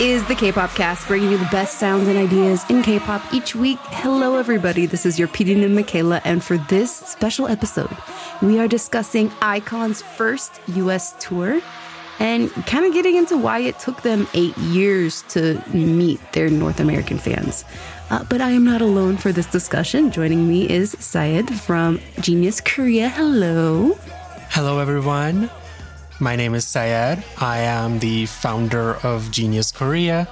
is 0.00 0.26
the 0.26 0.34
K-pop 0.34 0.74
cast, 0.74 1.06
bringing 1.06 1.30
you 1.30 1.38
the 1.38 1.48
best 1.52 1.78
sounds 1.78 2.08
and 2.08 2.18
ideas 2.18 2.68
in 2.68 2.82
K-pop 2.82 3.32
each 3.32 3.54
week. 3.54 3.78
Hello, 3.80 4.36
everybody. 4.36 4.86
This 4.86 5.06
is 5.06 5.18
your 5.18 5.28
PD 5.28 5.62
and 5.62 5.74
Michaela, 5.74 6.20
and 6.24 6.42
for 6.42 6.58
this 6.58 6.92
special 6.94 7.46
episode, 7.46 7.96
we 8.42 8.58
are 8.58 8.66
discussing 8.66 9.28
iKON's 9.40 10.02
first 10.02 10.60
U.S. 10.68 11.14
tour 11.20 11.60
and 12.18 12.50
kind 12.66 12.84
of 12.84 12.92
getting 12.92 13.14
into 13.14 13.36
why 13.36 13.60
it 13.60 13.78
took 13.78 14.02
them 14.02 14.26
eight 14.34 14.56
years 14.58 15.22
to 15.28 15.62
meet 15.72 16.20
their 16.32 16.50
North 16.50 16.80
American 16.80 17.18
fans. 17.18 17.64
Uh, 18.10 18.24
but 18.24 18.40
I 18.40 18.50
am 18.50 18.64
not 18.64 18.80
alone 18.82 19.16
for 19.16 19.30
this 19.30 19.46
discussion. 19.46 20.10
Joining 20.10 20.48
me 20.48 20.68
is 20.68 20.96
Syed 20.98 21.48
from 21.60 22.00
Genius 22.20 22.60
Korea. 22.60 23.08
Hello. 23.08 23.96
Hello, 24.50 24.80
everyone. 24.80 25.50
My 26.24 26.36
name 26.36 26.54
is 26.54 26.66
Syed. 26.66 27.22
I 27.36 27.58
am 27.58 27.98
the 27.98 28.24
founder 28.24 28.94
of 29.04 29.30
Genius 29.30 29.70
Korea. 29.70 30.26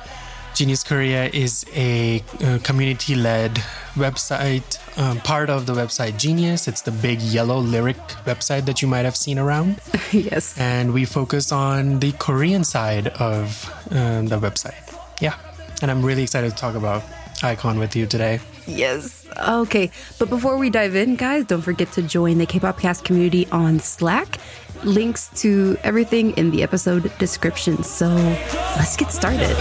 Genius 0.54 0.82
Korea 0.82 1.26
is 1.26 1.66
a 1.74 2.24
uh, 2.42 2.60
community 2.62 3.14
led 3.14 3.56
website, 3.92 4.78
um, 4.98 5.18
part 5.18 5.50
of 5.50 5.66
the 5.66 5.74
website 5.74 6.16
Genius. 6.16 6.66
It's 6.66 6.80
the 6.80 6.92
big 6.92 7.20
yellow 7.20 7.58
lyric 7.58 7.98
website 8.24 8.64
that 8.64 8.80
you 8.80 8.88
might 8.88 9.04
have 9.04 9.14
seen 9.14 9.38
around. 9.38 9.82
yes. 10.12 10.58
And 10.58 10.94
we 10.94 11.04
focus 11.04 11.52
on 11.52 12.00
the 12.00 12.12
Korean 12.12 12.64
side 12.64 13.08
of 13.08 13.70
um, 13.90 14.28
the 14.28 14.38
website. 14.38 14.96
Yeah. 15.20 15.36
And 15.82 15.90
I'm 15.90 16.02
really 16.02 16.22
excited 16.22 16.52
to 16.52 16.56
talk 16.56 16.74
about 16.74 17.02
iKON 17.42 17.78
with 17.78 17.94
you 17.94 18.06
today. 18.06 18.40
Yes. 18.66 19.26
Okay. 19.46 19.90
But 20.18 20.30
before 20.30 20.56
we 20.56 20.70
dive 20.70 20.96
in, 20.96 21.16
guys, 21.16 21.44
don't 21.44 21.60
forget 21.60 21.92
to 21.92 22.02
join 22.02 22.38
the 22.38 22.46
K 22.46 22.60
pop 22.60 22.80
cast 22.80 23.04
community 23.04 23.46
on 23.52 23.78
Slack 23.78 24.38
links 24.84 25.28
to 25.42 25.76
everything 25.82 26.32
in 26.32 26.50
the 26.50 26.62
episode 26.62 27.16
description. 27.18 27.82
So 27.82 28.08
let's 28.76 28.96
get 28.96 29.12
started. 29.12 29.56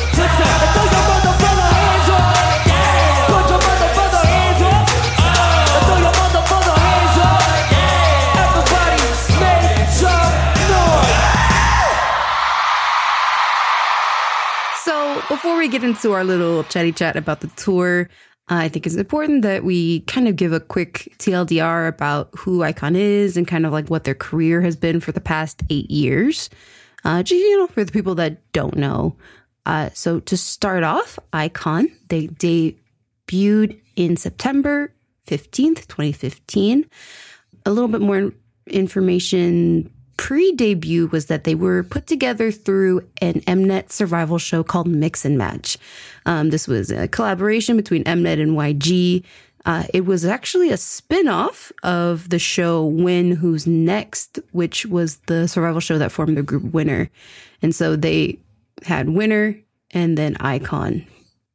So, 14.84 15.21
before 15.29 15.57
we 15.57 15.67
get 15.67 15.84
into 15.84 16.12
our 16.12 16.23
little 16.23 16.63
chatty 16.63 16.91
chat 16.91 17.15
about 17.15 17.41
the 17.41 17.48
tour, 17.49 18.10
I 18.47 18.67
think 18.67 18.85
it's 18.85 18.95
important 18.95 19.43
that 19.43 19.63
we 19.63 20.01
kind 20.01 20.27
of 20.27 20.35
give 20.35 20.51
a 20.51 20.59
quick 20.59 21.13
TLDR 21.20 21.87
about 21.87 22.29
who 22.37 22.59
iKON 22.59 22.98
is 22.98 23.37
and 23.37 23.48
kind 23.48 23.65
of 23.65 23.71
like 23.71 23.89
what 23.89 24.03
their 24.03 24.15
career 24.15 24.61
has 24.61 24.75
been 24.75 24.99
for 24.99 25.11
the 25.11 25.21
past 25.21 25.61
eight 25.70 25.89
years. 25.89 26.49
Uh, 27.03 27.23
just, 27.23 27.39
you 27.39 27.57
know, 27.59 27.67
for 27.67 27.83
the 27.83 27.91
people 27.91 28.15
that 28.15 28.51
don't 28.51 28.75
know. 28.75 29.15
Uh, 29.65 29.89
so 29.93 30.20
to 30.21 30.35
start 30.35 30.83
off, 30.83 31.17
iKON, 31.33 31.91
they 32.09 32.27
debuted 32.27 33.79
in 33.95 34.17
September 34.17 34.93
15th, 35.27 35.87
2015. 35.87 36.85
A 37.65 37.71
little 37.71 37.87
bit 37.87 38.01
more 38.01 38.33
information 38.67 39.91
pre 40.21 40.51
debut 40.51 41.07
was 41.07 41.25
that 41.25 41.45
they 41.45 41.55
were 41.55 41.81
put 41.81 42.05
together 42.05 42.51
through 42.51 42.99
an 43.23 43.41
Mnet 43.41 43.91
survival 43.91 44.37
show 44.37 44.63
called 44.63 44.85
Mix 44.85 45.25
and 45.25 45.35
Match. 45.35 45.79
Um, 46.27 46.51
this 46.51 46.67
was 46.67 46.91
a 46.91 47.07
collaboration 47.07 47.75
between 47.75 48.03
Mnet 48.03 48.39
and 48.39 48.51
YG. 48.51 49.23
Uh, 49.65 49.85
it 49.95 50.05
was 50.05 50.23
actually 50.23 50.69
a 50.69 50.77
spin 50.77 51.27
off 51.27 51.71
of 51.81 52.29
the 52.29 52.37
show 52.37 52.85
Win 52.85 53.31
Who's 53.31 53.65
Next, 53.65 54.37
which 54.51 54.85
was 54.85 55.15
the 55.25 55.47
survival 55.47 55.79
show 55.79 55.97
that 55.97 56.11
formed 56.11 56.37
the 56.37 56.43
group 56.43 56.65
Winner. 56.71 57.09
And 57.63 57.73
so 57.73 57.95
they 57.95 58.37
had 58.83 59.09
Winner 59.09 59.59
and 59.89 60.19
then 60.19 60.35
iKON, 60.35 61.03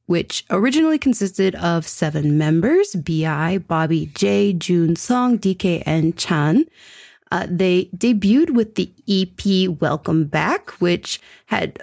which 0.07 0.45
originally 0.51 0.99
consisted 0.99 1.55
of 1.55 1.87
seven 1.87 2.37
members 2.37 2.97
BI, 2.97 3.59
Bobby 3.59 4.07
J, 4.07 4.55
Jun 4.55 4.97
Song, 4.97 5.39
DK, 5.39 5.85
and 5.87 6.19
Chan. 6.19 6.65
Uh, 7.31 7.47
they 7.51 7.87
debuted 7.97 8.51
with 8.51 8.77
the 8.77 8.93
EP 9.09 9.69
Welcome 9.81 10.25
Back, 10.27 10.71
which 10.81 11.21
had 11.47 11.79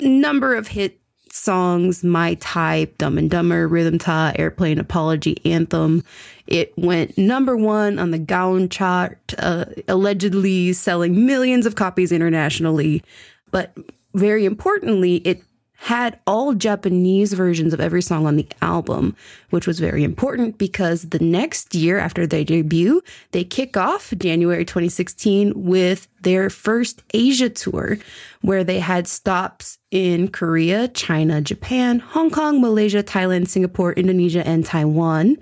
a 0.00 0.08
number 0.08 0.54
of 0.54 0.68
hit 0.68 1.00
songs 1.32 2.04
My 2.04 2.34
Type, 2.34 2.98
Dumb 2.98 3.18
and 3.18 3.30
Dumber, 3.30 3.68
Rhythm 3.68 3.98
Ta, 3.98 4.32
Airplane 4.36 4.78
Apology, 4.78 5.36
Anthem. 5.44 6.02
It 6.46 6.72
went 6.76 7.16
number 7.18 7.56
one 7.56 7.98
on 7.98 8.10
the 8.10 8.18
Gaon 8.18 8.68
chart, 8.68 9.34
uh, 9.38 9.66
allegedly 9.86 10.72
selling 10.72 11.26
millions 11.26 11.66
of 11.66 11.74
copies 11.74 12.12
internationally. 12.12 13.02
But 13.50 13.76
very 14.14 14.44
importantly, 14.44 15.16
it 15.16 15.42
had 15.80 16.18
all 16.26 16.54
Japanese 16.54 17.32
versions 17.32 17.72
of 17.72 17.80
every 17.80 18.02
song 18.02 18.26
on 18.26 18.34
the 18.34 18.48
album, 18.60 19.14
which 19.50 19.64
was 19.64 19.78
very 19.78 20.02
important 20.02 20.58
because 20.58 21.02
the 21.10 21.20
next 21.20 21.72
year 21.72 21.98
after 21.98 22.26
their 22.26 22.42
debut, 22.42 23.00
they 23.30 23.44
kick 23.44 23.76
off 23.76 24.12
January 24.18 24.64
2016 24.64 25.52
with 25.54 26.08
their 26.20 26.50
first 26.50 27.04
Asia 27.14 27.48
tour, 27.48 27.96
where 28.40 28.64
they 28.64 28.80
had 28.80 29.06
stops 29.06 29.78
in 29.92 30.26
Korea, 30.26 30.88
China, 30.88 31.40
Japan, 31.40 32.00
Hong 32.00 32.30
Kong, 32.30 32.60
Malaysia, 32.60 33.04
Thailand, 33.04 33.46
Singapore, 33.46 33.92
Indonesia, 33.92 34.44
and 34.44 34.66
Taiwan. 34.66 35.36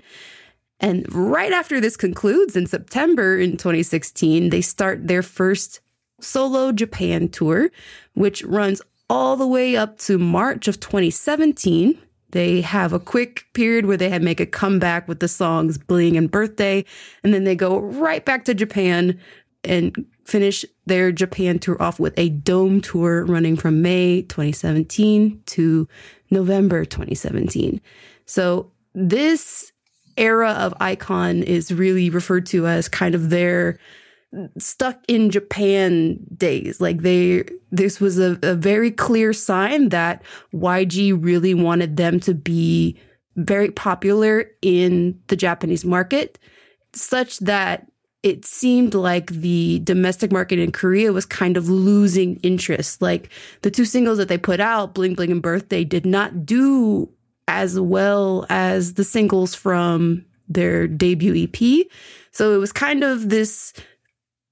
And 0.79 1.11
right 1.11 1.51
after 1.51 1.81
this 1.81 1.97
concludes 1.97 2.55
in 2.55 2.67
September 2.67 3.39
in 3.39 3.57
2016, 3.57 4.51
they 4.51 4.61
start 4.61 5.07
their 5.07 5.23
first 5.23 5.81
solo 6.21 6.71
Japan 6.71 7.27
tour, 7.27 7.71
which 8.13 8.43
runs 8.43 8.83
all 9.09 9.35
the 9.35 9.47
way 9.47 9.75
up 9.75 9.97
to 9.99 10.17
March 10.17 10.67
of 10.67 10.79
2017. 10.79 11.97
They 12.31 12.61
have 12.61 12.91
a 12.91 12.99
quick 12.99 13.45
period 13.53 13.85
where 13.85 13.97
they 13.97 14.09
had 14.09 14.21
make 14.21 14.39
a 14.39 14.45
comeback 14.45 15.07
with 15.07 15.19
the 15.19 15.27
songs 15.27 15.77
Bling 15.77 16.17
and 16.17 16.29
Birthday, 16.29 16.83
and 17.23 17.33
then 17.33 17.45
they 17.45 17.55
go 17.55 17.79
right 17.79 18.23
back 18.23 18.45
to 18.45 18.53
Japan 18.53 19.19
and 19.63 20.05
finish 20.25 20.65
their 20.85 21.11
Japan 21.11 21.59
tour 21.59 21.81
off 21.81 21.99
with 21.99 22.13
a 22.17 22.29
dome 22.29 22.81
tour 22.81 23.25
running 23.25 23.55
from 23.55 23.81
May 23.81 24.23
2017 24.23 25.41
to 25.45 25.87
November 26.29 26.85
2017. 26.85 27.81
So 28.25 28.71
this 28.93 29.71
era 30.17 30.51
of 30.51 30.73
iKON 30.79 31.43
is 31.43 31.71
really 31.71 32.09
referred 32.09 32.45
to 32.47 32.67
as 32.67 32.89
kind 32.89 33.15
of 33.15 33.29
their 33.29 33.79
stuck 34.57 34.99
in 35.07 35.29
Japan 35.29 36.19
days. 36.35 36.81
Like 36.81 37.01
they, 37.01 37.45
this 37.71 37.99
was 37.99 38.19
a, 38.19 38.37
a 38.43 38.55
very 38.55 38.91
clear 38.91 39.33
sign 39.33 39.89
that 39.89 40.23
YG 40.53 41.17
really 41.23 41.53
wanted 41.53 41.97
them 41.97 42.19
to 42.21 42.33
be 42.33 42.99
very 43.35 43.71
popular 43.71 44.49
in 44.61 45.19
the 45.27 45.35
Japanese 45.35 45.85
market, 45.85 46.39
such 46.93 47.37
that 47.39 47.87
it 48.23 48.45
seemed 48.45 48.93
like 48.93 49.27
the 49.27 49.79
domestic 49.83 50.31
market 50.31 50.59
in 50.59 50.71
Korea 50.71 51.13
was 51.13 51.25
kind 51.25 51.55
of 51.55 51.69
losing 51.69 52.37
interest. 52.37 53.01
Like 53.01 53.29
the 53.61 53.71
two 53.71 53.85
singles 53.85 54.17
that 54.17 54.27
they 54.27 54.37
put 54.37 54.59
out, 54.59 54.93
Bling 54.93 55.13
Bling 55.13 55.31
and 55.31 55.41
Birthday, 55.41 55.83
did 55.83 56.05
not 56.05 56.45
do 56.45 57.09
as 57.47 57.79
well 57.79 58.45
as 58.49 58.95
the 58.95 59.03
singles 59.03 59.55
from 59.55 60.25
their 60.49 60.87
debut 60.87 61.47
EP. 61.47 61.87
So 62.31 62.53
it 62.53 62.57
was 62.57 62.71
kind 62.71 63.03
of 63.03 63.29
this 63.29 63.73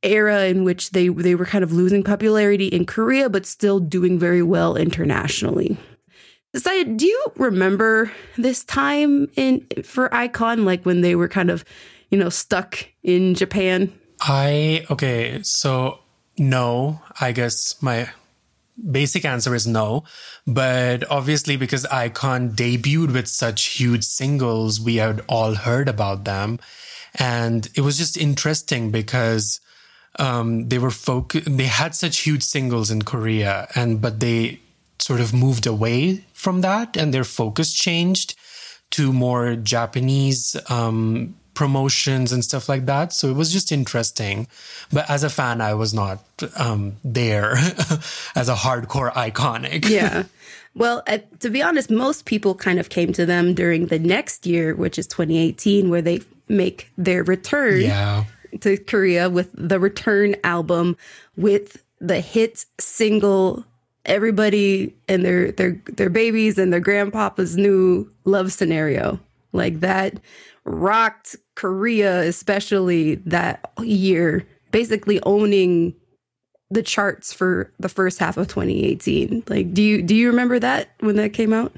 era 0.05 0.45
in 0.45 0.63
which 0.63 0.91
they 0.91 1.09
they 1.09 1.35
were 1.35 1.45
kind 1.45 1.63
of 1.63 1.71
losing 1.71 2.03
popularity 2.03 2.67
in 2.67 2.85
Korea 2.85 3.29
but 3.29 3.45
still 3.45 3.79
doing 3.79 4.19
very 4.19 4.43
well 4.43 4.75
internationally. 4.75 5.77
Syed, 6.55 6.95
do 6.95 7.05
you 7.05 7.31
remember 7.35 8.11
this 8.37 8.63
time 8.63 9.29
in 9.35 9.65
for 9.83 10.07
iKON 10.09 10.63
like 10.63 10.85
when 10.85 11.01
they 11.01 11.15
were 11.15 11.27
kind 11.27 11.49
of, 11.49 11.65
you 12.09 12.17
know, 12.17 12.29
stuck 12.29 12.87
in 13.03 13.35
Japan? 13.35 13.91
I 14.21 14.85
okay, 14.89 15.41
so 15.43 15.99
no, 16.37 17.01
I 17.19 17.33
guess 17.33 17.81
my 17.81 18.09
basic 18.91 19.25
answer 19.25 19.53
is 19.55 19.67
no. 19.67 20.03
But 20.47 21.09
obviously, 21.09 21.57
because 21.57 21.85
iKON 21.85 22.55
debuted 22.55 23.13
with 23.13 23.27
such 23.27 23.77
huge 23.77 24.03
singles, 24.03 24.79
we 24.79 24.95
had 24.95 25.21
all 25.27 25.55
heard 25.55 25.89
about 25.89 26.23
them. 26.23 26.59
And 27.17 27.69
it 27.75 27.81
was 27.81 27.97
just 27.97 28.17
interesting 28.17 28.91
because 28.91 29.59
um, 30.19 30.69
they 30.69 30.77
were 30.77 30.91
folk 30.91 31.33
they 31.33 31.65
had 31.65 31.95
such 31.95 32.19
huge 32.19 32.43
singles 32.43 32.91
in 32.91 33.01
Korea 33.01 33.67
and 33.75 34.01
but 34.01 34.19
they 34.19 34.59
sort 34.99 35.19
of 35.19 35.33
moved 35.33 35.67
away 35.67 36.23
from 36.33 36.61
that 36.61 36.95
and 36.95 37.13
their 37.13 37.23
focus 37.23 37.73
changed 37.73 38.35
to 38.91 39.11
more 39.11 39.55
Japanese 39.55 40.55
um, 40.69 41.35
promotions 41.53 42.31
and 42.31 42.43
stuff 42.43 42.69
like 42.69 42.85
that. 42.85 43.11
So 43.13 43.29
it 43.29 43.33
was 43.33 43.51
just 43.51 43.71
interesting. 43.71 44.47
But 44.91 45.09
as 45.09 45.23
a 45.23 45.29
fan, 45.29 45.61
I 45.61 45.73
was 45.73 45.93
not 45.93 46.19
um, 46.55 46.97
there 47.03 47.53
as 48.35 48.47
a 48.49 48.55
hardcore 48.55 49.11
iconic. 49.13 49.89
Yeah. 49.95 50.23
Well, 50.73 51.03
uh, 51.07 51.19
to 51.39 51.49
be 51.49 51.61
honest, 51.61 51.89
most 51.89 52.25
people 52.25 52.53
kind 52.53 52.79
of 52.79 52.89
came 52.89 53.13
to 53.13 53.25
them 53.25 53.53
during 53.53 53.87
the 53.87 53.97
next 53.97 54.45
year, 54.45 54.75
which 54.75 54.99
is 54.99 55.07
2018, 55.07 55.89
where 55.89 56.01
they 56.01 56.19
make 56.49 56.91
their 56.97 57.23
return. 57.23 57.79
Yeah 57.79 58.25
to 58.61 58.77
Korea 58.77 59.29
with 59.29 59.49
the 59.53 59.79
Return 59.79 60.35
album 60.43 60.97
with 61.37 61.83
the 61.99 62.19
hit 62.19 62.65
single 62.79 63.65
everybody 64.05 64.93
and 65.07 65.25
their 65.25 65.51
their 65.51 65.81
their 65.93 66.09
babies 66.09 66.57
and 66.57 66.71
their 66.71 66.79
grandpapas 66.79 67.57
new 67.57 68.09
love 68.25 68.51
scenario. 68.51 69.19
Like 69.53 69.79
that 69.79 70.19
rocked 70.65 71.35
korea 71.55 72.21
especially 72.21 73.15
that 73.15 73.71
year 73.83 74.45
basically 74.71 75.21
owning 75.23 75.95
the 76.71 76.81
charts 76.81 77.31
for 77.31 77.71
the 77.79 77.87
first 77.87 78.17
half 78.17 78.35
of 78.35 78.47
2018 78.47 79.43
like 79.47 79.73
do 79.73 79.81
you 79.81 80.01
do 80.01 80.15
you 80.15 80.27
remember 80.27 80.59
that 80.59 80.89
when 80.99 81.15
that 81.15 81.33
came 81.33 81.53
out? 81.53 81.71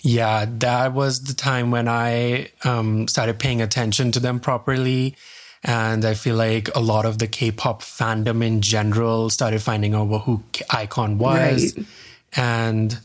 Yeah 0.00 0.46
that 0.58 0.92
was 0.92 1.22
the 1.22 1.34
time 1.34 1.70
when 1.70 1.86
i 1.86 2.50
um, 2.64 3.06
started 3.06 3.38
paying 3.38 3.62
attention 3.62 4.10
to 4.12 4.20
them 4.20 4.40
properly 4.40 5.14
and 5.62 6.04
I 6.04 6.14
feel 6.14 6.36
like 6.36 6.74
a 6.74 6.80
lot 6.80 7.04
of 7.04 7.18
the 7.18 7.26
K-pop 7.26 7.82
fandom 7.82 8.44
in 8.44 8.60
general 8.62 9.30
started 9.30 9.62
finding 9.62 9.94
out 9.94 10.06
who 10.06 10.42
iKON 10.52 11.16
was, 11.16 11.76
right. 11.76 11.86
and 12.34 12.98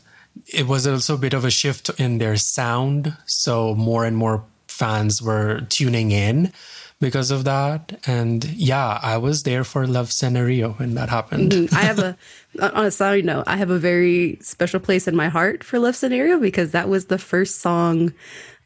it 0.48 0.68
was 0.68 0.88
also 0.88 1.16
a 1.16 1.18
bit 1.18 1.34
of 1.34 1.46
a 1.46 1.52
shift 1.52 1.90
in 2.00 2.18
their 2.18 2.38
sound. 2.38 3.16
So 3.26 3.76
more 3.76 4.06
and 4.06 4.16
more 4.16 4.44
fans 4.68 5.22
were 5.22 5.62
tuning 5.70 6.12
in 6.12 6.52
because 7.00 7.32
of 7.32 7.44
that. 7.44 7.98
And 8.06 8.44
yeah, 8.44 9.00
I 9.02 9.18
was 9.18 9.44
there 9.44 9.64
for 9.64 9.88
Love 9.88 10.12
Scenario 10.12 10.74
when 10.74 10.96
that 10.96 11.10
happened. 11.10 11.52
Mm-hmm. 11.52 11.76
I 11.76 11.82
have 11.82 12.00
a, 12.00 12.18
on 12.60 12.86
a 12.86 12.92
side 12.92 13.26
note, 13.26 13.46
I 13.48 13.58
have 13.58 13.70
a 13.70 13.80
very 13.80 14.38
special 14.42 14.80
place 14.80 15.08
in 15.08 15.16
my 15.16 15.30
heart 15.30 15.64
for 15.64 15.80
Love 15.80 15.96
Scenario 15.96 16.40
because 16.40 16.72
that 16.72 16.90
was 16.90 17.06
the 17.06 17.18
first 17.18 17.60
song 17.60 18.14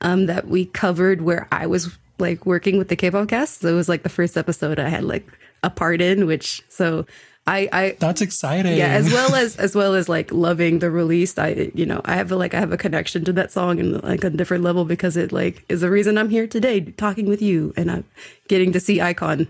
um, 0.01 0.27
that 0.27 0.47
we 0.47 0.65
covered 0.65 1.21
where 1.21 1.47
I 1.51 1.67
was 1.67 1.97
like 2.19 2.45
working 2.45 2.77
with 2.77 2.89
the 2.89 2.95
K-pop 2.95 3.29
cast. 3.29 3.61
So 3.61 3.69
it 3.69 3.73
was 3.73 3.89
like 3.89 4.03
the 4.03 4.09
first 4.09 4.37
episode 4.37 4.79
I 4.79 4.89
had 4.89 5.03
like 5.03 5.27
a 5.63 5.69
part 5.69 6.01
in, 6.01 6.25
which 6.25 6.61
so 6.69 7.05
I, 7.47 7.69
I 7.71 7.97
that's 7.99 8.21
exciting. 8.21 8.77
Yeah, 8.77 8.89
as 8.89 9.11
well 9.11 9.33
as 9.43 9.55
as 9.55 9.75
well 9.75 9.95
as 9.95 10.07
like 10.07 10.31
loving 10.31 10.79
the 10.79 10.91
release. 10.91 11.37
I 11.37 11.71
you 11.73 11.85
know 11.85 12.01
I 12.05 12.15
have 12.15 12.31
a, 12.31 12.35
like 12.35 12.53
I 12.53 12.59
have 12.59 12.71
a 12.71 12.77
connection 12.77 13.25
to 13.25 13.33
that 13.33 13.51
song 13.51 13.79
and 13.79 14.03
like 14.03 14.23
a 14.23 14.29
different 14.29 14.63
level 14.63 14.85
because 14.85 15.17
it 15.17 15.31
like 15.31 15.65
is 15.67 15.81
the 15.81 15.89
reason 15.89 16.17
I'm 16.17 16.29
here 16.29 16.47
today 16.47 16.81
talking 16.81 17.25
with 17.25 17.41
you 17.41 17.73
and 17.75 17.89
I'm 17.89 18.05
getting 18.47 18.71
to 18.73 18.79
see 18.79 18.99
iKON. 18.99 19.47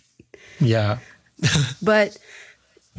yeah, 0.60 0.98
but 1.82 2.16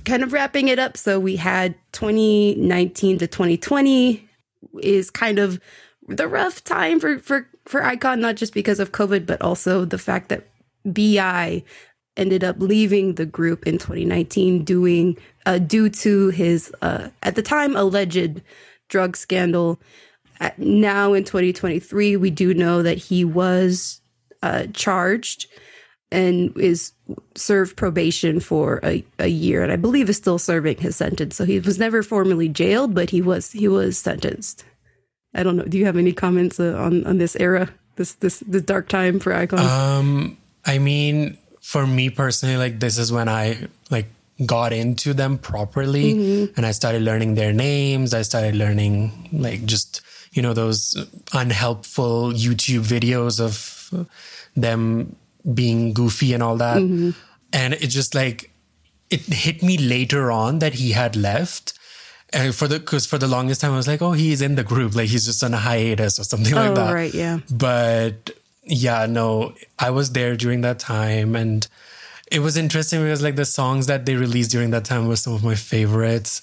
kind 0.04 0.24
of 0.24 0.34
wrapping 0.34 0.68
it 0.68 0.80
up. 0.80 0.98
So 0.98 1.20
we 1.20 1.38
had 1.38 1.76
2019 1.94 3.20
to 3.20 3.28
2020 3.28 4.28
is 4.82 5.10
kind 5.10 5.40
of 5.40 5.62
the 6.08 6.28
rough 6.28 6.64
time 6.66 7.00
for 7.00 7.20
for 7.20 7.48
for 7.66 7.82
iKON, 7.82 8.20
not 8.20 8.36
just 8.36 8.54
because 8.54 8.80
of 8.80 8.92
COVID, 8.92 9.26
but 9.26 9.42
also 9.42 9.86
the 9.86 9.98
fact 9.98 10.30
that 10.30 10.48
BI 10.86 11.64
ended 12.16 12.44
up 12.44 12.58
leaving 12.60 13.16
the 13.16 13.26
group 13.26 13.66
in 13.66 13.78
2019 13.78 14.64
doing 14.64 15.18
uh, 15.46 15.58
due 15.58 15.90
to 15.90 16.30
his 16.30 16.74
uh, 16.82 17.10
at 17.24 17.36
the 17.36 17.42
time 17.42 17.76
alleged 17.76 18.42
drug 18.90 19.18
scandal. 19.18 19.80
At, 20.40 20.60
now 20.60 21.14
in 21.14 21.24
2023, 21.24 22.18
we 22.18 22.30
do 22.30 22.54
know 22.54 22.84
that 22.84 22.98
he 22.98 23.24
was 23.24 24.02
uh, 24.42 24.68
charged 24.74 25.48
and 26.12 26.56
is 26.58 26.92
served 27.36 27.76
probation 27.76 28.40
for 28.40 28.80
a, 28.84 29.04
a 29.18 29.28
year, 29.28 29.64
and 29.64 29.72
I 29.72 29.78
believe 29.78 30.10
is 30.10 30.18
still 30.18 30.38
serving 30.38 30.78
his 30.78 30.96
sentence. 30.96 31.36
So 31.36 31.46
he 31.46 31.60
was 31.60 31.80
never 31.80 32.04
formally 32.04 32.50
jailed, 32.50 32.94
but 32.94 33.10
he 33.10 33.22
was 33.22 33.52
he 33.52 33.68
was 33.68 33.98
sentenced. 33.98 34.64
I 35.34 35.44
don't 35.44 35.58
know. 35.58 35.64
Do 35.64 35.78
you 35.78 35.86
have 35.86 35.98
any 35.98 36.14
comments 36.14 36.60
uh, 36.60 36.76
on 36.78 37.06
on 37.06 37.18
this 37.18 37.36
era, 37.36 37.70
this 37.96 38.14
this 38.16 38.40
this 38.40 38.62
dark 38.62 38.88
time 38.88 39.20
for 39.20 39.32
iKON? 39.34 39.60
Um, 39.60 40.38
I 40.66 40.78
mean, 40.78 41.38
for 41.62 41.88
me 41.88 42.10
personally, 42.10 42.58
like 42.58 42.80
this 42.80 42.98
is 42.98 43.12
when 43.12 43.28
I 43.28 43.68
like 43.90 44.08
got 44.46 44.74
into 44.74 45.14
them 45.14 45.38
properly, 45.38 46.14
mm-hmm. 46.14 46.54
and 46.56 46.66
I 46.66 46.72
started 46.72 47.02
learning 47.02 47.36
their 47.36 47.54
names. 47.54 48.14
I 48.14 48.22
started 48.22 48.56
learning 48.56 49.30
like 49.32 49.66
just 49.66 50.02
you 50.34 50.42
know 50.42 50.54
those 50.54 50.96
unhelpful 51.34 52.32
YouTube 52.34 52.86
videos 52.86 53.40
of 53.40 54.08
them 54.56 55.16
being 55.54 55.94
goofy 55.94 56.34
and 56.34 56.44
all 56.44 56.58
that, 56.58 56.78
mm-hmm. 56.78 57.12
and 57.52 57.74
it 57.74 57.88
just 57.88 58.14
like 58.14 58.52
it 59.10 59.22
hit 59.22 59.64
me 59.64 59.78
later 59.78 60.32
on 60.32 60.60
that 60.60 60.76
he 60.76 60.92
had 60.92 61.16
left 61.16 61.74
and 62.34 62.54
for 62.54 62.68
the 62.68 62.80
because 62.80 63.06
for 63.06 63.18
the 63.18 63.28
longest 63.28 63.62
time 63.62 63.74
I 63.74 63.78
was 63.78 63.88
like, 63.88 64.02
oh, 64.02 64.12
he's 64.12 64.42
in 64.42 64.56
the 64.56 64.64
group, 64.64 64.96
like 64.96 65.10
he's 65.10 65.26
just 65.26 65.44
on 65.44 65.54
a 65.54 65.58
hiatus 65.58 66.20
or 66.20 66.24
something 66.24 66.54
like 66.54 66.72
oh, 66.72 66.76
that. 66.76 66.94
Right, 66.94 67.14
yeah. 67.14 67.40
But 67.52 68.32
yeah, 68.64 69.06
no, 69.06 69.54
I 69.80 69.92
was 69.92 70.12
there 70.12 70.36
during 70.36 70.62
that 70.62 70.80
time, 70.80 71.36
and 71.36 71.68
it 72.32 72.40
was 72.40 72.58
interesting 72.58 73.02
because 73.02 73.22
like 73.22 73.36
the 73.36 73.46
songs 73.46 73.88
that 73.88 74.06
they 74.06 74.16
released 74.16 74.52
during 74.52 74.72
that 74.72 74.86
time 74.86 75.08
were 75.08 75.16
some 75.16 75.34
of 75.34 75.44
my 75.44 75.56
favorites, 75.56 76.42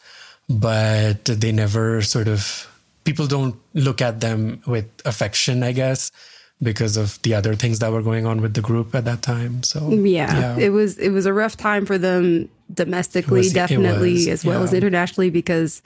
but 0.49 1.25
they 1.25 1.53
never 1.53 2.03
sort 2.03 2.29
of 2.29 2.67
people 3.05 3.27
don't 3.27 3.57
look 3.75 4.01
at 4.01 4.21
them 4.21 4.63
with 4.67 4.87
affection, 5.05 5.63
I 5.63 5.73
guess 5.73 6.13
because 6.63 6.97
of 6.97 7.21
the 7.23 7.35
other 7.35 7.55
things 7.55 7.79
that 7.79 7.91
were 7.91 8.03
going 8.03 8.27
on 8.27 8.41
with 8.41 8.55
the 8.55 8.61
group 8.61 8.95
at 8.95 9.05
that 9.05 9.23
time. 9.23 9.63
So 9.63 9.91
yeah, 9.91 10.57
yeah. 10.57 10.65
it 10.65 10.71
was 10.71 10.99
it 10.99 11.11
was 11.11 11.27
a 11.27 11.33
rough 11.33 11.57
time 11.57 11.87
for 11.87 11.99
them 11.99 12.49
domestically, 12.73 13.41
was, 13.41 13.53
definitely, 13.53 14.15
was, 14.15 14.29
as 14.29 14.45
well 14.45 14.59
yeah. 14.59 14.65
as 14.65 14.75
internationally, 14.75 15.31
because 15.31 15.83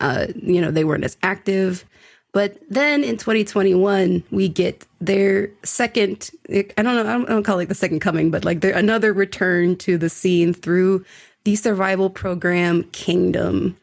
uh, 0.00 0.26
you 0.34 0.60
know 0.60 0.70
they 0.70 0.84
weren't 0.84 1.04
as 1.04 1.16
active. 1.22 1.84
But 2.32 2.58
then 2.68 3.04
in 3.04 3.16
2021, 3.16 4.22
we 4.30 4.48
get 4.48 4.86
their 5.00 5.50
second. 5.62 6.30
I 6.50 6.62
don't 6.76 6.84
know. 6.84 7.00
I 7.00 7.02
don't, 7.02 7.24
I 7.24 7.28
don't 7.28 7.42
call 7.42 7.58
it 7.58 7.68
the 7.68 7.74
second 7.74 8.00
coming, 8.00 8.30
but 8.30 8.44
like 8.44 8.60
their 8.60 8.76
another 8.76 9.12
return 9.12 9.76
to 9.76 9.98
the 9.98 10.10
scene 10.10 10.54
through 10.54 11.04
the 11.44 11.56
survival 11.56 12.10
program 12.10 12.84
Kingdom. 12.92 13.76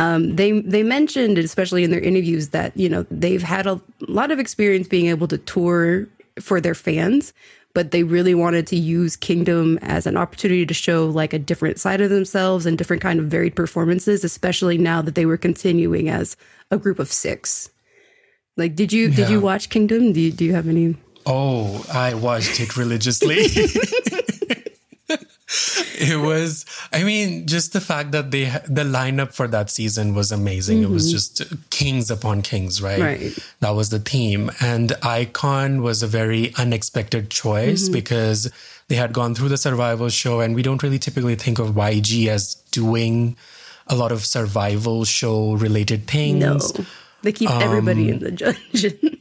Um, 0.00 0.34
they 0.34 0.60
they 0.62 0.82
mentioned, 0.82 1.36
especially 1.36 1.84
in 1.84 1.90
their 1.90 2.00
interviews, 2.00 2.48
that 2.48 2.74
you 2.74 2.88
know 2.88 3.04
they've 3.10 3.42
had 3.42 3.66
a 3.66 3.78
lot 4.08 4.30
of 4.30 4.38
experience 4.38 4.88
being 4.88 5.06
able 5.06 5.28
to 5.28 5.36
tour 5.36 6.08
for 6.40 6.58
their 6.58 6.74
fans, 6.74 7.34
but 7.74 7.90
they 7.90 8.02
really 8.02 8.34
wanted 8.34 8.66
to 8.68 8.76
use 8.76 9.14
Kingdom 9.14 9.78
as 9.82 10.06
an 10.06 10.16
opportunity 10.16 10.64
to 10.64 10.72
show 10.72 11.06
like 11.06 11.34
a 11.34 11.38
different 11.38 11.78
side 11.78 12.00
of 12.00 12.08
themselves 12.08 12.64
and 12.64 12.78
different 12.78 13.02
kind 13.02 13.20
of 13.20 13.26
varied 13.26 13.54
performances, 13.54 14.24
especially 14.24 14.78
now 14.78 15.02
that 15.02 15.16
they 15.16 15.26
were 15.26 15.36
continuing 15.36 16.08
as 16.08 16.34
a 16.70 16.78
group 16.78 16.98
of 16.98 17.12
six. 17.12 17.68
Like, 18.56 18.74
did 18.74 18.94
you 18.94 19.08
yeah. 19.08 19.16
did 19.16 19.28
you 19.28 19.38
watch 19.38 19.68
Kingdom? 19.68 20.14
Do 20.14 20.20
you, 20.20 20.32
do 20.32 20.46
you 20.46 20.54
have 20.54 20.66
any? 20.66 20.96
Oh, 21.26 21.84
I 21.92 22.14
watched 22.14 22.58
it 22.58 22.74
religiously. 22.78 23.48
it 26.00 26.16
was 26.16 26.64
i 26.92 27.02
mean 27.02 27.46
just 27.46 27.72
the 27.72 27.80
fact 27.80 28.12
that 28.12 28.30
they 28.30 28.44
the 28.66 28.84
lineup 28.84 29.32
for 29.32 29.46
that 29.46 29.70
season 29.70 30.14
was 30.14 30.32
amazing 30.32 30.78
mm-hmm. 30.78 30.90
it 30.90 30.94
was 30.94 31.06
mm-hmm. 31.06 31.44
just 31.48 31.70
kings 31.70 32.10
upon 32.10 32.42
kings 32.42 32.80
right? 32.80 33.00
right 33.00 33.38
that 33.60 33.70
was 33.70 33.90
the 33.90 33.98
theme 33.98 34.50
and 34.60 34.90
iKON 35.02 35.82
was 35.82 36.02
a 36.02 36.06
very 36.06 36.54
unexpected 36.56 37.30
choice 37.30 37.84
mm-hmm. 37.84 37.92
because 37.92 38.50
they 38.88 38.96
had 38.96 39.12
gone 39.12 39.34
through 39.34 39.48
the 39.48 39.58
survival 39.58 40.08
show 40.08 40.40
and 40.40 40.54
we 40.54 40.62
don't 40.62 40.82
really 40.82 40.98
typically 40.98 41.34
think 41.34 41.58
of 41.58 41.68
yg 41.70 42.26
as 42.26 42.54
doing 42.70 43.36
a 43.86 43.94
lot 43.94 44.12
of 44.12 44.24
survival 44.24 45.04
show 45.04 45.52
related 45.52 46.06
things 46.06 46.78
no 46.78 46.84
they 47.22 47.32
keep 47.32 47.50
um, 47.50 47.62
everybody 47.62 48.08
in 48.08 48.20
the 48.20 48.30
dungeon 48.72 49.18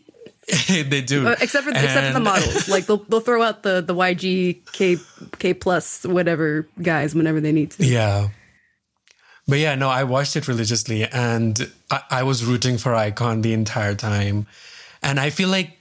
they 0.67 1.01
do, 1.01 1.27
uh, 1.27 1.35
except 1.41 1.65
for 1.65 1.71
and... 1.71 1.83
except 1.83 2.07
for 2.07 2.13
the 2.13 2.19
models. 2.23 2.69
Like 2.69 2.85
they'll 2.85 2.97
they'll 2.97 3.19
throw 3.19 3.41
out 3.41 3.63
the 3.63 3.81
the 3.81 3.95
YG 3.95 4.71
K 4.71 4.97
K 5.37 5.53
plus 5.53 6.05
whatever 6.05 6.67
guys 6.81 7.13
whenever 7.15 7.39
they 7.39 7.51
need 7.51 7.71
to. 7.71 7.85
Yeah, 7.85 8.29
but 9.47 9.59
yeah, 9.59 9.75
no, 9.75 9.89
I 9.89 10.03
watched 10.03 10.35
it 10.35 10.47
religiously, 10.47 11.05
and 11.05 11.71
I, 11.89 12.01
I 12.09 12.23
was 12.23 12.45
rooting 12.45 12.77
for 12.77 12.91
iKON 12.91 13.41
the 13.41 13.53
entire 13.53 13.95
time, 13.95 14.47
and 15.01 15.19
I 15.19 15.29
feel 15.29 15.49
like 15.49 15.77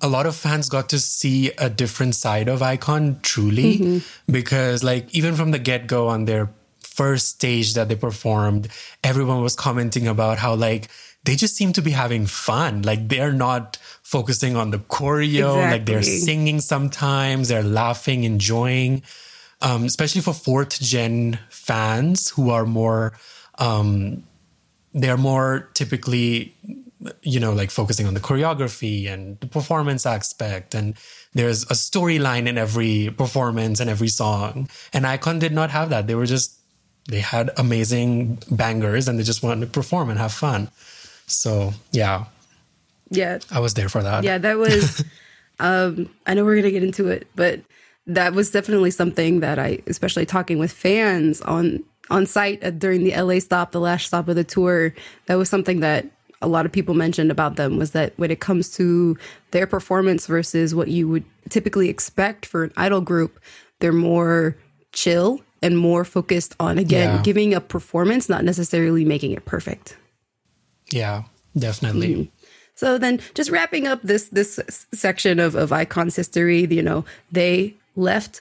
a 0.00 0.08
lot 0.08 0.26
of 0.26 0.36
fans 0.36 0.68
got 0.68 0.88
to 0.90 0.98
see 0.98 1.50
a 1.58 1.70
different 1.70 2.14
side 2.14 2.48
of 2.48 2.60
iKON 2.60 3.20
truly 3.22 3.78
mm-hmm. 3.78 4.32
because 4.32 4.84
like 4.84 5.12
even 5.14 5.34
from 5.34 5.52
the 5.52 5.58
get-go 5.58 6.08
on 6.08 6.26
their 6.26 6.50
first 6.80 7.28
stage 7.30 7.74
that 7.74 7.88
they 7.88 7.96
performed 7.96 8.68
everyone 9.02 9.42
was 9.42 9.56
commenting 9.56 10.06
about 10.06 10.36
how 10.36 10.54
like 10.54 10.88
they 11.24 11.36
just 11.36 11.56
seem 11.56 11.72
to 11.74 11.82
be 11.82 11.90
having 11.90 12.26
fun. 12.26 12.82
Like 12.82 13.08
they're 13.08 13.32
not 13.32 13.76
focusing 14.02 14.56
on 14.56 14.70
the 14.70 14.78
choreo, 14.78 15.50
exactly. 15.50 15.70
like 15.70 15.86
they're 15.86 16.02
singing 16.02 16.60
sometimes, 16.60 17.48
they're 17.48 17.62
laughing, 17.62 18.24
enjoying. 18.24 19.02
Um, 19.62 19.84
especially 19.84 20.22
for 20.22 20.32
fourth 20.32 20.80
gen 20.80 21.38
fans 21.50 22.30
who 22.30 22.48
are 22.48 22.64
more, 22.64 23.12
um, 23.58 24.24
they're 24.94 25.18
more 25.18 25.68
typically, 25.74 26.56
you 27.22 27.38
know, 27.38 27.52
like 27.52 27.70
focusing 27.70 28.06
on 28.06 28.14
the 28.14 28.20
choreography 28.20 29.06
and 29.06 29.38
the 29.40 29.46
performance 29.46 30.06
aspect. 30.06 30.74
And 30.74 30.94
there's 31.34 31.64
a 31.64 31.74
storyline 31.74 32.46
in 32.46 32.56
every 32.56 33.14
performance 33.16 33.80
and 33.80 33.90
every 33.90 34.08
song. 34.08 34.70
And 34.94 35.04
iKON 35.04 35.38
did 35.38 35.52
not 35.52 35.70
have 35.70 35.90
that. 35.90 36.06
They 36.06 36.14
were 36.14 36.26
just, 36.26 36.58
they 37.08 37.20
had 37.20 37.50
amazing 37.58 38.38
bangers 38.50 39.08
and 39.08 39.18
they 39.18 39.22
just 39.22 39.42
wanted 39.42 39.66
to 39.66 39.70
perform 39.70 40.08
and 40.08 40.18
have 40.18 40.32
fun. 40.32 40.70
So 41.30 41.72
yeah. 41.92 42.24
Yeah. 43.10 43.38
I 43.50 43.60
was 43.60 43.74
there 43.74 43.88
for 43.88 44.02
that. 44.02 44.24
Yeah, 44.24 44.38
that 44.38 44.58
was 44.58 45.04
um 45.60 46.08
I 46.26 46.34
know 46.34 46.44
we're 46.44 46.56
gonna 46.56 46.70
get 46.70 46.82
into 46.82 47.08
it, 47.08 47.26
but 47.34 47.60
that 48.06 48.32
was 48.32 48.50
definitely 48.50 48.90
something 48.90 49.40
that 49.40 49.58
I 49.58 49.80
especially 49.86 50.26
talking 50.26 50.58
with 50.58 50.72
fans 50.72 51.40
on 51.42 51.82
on 52.10 52.26
site 52.26 52.78
during 52.78 53.04
the 53.04 53.14
LA 53.14 53.38
stop, 53.38 53.70
the 53.72 53.80
last 53.80 54.06
stop 54.06 54.26
of 54.28 54.34
the 54.36 54.42
tour, 54.44 54.92
that 55.26 55.36
was 55.36 55.48
something 55.48 55.80
that 55.80 56.06
a 56.42 56.48
lot 56.48 56.64
of 56.66 56.72
people 56.72 56.94
mentioned 56.94 57.30
about 57.30 57.56
them 57.56 57.76
was 57.76 57.90
that 57.92 58.14
when 58.16 58.30
it 58.30 58.40
comes 58.40 58.70
to 58.72 59.16
their 59.52 59.66
performance 59.66 60.26
versus 60.26 60.74
what 60.74 60.88
you 60.88 61.06
would 61.06 61.22
typically 61.50 61.88
expect 61.88 62.46
for 62.46 62.64
an 62.64 62.72
idol 62.76 63.00
group, 63.00 63.38
they're 63.78 63.92
more 63.92 64.56
chill 64.92 65.40
and 65.62 65.76
more 65.78 66.04
focused 66.04 66.56
on 66.58 66.78
again 66.78 67.16
Yeah. 67.16 67.22
giving 67.22 67.54
a 67.54 67.60
performance, 67.60 68.28
not 68.28 68.42
necessarily 68.42 69.04
making 69.04 69.32
it 69.32 69.44
perfect. 69.44 69.96
Yeah, 70.90 71.24
definitely. 71.56 72.14
Mm-hmm. 72.14 72.46
So 72.74 72.96
then, 72.96 73.20
just 73.34 73.50
wrapping 73.50 73.86
up 73.86 74.00
this 74.02 74.28
this 74.28 74.86
section 74.92 75.38
of 75.38 75.54
of 75.54 75.70
iKON's 75.70 76.16
history, 76.16 76.66
you 76.66 76.82
know, 76.82 77.04
they 77.30 77.74
left 77.94 78.40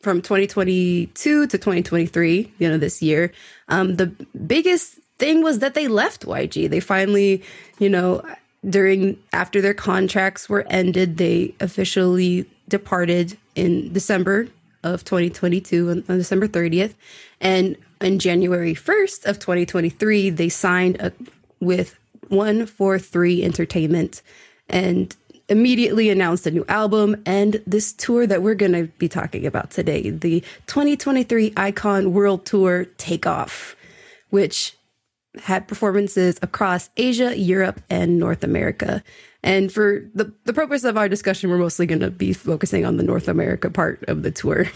from 0.00 0.20
2022 0.20 1.46
to 1.46 1.46
2023. 1.46 2.52
You 2.58 2.68
know, 2.68 2.78
this 2.78 3.02
year, 3.02 3.32
um, 3.68 3.96
the 3.96 4.06
biggest 4.46 4.98
thing 5.18 5.42
was 5.42 5.60
that 5.60 5.74
they 5.74 5.88
left 5.88 6.26
YG. 6.26 6.68
They 6.68 6.80
finally, 6.80 7.42
you 7.78 7.88
know, 7.88 8.22
during 8.68 9.18
after 9.32 9.60
their 9.60 9.74
contracts 9.74 10.48
were 10.48 10.66
ended, 10.68 11.16
they 11.16 11.54
officially 11.60 12.44
departed 12.68 13.38
in 13.54 13.92
December 13.92 14.48
of 14.84 15.04
2022 15.04 15.90
on, 15.90 16.04
on 16.08 16.18
December 16.18 16.46
30th, 16.46 16.94
and 17.40 17.76
on 18.00 18.18
January 18.18 18.74
1st 18.74 19.26
of 19.26 19.38
2023, 19.38 20.30
they 20.30 20.48
signed 20.48 20.96
a, 21.00 21.12
with 21.60 21.98
143 22.28 23.42
Entertainment 23.42 24.22
and 24.68 25.16
immediately 25.48 26.10
announced 26.10 26.46
a 26.46 26.50
new 26.50 26.64
album 26.68 27.20
and 27.24 27.62
this 27.66 27.92
tour 27.92 28.26
that 28.26 28.42
we're 28.42 28.54
going 28.54 28.72
to 28.72 28.84
be 28.98 29.08
talking 29.08 29.46
about 29.46 29.70
today, 29.70 30.10
the 30.10 30.40
2023 30.66 31.52
iKON 31.52 32.08
World 32.08 32.44
Tour 32.44 32.84
Takeoff, 32.98 33.74
which 34.30 34.76
had 35.38 35.68
performances 35.68 36.38
across 36.42 36.90
Asia, 36.96 37.38
Europe, 37.38 37.80
and 37.88 38.18
North 38.18 38.44
America. 38.44 39.02
And 39.42 39.72
for 39.72 40.04
the, 40.14 40.32
the 40.44 40.52
purpose 40.52 40.84
of 40.84 40.96
our 40.96 41.08
discussion, 41.08 41.48
we're 41.48 41.58
mostly 41.58 41.86
going 41.86 42.00
to 42.00 42.10
be 42.10 42.32
focusing 42.32 42.84
on 42.84 42.96
the 42.96 43.02
North 43.02 43.28
America 43.28 43.70
part 43.70 44.04
of 44.08 44.22
the 44.22 44.30
tour. 44.30 44.66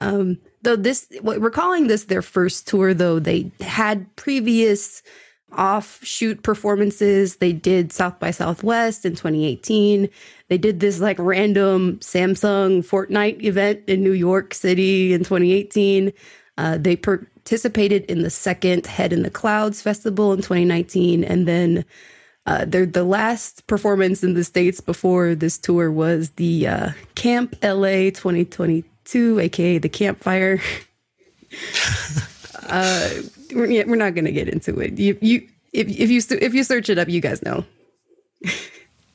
Um, 0.00 0.38
though 0.62 0.76
this, 0.76 1.06
what 1.20 1.40
we're 1.40 1.50
calling 1.50 1.86
this 1.86 2.04
their 2.04 2.22
first 2.22 2.66
tour, 2.66 2.92
though 2.92 3.18
they 3.18 3.52
had 3.60 4.14
previous 4.16 5.02
offshoot 5.56 6.42
performances. 6.42 7.36
They 7.36 7.52
did 7.52 7.92
South 7.92 8.18
by 8.18 8.30
Southwest 8.30 9.04
in 9.04 9.12
2018. 9.12 10.08
They 10.48 10.58
did 10.58 10.80
this 10.80 11.00
like 11.00 11.18
random 11.18 11.98
Samsung 11.98 12.84
Fortnite 12.84 13.42
event 13.42 13.82
in 13.86 14.02
New 14.02 14.12
York 14.12 14.54
City 14.54 15.12
in 15.12 15.20
2018. 15.20 16.12
Uh, 16.56 16.78
they 16.78 16.96
participated 16.96 18.04
in 18.04 18.22
the 18.22 18.30
second 18.30 18.86
Head 18.86 19.12
in 19.12 19.22
the 19.22 19.30
Clouds 19.30 19.82
festival 19.82 20.32
in 20.32 20.38
2019, 20.38 21.24
and 21.24 21.48
then 21.48 21.84
uh, 22.46 22.64
their 22.64 22.86
the 22.86 23.04
last 23.04 23.66
performance 23.66 24.22
in 24.22 24.34
the 24.34 24.44
states 24.44 24.80
before 24.80 25.34
this 25.34 25.58
tour 25.58 25.90
was 25.90 26.30
the 26.30 26.66
uh, 26.66 26.90
Camp 27.14 27.56
LA 27.62 28.10
2022, 28.10 29.40
aka 29.40 29.78
the 29.78 29.88
Campfire. 29.88 30.60
uh, 32.68 33.10
we're, 33.52 33.86
we're 33.86 33.96
not 33.96 34.14
going 34.14 34.24
to 34.24 34.32
get 34.32 34.48
into 34.48 34.78
it. 34.80 34.98
You 34.98 35.18
you 35.20 35.48
if 35.72 35.88
if 35.88 36.10
you 36.10 36.20
if 36.38 36.54
you 36.54 36.64
search 36.64 36.88
it 36.88 36.98
up, 36.98 37.08
you 37.08 37.20
guys 37.20 37.42
know. 37.42 37.64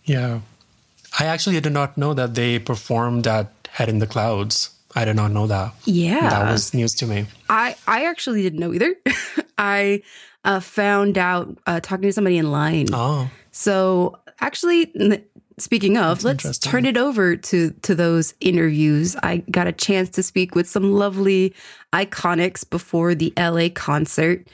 Yeah. 0.03 0.41
I 1.19 1.25
actually 1.25 1.59
did 1.59 1.73
not 1.73 1.97
know 1.97 2.13
that 2.13 2.35
they 2.35 2.59
performed 2.59 3.27
at 3.27 3.51
Head 3.69 3.89
in 3.89 3.99
the 3.99 4.07
Clouds. 4.07 4.71
I 4.95 5.05
did 5.05 5.15
not 5.15 5.31
know 5.31 5.47
that. 5.47 5.73
Yeah. 5.85 6.29
That 6.29 6.51
was 6.51 6.73
news 6.73 6.95
to 6.95 7.05
me. 7.05 7.25
I 7.49 7.75
I 7.87 8.05
actually 8.05 8.41
didn't 8.41 8.59
know 8.59 8.73
either. 8.73 8.95
I 9.57 10.01
uh, 10.43 10.59
found 10.59 11.17
out 11.17 11.57
uh, 11.67 11.79
talking 11.79 12.03
to 12.03 12.13
somebody 12.13 12.37
in 12.37 12.51
line. 12.51 12.87
Oh, 12.93 13.29
So 13.51 14.17
actually, 14.39 14.91
speaking 15.61 15.97
of, 15.97 16.23
let's 16.23 16.57
turn 16.59 16.85
it 16.85 16.97
over 16.97 17.35
to 17.35 17.71
to 17.71 17.95
those 17.95 18.33
interviews. 18.39 19.15
I 19.23 19.37
got 19.51 19.67
a 19.67 19.71
chance 19.71 20.09
to 20.11 20.23
speak 20.23 20.55
with 20.55 20.67
some 20.67 20.91
lovely 20.91 21.53
iconics 21.93 22.69
before 22.69 23.15
the 23.15 23.33
LA 23.37 23.69
concert. 23.73 24.47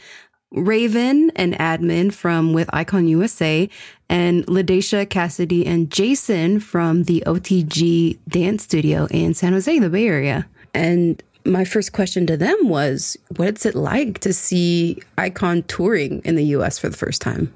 Raven 0.52 1.32
and 1.36 1.54
admin 1.56 2.14
from 2.14 2.54
with 2.54 2.68
iKON 2.70 3.10
USA 3.10 3.70
and 4.08 4.46
Ladesha 4.48 5.10
Cassidy 5.10 5.66
and 5.66 5.92
Jason 5.92 6.62
from 6.62 7.04
the 7.04 7.24
OTG 7.26 8.20
dance 8.30 8.64
studio 8.64 9.08
in 9.12 9.34
San 9.34 9.52
Jose, 9.52 9.80
the 9.80 9.90
Bay 9.90 10.08
Area. 10.08 10.48
And 10.74 11.22
my 11.46 11.66
first 11.66 11.92
question 11.94 12.26
to 12.28 12.38
them 12.38 12.70
was, 12.70 13.18
what's 13.36 13.66
it 13.66 13.76
like 13.76 14.20
to 14.20 14.34
see 14.34 15.02
iKON 15.18 15.66
touring 15.68 16.22
in 16.24 16.36
the 16.36 16.46
US 16.46 16.80
for 16.80 16.90
the 16.90 16.98
first 16.98 17.22
time? 17.22 17.54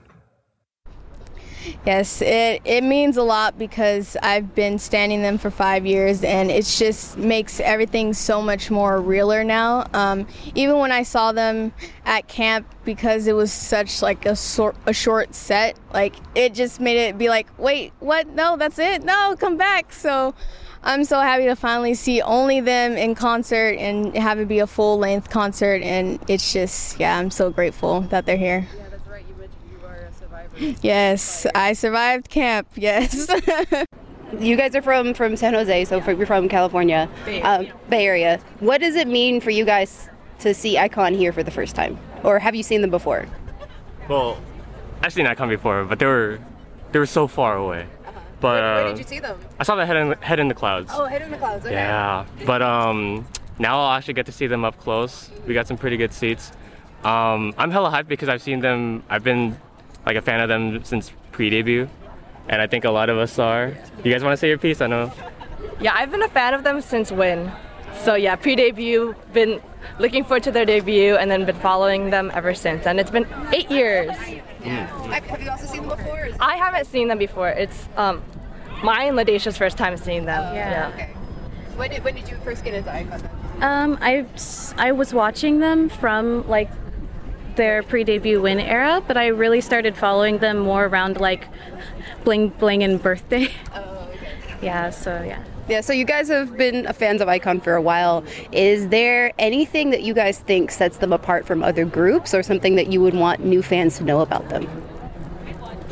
Yes, 1.86 2.22
it, 2.22 2.62
it 2.66 2.84
means 2.84 3.18
a 3.18 3.24
lot 3.24 3.58
because 3.58 4.18
I've 4.22 4.54
been 4.56 4.80
standing 4.80 5.22
them 5.22 5.38
for 5.38 5.50
five 5.50 5.86
years 5.86 6.24
and 6.24 6.52
it 6.52 6.66
just 6.66 7.18
makes 7.18 7.60
everything 7.60 8.14
so 8.14 8.42
much 8.42 8.70
more 8.70 9.02
realer 9.02 9.44
now. 9.44 9.88
Um, 9.94 10.28
even 10.56 10.78
when 10.78 10.92
I 10.92 11.04
saw 11.04 11.32
them 11.32 11.74
at 12.06 12.28
camp, 12.28 12.68
because 12.86 13.28
it 13.28 13.34
was 13.34 13.52
such 13.52 14.02
like 14.02 14.26
a, 14.26 14.36
sor- 14.36 14.76
a 14.86 14.94
short 14.94 15.36
set, 15.36 15.78
like 15.94 16.16
it 16.36 16.54
just 16.54 16.80
made 16.80 16.98
it 16.98 17.18
be 17.18 17.30
like, 17.30 17.48
wait, 17.58 17.94
what? 18.00 18.28
No, 18.28 18.58
that's 18.58 18.80
it? 18.80 19.04
No, 19.04 19.36
come 19.40 19.58
back. 19.58 19.94
So 19.94 20.34
I'm 20.84 21.04
so 21.04 21.20
happy 21.20 21.46
to 21.46 21.56
finally 21.56 21.94
see 21.94 22.22
only 22.22 22.62
them 22.62 22.94
in 22.94 23.16
concert 23.16 23.76
and 23.78 24.16
have 24.16 24.40
it 24.40 24.48
be 24.48 24.60
a 24.60 24.68
full 24.68 24.98
length 24.98 25.30
concert. 25.30 25.82
And 25.82 26.20
it's 26.28 26.54
just, 26.54 27.00
yeah, 27.00 27.18
I'm 27.18 27.32
so 27.32 27.50
grateful 27.50 28.02
that 28.02 28.26
they're 28.26 28.38
here. 28.38 28.68
Yes, 30.82 31.46
I 31.56 31.74
survived 31.74 32.30
camp. 32.30 32.68
Yes. 32.76 33.28
you 34.40 34.56
guys 34.56 34.76
are 34.76 34.82
from 34.82 35.14
from 35.14 35.36
San 35.36 35.54
Jose, 35.54 35.86
so 35.86 36.04
you're 36.06 36.26
from 36.26 36.50
California, 36.50 37.10
Bay 37.26 37.42
Area. 37.42 37.74
Bay 37.90 38.06
Area. 38.06 38.40
What 38.60 38.82
does 38.82 38.96
it 38.96 39.08
mean 39.08 39.42
for 39.42 39.50
you 39.52 39.66
guys 39.66 40.10
to 40.40 40.54
see 40.54 40.76
iKON 40.76 41.16
here 41.16 41.32
for 41.32 41.44
the 41.44 41.52
first 41.52 41.76
time, 41.76 41.98
or 42.24 42.40
have 42.40 42.56
you 42.56 42.64
seen 42.64 42.82
them 42.82 42.90
before? 42.90 43.28
Well, 44.08 44.38
I've 45.02 45.14
seen 45.14 45.26
iKON 45.26 45.50
before, 45.50 45.86
but 45.86 46.00
they 46.00 46.06
were 46.06 46.40
they 46.92 47.00
were 47.00 47.06
so 47.06 47.28
far 47.28 47.58
away. 47.58 47.88
But 48.40 48.64
uh, 48.64 48.88
did 48.90 49.00
you 49.00 49.04
see 49.04 49.20
them? 49.20 49.38
I 49.60 49.64
saw 49.64 49.76
the 49.76 49.86
head 49.86 49.98
in 49.98 50.10
the, 50.10 50.16
head 50.18 50.40
in 50.40 50.48
the 50.48 50.54
clouds. 50.54 50.92
Oh, 50.94 51.06
Head 51.06 51.22
in 51.22 51.32
the 51.32 51.38
Clouds. 51.38 51.66
Okay. 51.66 51.76
Yeah, 51.76 52.26
but 52.46 52.62
um, 52.62 53.28
now 53.60 53.80
I'll 53.80 53.98
actually 53.98 54.14
get 54.14 54.26
to 54.28 54.32
see 54.32 54.48
them 54.48 54.64
up 54.64 54.80
close. 54.80 55.30
We 55.46 55.54
got 55.54 55.68
some 55.68 55.78
pretty 55.78 55.98
good 55.98 56.14
seats. 56.14 56.52
Um, 57.04 57.54
I'm 57.58 57.72
hella 57.72 57.90
hyped 57.90 58.08
because 58.08 58.30
I've 58.30 58.42
seen 58.42 58.62
them. 58.62 59.04
I've 59.10 59.24
been 59.24 59.58
like 60.10 60.18
a 60.18 60.22
fan 60.24 60.42
of 60.42 60.50
them 60.50 60.84
since 60.84 61.12
pre-debut, 61.32 61.88
and 62.48 62.60
I 62.60 62.66
think 62.66 62.84
a 62.84 62.90
lot 62.90 63.12
of 63.12 63.20
us 63.20 63.38
are. 63.38 63.78
You 64.04 64.12
guys 64.12 64.24
want 64.24 64.34
to 64.34 64.38
say 64.38 64.48
your 64.48 64.58
piece? 64.58 64.82
I 64.82 64.88
know. 64.88 65.14
Yeah, 65.80 65.94
I've 65.94 66.10
been 66.10 66.24
a 66.24 66.30
fan 66.30 66.56
of 66.56 66.64
them 66.64 66.82
since 66.82 67.12
when. 67.12 67.52
So 68.02 68.16
yeah, 68.16 68.36
pre-debut, 68.36 69.14
been 69.34 69.62
looking 70.00 70.24
forward 70.24 70.42
to 70.44 70.52
their 70.52 70.66
debut, 70.66 71.16
and 71.16 71.30
then 71.30 71.46
been 71.46 71.56
following 71.58 72.10
them 72.10 72.32
ever 72.34 72.56
since. 72.56 72.88
And 72.88 73.00
it's 73.00 73.12
been 73.12 73.28
eight 73.54 73.70
years. 73.70 74.10
Have 74.10 75.42
you 75.44 75.52
also 75.52 75.68
seen 75.68 75.88
them 75.88 75.96
before? 75.96 76.30
I 76.40 76.58
haven't 76.58 76.88
seen 76.88 77.08
them 77.08 77.20
before. 77.20 77.50
It's 77.50 77.88
um, 77.96 78.24
my 78.84 79.04
and 79.04 79.16
Ladesha's 79.16 79.58
first 79.60 79.78
time 79.78 79.96
seeing 79.96 80.26
them. 80.26 80.56
Yeah. 80.56 80.92
Okay. 80.96 81.14
When 81.76 81.92
did 81.92 82.04
when 82.04 82.16
did 82.16 82.28
you 82.28 82.36
first 82.38 82.64
get 82.64 82.74
into 82.74 82.90
iKON? 82.90 83.62
Um, 83.62 84.00
I 84.02 84.26
I 84.78 84.92
was 84.92 85.14
watching 85.14 85.60
them 85.60 85.88
from 85.88 86.48
like 86.50 86.72
their 87.56 87.84
pre-debut 87.84 88.42
win 88.42 88.60
era, 88.60 89.04
but 89.08 89.18
I 89.18 89.28
really 89.28 89.62
started 89.62 89.96
following 89.98 90.40
them 90.40 90.60
more 90.60 90.86
around 90.86 91.20
like 91.20 91.48
bling 92.24 92.50
bling 92.50 92.84
and 92.84 93.02
birthday. 93.02 93.50
Oh, 93.76 94.08
Yeah, 94.62 94.90
so 94.90 95.24
yeah. 95.24 95.44
Yeah, 95.70 95.82
so 95.82 95.94
you 95.94 96.04
guys 96.04 96.30
have 96.30 96.58
been 96.58 96.88
a 96.88 96.94
fans 96.94 97.22
of 97.22 97.28
iKON 97.28 97.64
for 97.64 97.76
a 97.76 97.82
while. 97.82 98.24
Is 98.52 98.88
there 98.88 99.32
anything 99.38 99.92
that 99.92 100.02
you 100.02 100.16
guys 100.16 100.40
think 100.40 100.72
sets 100.72 100.98
them 100.98 101.14
apart 101.14 101.46
from 101.46 101.64
other 101.64 101.86
groups, 101.86 102.34
or 102.34 102.42
something 102.42 102.76
that 102.76 102.92
you 102.92 103.02
would 103.02 103.14
want 103.14 103.46
new 103.46 103.62
fans 103.62 103.98
to 104.00 104.04
know 104.04 104.22
about 104.22 104.50
them? 104.50 104.68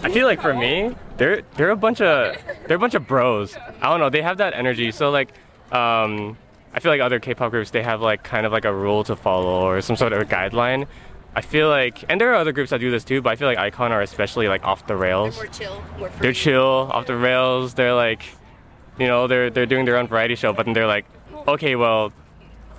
I 0.04 0.10
feel 0.12 0.26
like 0.26 0.42
for 0.42 0.54
me, 0.54 0.96
they're 1.18 1.44
they're 1.56 1.70
a 1.70 1.76
bunch 1.76 2.02
of 2.02 2.36
they're 2.68 2.78
a 2.78 2.80
bunch 2.80 2.96
of 2.96 3.08
bros. 3.08 3.56
I 3.82 3.90
don't 3.90 4.00
know. 4.00 4.10
They 4.10 4.22
have 4.22 4.38
that 4.38 4.54
energy. 4.54 4.92
So 4.92 5.12
like, 5.12 5.30
um, 5.72 6.38
I 6.74 6.80
feel 6.80 6.92
like 6.92 7.02
other 7.02 7.20
K-pop 7.20 7.52
groups 7.52 7.70
they 7.72 7.84
have 7.84 8.02
like 8.02 8.24
kind 8.24 8.46
of 8.46 8.52
like 8.52 8.66
a 8.66 8.74
rule 8.74 9.04
to 9.06 9.16
follow 9.16 9.68
or 9.68 9.82
some 9.82 9.96
sort 9.96 10.12
of 10.14 10.28
guideline. 10.28 10.88
I 11.38 11.42
feel 11.42 11.70
like, 11.70 12.04
and 12.10 12.20
there 12.20 12.32
are 12.32 12.36
other 12.36 12.52
groups 12.52 12.72
that 12.72 12.80
do 12.80 12.90
this 12.90 13.04
too, 13.04 13.22
but 13.22 13.30
I 13.30 13.36
feel 13.36 13.48
like 13.48 13.60
iKON 13.60 13.92
are 13.92 14.02
especially 14.02 14.48
like 14.48 14.64
off 14.66 14.88
the 14.88 14.96
rails. 14.96 15.40
chill, 15.52 15.84
more 16.00 16.10
They're 16.20 16.34
chill, 16.34 16.90
off 16.92 17.06
the 17.06 17.16
rails. 17.16 17.76
They're 17.76 17.94
like, 17.94 18.24
you 18.98 19.06
know, 19.06 19.28
they're 19.28 19.52
they're 19.52 19.68
doing 19.68 19.86
their 19.86 19.98
own 19.98 20.08
variety 20.08 20.34
show, 20.34 20.52
but 20.52 20.66
then 20.66 20.74
they're 20.74 20.88
like, 20.88 21.06
okay, 21.48 21.76
well, 21.76 22.12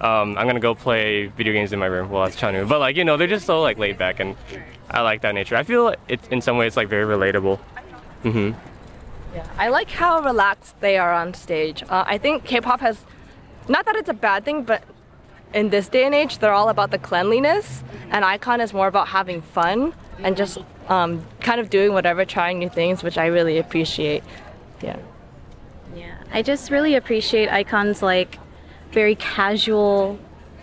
um, 0.00 0.36
I'm 0.36 0.48
gonna 0.48 0.58
go 0.58 0.74
play 0.74 1.26
video 1.26 1.52
games 1.52 1.72
in 1.72 1.78
my 1.78 1.86
room. 1.86 2.10
Well, 2.10 2.24
that's 2.24 2.34
Chanwoo, 2.34 2.68
but 2.68 2.80
like 2.80 2.96
you 2.96 3.04
know, 3.04 3.16
they're 3.16 3.28
just 3.28 3.46
so 3.46 3.62
like 3.62 3.78
laid 3.78 3.96
back, 3.96 4.18
and 4.18 4.34
I 4.90 5.02
like 5.02 5.20
that 5.20 5.36
nature. 5.36 5.54
I 5.54 5.62
feel 5.62 5.94
it 6.08 6.20
in 6.32 6.40
some 6.40 6.56
ways 6.56 6.76
like 6.76 6.88
very 6.88 7.06
relatable. 7.16 7.58
hmm 8.24 8.50
I 9.56 9.68
like 9.68 9.88
how 9.88 10.20
relaxed 10.20 10.80
they 10.80 10.98
are 10.98 11.12
on 11.12 11.32
stage. 11.32 11.84
Uh, 11.84 12.02
I 12.04 12.18
think 12.18 12.44
K-pop 12.44 12.80
has, 12.80 13.04
not 13.68 13.84
that 13.84 13.94
it's 13.94 14.08
a 14.08 14.14
bad 14.14 14.44
thing, 14.44 14.64
but 14.64 14.82
in 15.54 15.70
this 15.70 15.88
day 15.88 16.04
and 16.04 16.14
age, 16.14 16.38
they're 16.38 16.52
all 16.52 16.68
about 16.68 16.90
the 16.90 16.98
cleanliness, 16.98 17.82
and 18.10 18.24
iKON 18.24 18.60
is 18.60 18.72
more 18.72 18.86
about 18.86 19.08
having 19.08 19.42
fun 19.42 19.94
and 20.20 20.36
just 20.36 20.58
um, 20.88 21.24
kind 21.40 21.60
of 21.60 21.70
doing 21.70 21.92
whatever, 21.92 22.24
trying 22.24 22.58
new 22.58 22.68
things, 22.68 23.02
which 23.02 23.18
I 23.18 23.26
really 23.26 23.58
appreciate. 23.58 24.24
Yeah. 24.82 24.96
Yeah, 25.94 26.16
I 26.32 26.42
just 26.42 26.70
really 26.70 26.94
appreciate 26.94 27.48
iKON's 27.48 28.02
like 28.02 28.38
very 28.92 29.14
casual 29.14 30.18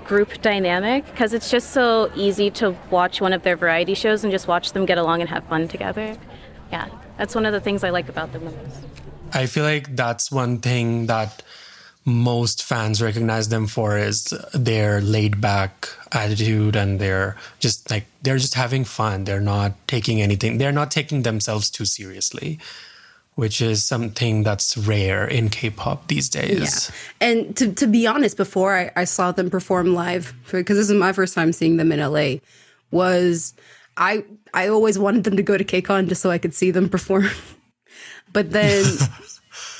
group 0.05 0.41
dynamic 0.41 1.05
because 1.05 1.33
it's 1.33 1.49
just 1.49 1.71
so 1.71 2.11
easy 2.15 2.51
to 2.51 2.75
watch 2.91 3.21
one 3.21 3.33
of 3.33 3.43
their 3.43 3.55
variety 3.55 3.95
shows 3.95 4.23
and 4.23 4.31
just 4.31 4.47
watch 4.47 4.71
them 4.73 4.85
get 4.85 4.97
along 4.97 5.21
and 5.21 5.29
have 5.29 5.43
fun 5.45 5.67
together. 5.67 6.15
Yeah, 6.71 6.87
that's 7.17 7.33
one 7.33 7.45
of 7.45 7.53
the 7.53 7.59
things 7.59 7.83
I 7.83 7.89
like 7.89 8.07
about 8.07 8.31
them 8.31 8.45
the 8.45 8.51
most. 8.51 8.79
I 9.33 9.47
feel 9.47 9.63
like 9.63 9.95
that's 9.95 10.31
one 10.31 10.59
thing 10.59 11.07
that 11.07 11.41
most 12.05 12.63
fans 12.63 13.01
recognize 13.01 13.49
them 13.49 13.65
for 13.65 13.97
is 13.97 14.25
their 14.53 15.01
laid 15.01 15.41
back 15.41 15.89
attitude 16.11 16.75
and 16.75 16.99
they're 16.99 17.35
just 17.59 17.89
like 17.89 18.05
they're 18.21 18.37
just 18.37 18.53
having 18.53 18.85
fun. 18.85 19.23
They're 19.23 19.41
not 19.41 19.73
taking 19.87 20.21
anything. 20.21 20.59
They're 20.59 20.71
not 20.71 20.91
taking 20.91 21.23
themselves 21.23 21.69
too 21.69 21.85
seriously 21.85 22.59
which 23.35 23.61
is 23.61 23.83
something 23.83 24.43
that's 24.43 24.77
rare 24.77 25.27
in 25.27 25.49
K-pop 25.49 26.07
these 26.07 26.29
days. 26.29 26.89
Yeah. 27.21 27.27
And 27.27 27.57
to, 27.57 27.73
to 27.73 27.85
be 27.85 28.07
honest, 28.07 28.37
before 28.37 28.75
I, 28.75 28.91
I 28.95 29.03
saw 29.03 29.31
them 29.33 29.49
perform 29.49 29.93
live, 29.93 30.33
because 30.51 30.77
this 30.77 30.89
is 30.89 30.97
my 30.97 31.11
first 31.11 31.33
time 31.33 31.51
seeing 31.51 31.75
them 31.77 31.91
in 31.91 31.99
LA, 31.99 32.37
was 32.91 33.53
I 33.97 34.23
I 34.53 34.69
always 34.69 34.97
wanted 34.97 35.25
them 35.25 35.35
to 35.35 35.43
go 35.43 35.57
to 35.57 35.63
KCON 35.63 36.07
just 36.07 36.21
so 36.21 36.31
I 36.31 36.37
could 36.37 36.53
see 36.53 36.71
them 36.71 36.87
perform. 36.95 37.29
but 38.31 38.51
then 38.51 38.85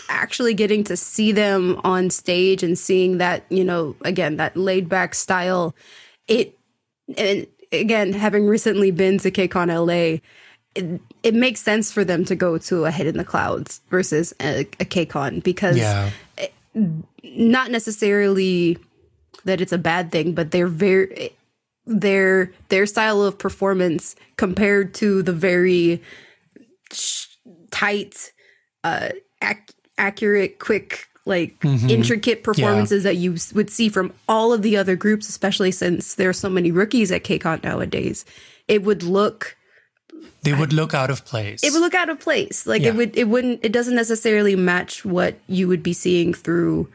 actually 0.09 0.53
getting 0.53 0.83
to 0.85 0.97
see 0.97 1.31
them 1.31 1.79
on 1.83 2.09
stage 2.09 2.63
and 2.63 2.77
seeing 2.77 3.17
that, 3.17 3.43
you 3.49 3.63
know, 3.63 3.95
again, 4.01 4.37
that 4.37 4.55
laid 4.55 4.89
back 4.89 5.15
style, 5.15 5.75
it 6.27 6.57
and 7.17 7.47
again, 7.71 8.13
having 8.13 8.47
recently 8.47 8.91
been 8.91 9.17
to 9.19 9.31
KCON 9.31 9.67
LA, 9.67 10.19
it, 10.75 11.01
it, 11.23 11.33
makes 11.33 11.61
sense 11.61 11.91
for 11.91 12.03
them 12.03 12.25
to 12.25 12.35
go 12.35 12.57
to 12.57 12.85
a 12.85 12.91
Head 12.91 13.07
in 13.07 13.17
the 13.17 13.23
Clouds 13.23 13.81
versus 13.89 14.33
a, 14.41 14.61
a 14.61 14.85
KCON 14.85 15.43
because 15.43 15.77
yeah. 15.77 16.09
it, 16.37 16.53
not 17.23 17.71
necessarily 17.71 18.77
that 19.45 19.61
it's 19.61 19.71
a 19.71 19.77
bad 19.77 20.11
thing, 20.11 20.33
but 20.33 20.51
they're 20.51 20.67
very 20.67 21.31
their 21.85 22.51
their 22.69 22.85
style 22.85 23.21
of 23.21 23.37
performance 23.37 24.15
compared 24.37 24.93
to 24.95 25.21
the 25.21 25.33
very 25.33 26.01
sh- 26.91 27.27
tight, 27.71 28.31
uh, 28.83 29.09
ac- 29.41 29.59
accurate, 29.97 30.59
quick, 30.59 31.07
like 31.25 31.59
mm-hmm. 31.59 31.89
intricate 31.89 32.43
performances 32.43 33.03
yeah. 33.03 33.11
that 33.11 33.17
you 33.17 33.37
would 33.53 33.69
see 33.69 33.89
from 33.89 34.13
all 34.29 34.53
of 34.53 34.61
the 34.61 34.77
other 34.77 34.95
groups, 34.95 35.27
especially 35.27 35.71
since 35.71 36.15
there 36.15 36.29
are 36.29 36.33
so 36.33 36.49
many 36.49 36.71
rookies 36.71 37.11
at 37.11 37.23
KCON 37.23 37.63
nowadays. 37.63 38.25
It 38.67 38.83
would 38.83 39.03
look 39.03 39.57
they 40.45 40.53
would 40.53 40.73
look 40.73 40.93
out 40.93 41.09
of 41.09 41.25
place. 41.25 41.63
It 41.63 41.73
would 41.73 41.81
look 41.81 41.95
out 41.95 42.09
of 42.09 42.19
place. 42.19 42.67
Like 42.67 42.83
yeah. 42.83 42.89
it 42.89 42.95
would 42.95 43.17
it 43.17 43.27
wouldn't 43.27 43.65
it 43.65 43.71
doesn't 43.71 43.95
necessarily 43.95 44.55
match 44.55 45.03
what 45.03 45.39
you 45.47 45.67
would 45.67 45.81
be 45.81 45.93
seeing 45.93 46.33
through 46.33 46.87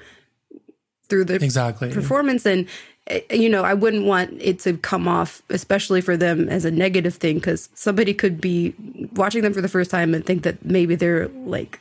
through 1.09 1.25
the 1.25 1.35
exactly 1.35 1.93
performance 1.93 2.47
and 2.47 2.69
eh, 3.09 3.21
you 3.33 3.49
know, 3.49 3.65
I 3.65 3.75
wouldn't 3.75 4.07
want 4.07 4.41
it 4.41 4.61
to 4.61 4.77
come 4.77 5.09
off, 5.09 5.43
especially 5.51 6.01
for 6.01 6.17
them, 6.17 6.49
as 6.49 6.65
a 6.65 6.71
negative 6.71 7.17
thing, 7.17 7.37
because 7.37 7.69
somebody 7.75 8.15
could 8.15 8.41
be 8.41 8.73
watching 9.15 9.43
them 9.43 9.53
for 9.53 9.61
the 9.61 9.69
first 9.69 9.91
time 9.91 10.15
and 10.15 10.25
think 10.25 10.45
that 10.45 10.65
maybe 10.65 10.95
they're 10.95 11.27
like 11.29 11.81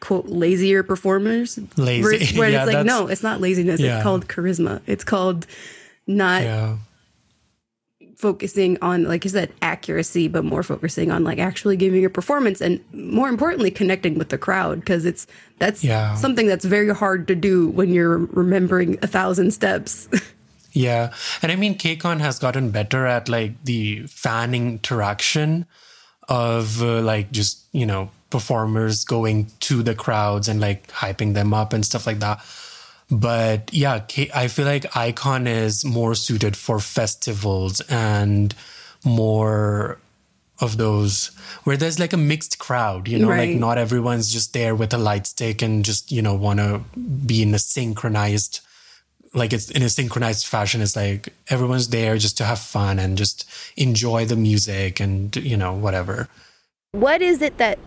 quote 0.00 0.26
lazier 0.26 0.82
performers. 0.82 1.58
Lazy, 1.76 2.02
where, 2.38 2.48
yeah, 2.48 2.64
it's 2.64 2.72
like, 2.72 2.86
no, 2.86 3.06
it's 3.08 3.22
not 3.22 3.40
laziness. 3.40 3.80
Yeah. 3.80 3.96
It's 3.96 4.02
called 4.02 4.28
charisma. 4.28 4.80
It's 4.86 5.04
called 5.04 5.46
not 6.06 6.42
yeah 6.42 6.76
focusing 8.16 8.78
on 8.80 9.04
like 9.04 9.24
you 9.24 9.30
said 9.30 9.52
accuracy 9.60 10.26
but 10.26 10.42
more 10.42 10.62
focusing 10.62 11.10
on 11.10 11.22
like 11.22 11.38
actually 11.38 11.76
giving 11.76 12.04
a 12.04 12.10
performance 12.10 12.62
and 12.62 12.82
more 12.92 13.28
importantly 13.28 13.70
connecting 13.70 14.16
with 14.16 14.30
the 14.30 14.38
crowd 14.38 14.80
because 14.80 15.04
it's 15.04 15.26
that's 15.58 15.84
yeah. 15.84 16.14
something 16.14 16.46
that's 16.46 16.64
very 16.64 16.92
hard 16.94 17.28
to 17.28 17.34
do 17.34 17.68
when 17.68 17.90
you're 17.92 18.18
remembering 18.18 18.98
a 19.02 19.06
thousand 19.06 19.50
steps 19.50 20.08
yeah 20.72 21.12
and 21.42 21.52
i 21.52 21.56
mean 21.56 21.76
KCON 21.76 22.20
has 22.20 22.38
gotten 22.38 22.70
better 22.70 23.06
at 23.06 23.28
like 23.28 23.62
the 23.64 24.06
fan 24.06 24.54
interaction 24.54 25.66
of 26.28 26.82
uh, 26.82 27.02
like 27.02 27.30
just 27.32 27.66
you 27.72 27.84
know 27.84 28.10
performers 28.30 29.04
going 29.04 29.50
to 29.60 29.82
the 29.82 29.94
crowds 29.94 30.48
and 30.48 30.60
like 30.60 30.88
hyping 30.88 31.34
them 31.34 31.54
up 31.54 31.72
and 31.72 31.84
stuff 31.84 32.06
like 32.06 32.18
that. 32.20 32.44
But 33.10 33.72
yeah, 33.72 34.04
I 34.34 34.48
feel 34.48 34.66
like 34.66 34.82
iKON 34.92 35.46
is 35.46 35.84
more 35.84 36.14
suited 36.14 36.56
for 36.56 36.80
festivals 36.80 37.80
and 37.82 38.54
more 39.04 39.98
of 40.60 40.76
those 40.76 41.30
where 41.64 41.76
there's 41.76 42.00
like 42.00 42.12
a 42.12 42.16
mixed 42.16 42.58
crowd, 42.58 43.06
you 43.06 43.18
know, 43.18 43.28
right. 43.28 43.50
like 43.50 43.58
not 43.58 43.78
everyone's 43.78 44.32
just 44.32 44.54
there 44.54 44.74
with 44.74 44.92
a 44.92 44.98
light 44.98 45.26
stick 45.26 45.62
and 45.62 45.84
just, 45.84 46.10
you 46.10 46.22
know, 46.22 46.34
want 46.34 46.58
to 46.58 46.82
be 46.98 47.42
in 47.42 47.54
a 47.54 47.58
synchronized 47.58 48.60
like 49.34 49.52
it's 49.52 49.70
in 49.70 49.82
a 49.82 49.88
synchronized 49.88 50.46
fashion. 50.46 50.80
It's 50.80 50.96
like 50.96 51.28
everyone's 51.48 51.88
there 51.88 52.16
just 52.16 52.38
to 52.38 52.44
have 52.44 52.58
fun 52.58 52.98
and 52.98 53.18
just 53.18 53.48
enjoy 53.76 54.24
the 54.24 54.36
music 54.36 54.98
and 54.98 55.36
you 55.36 55.56
know 55.56 55.74
whatever. 55.74 56.28
What 56.92 57.20
is 57.20 57.42
it 57.42 57.58
that 57.58 57.78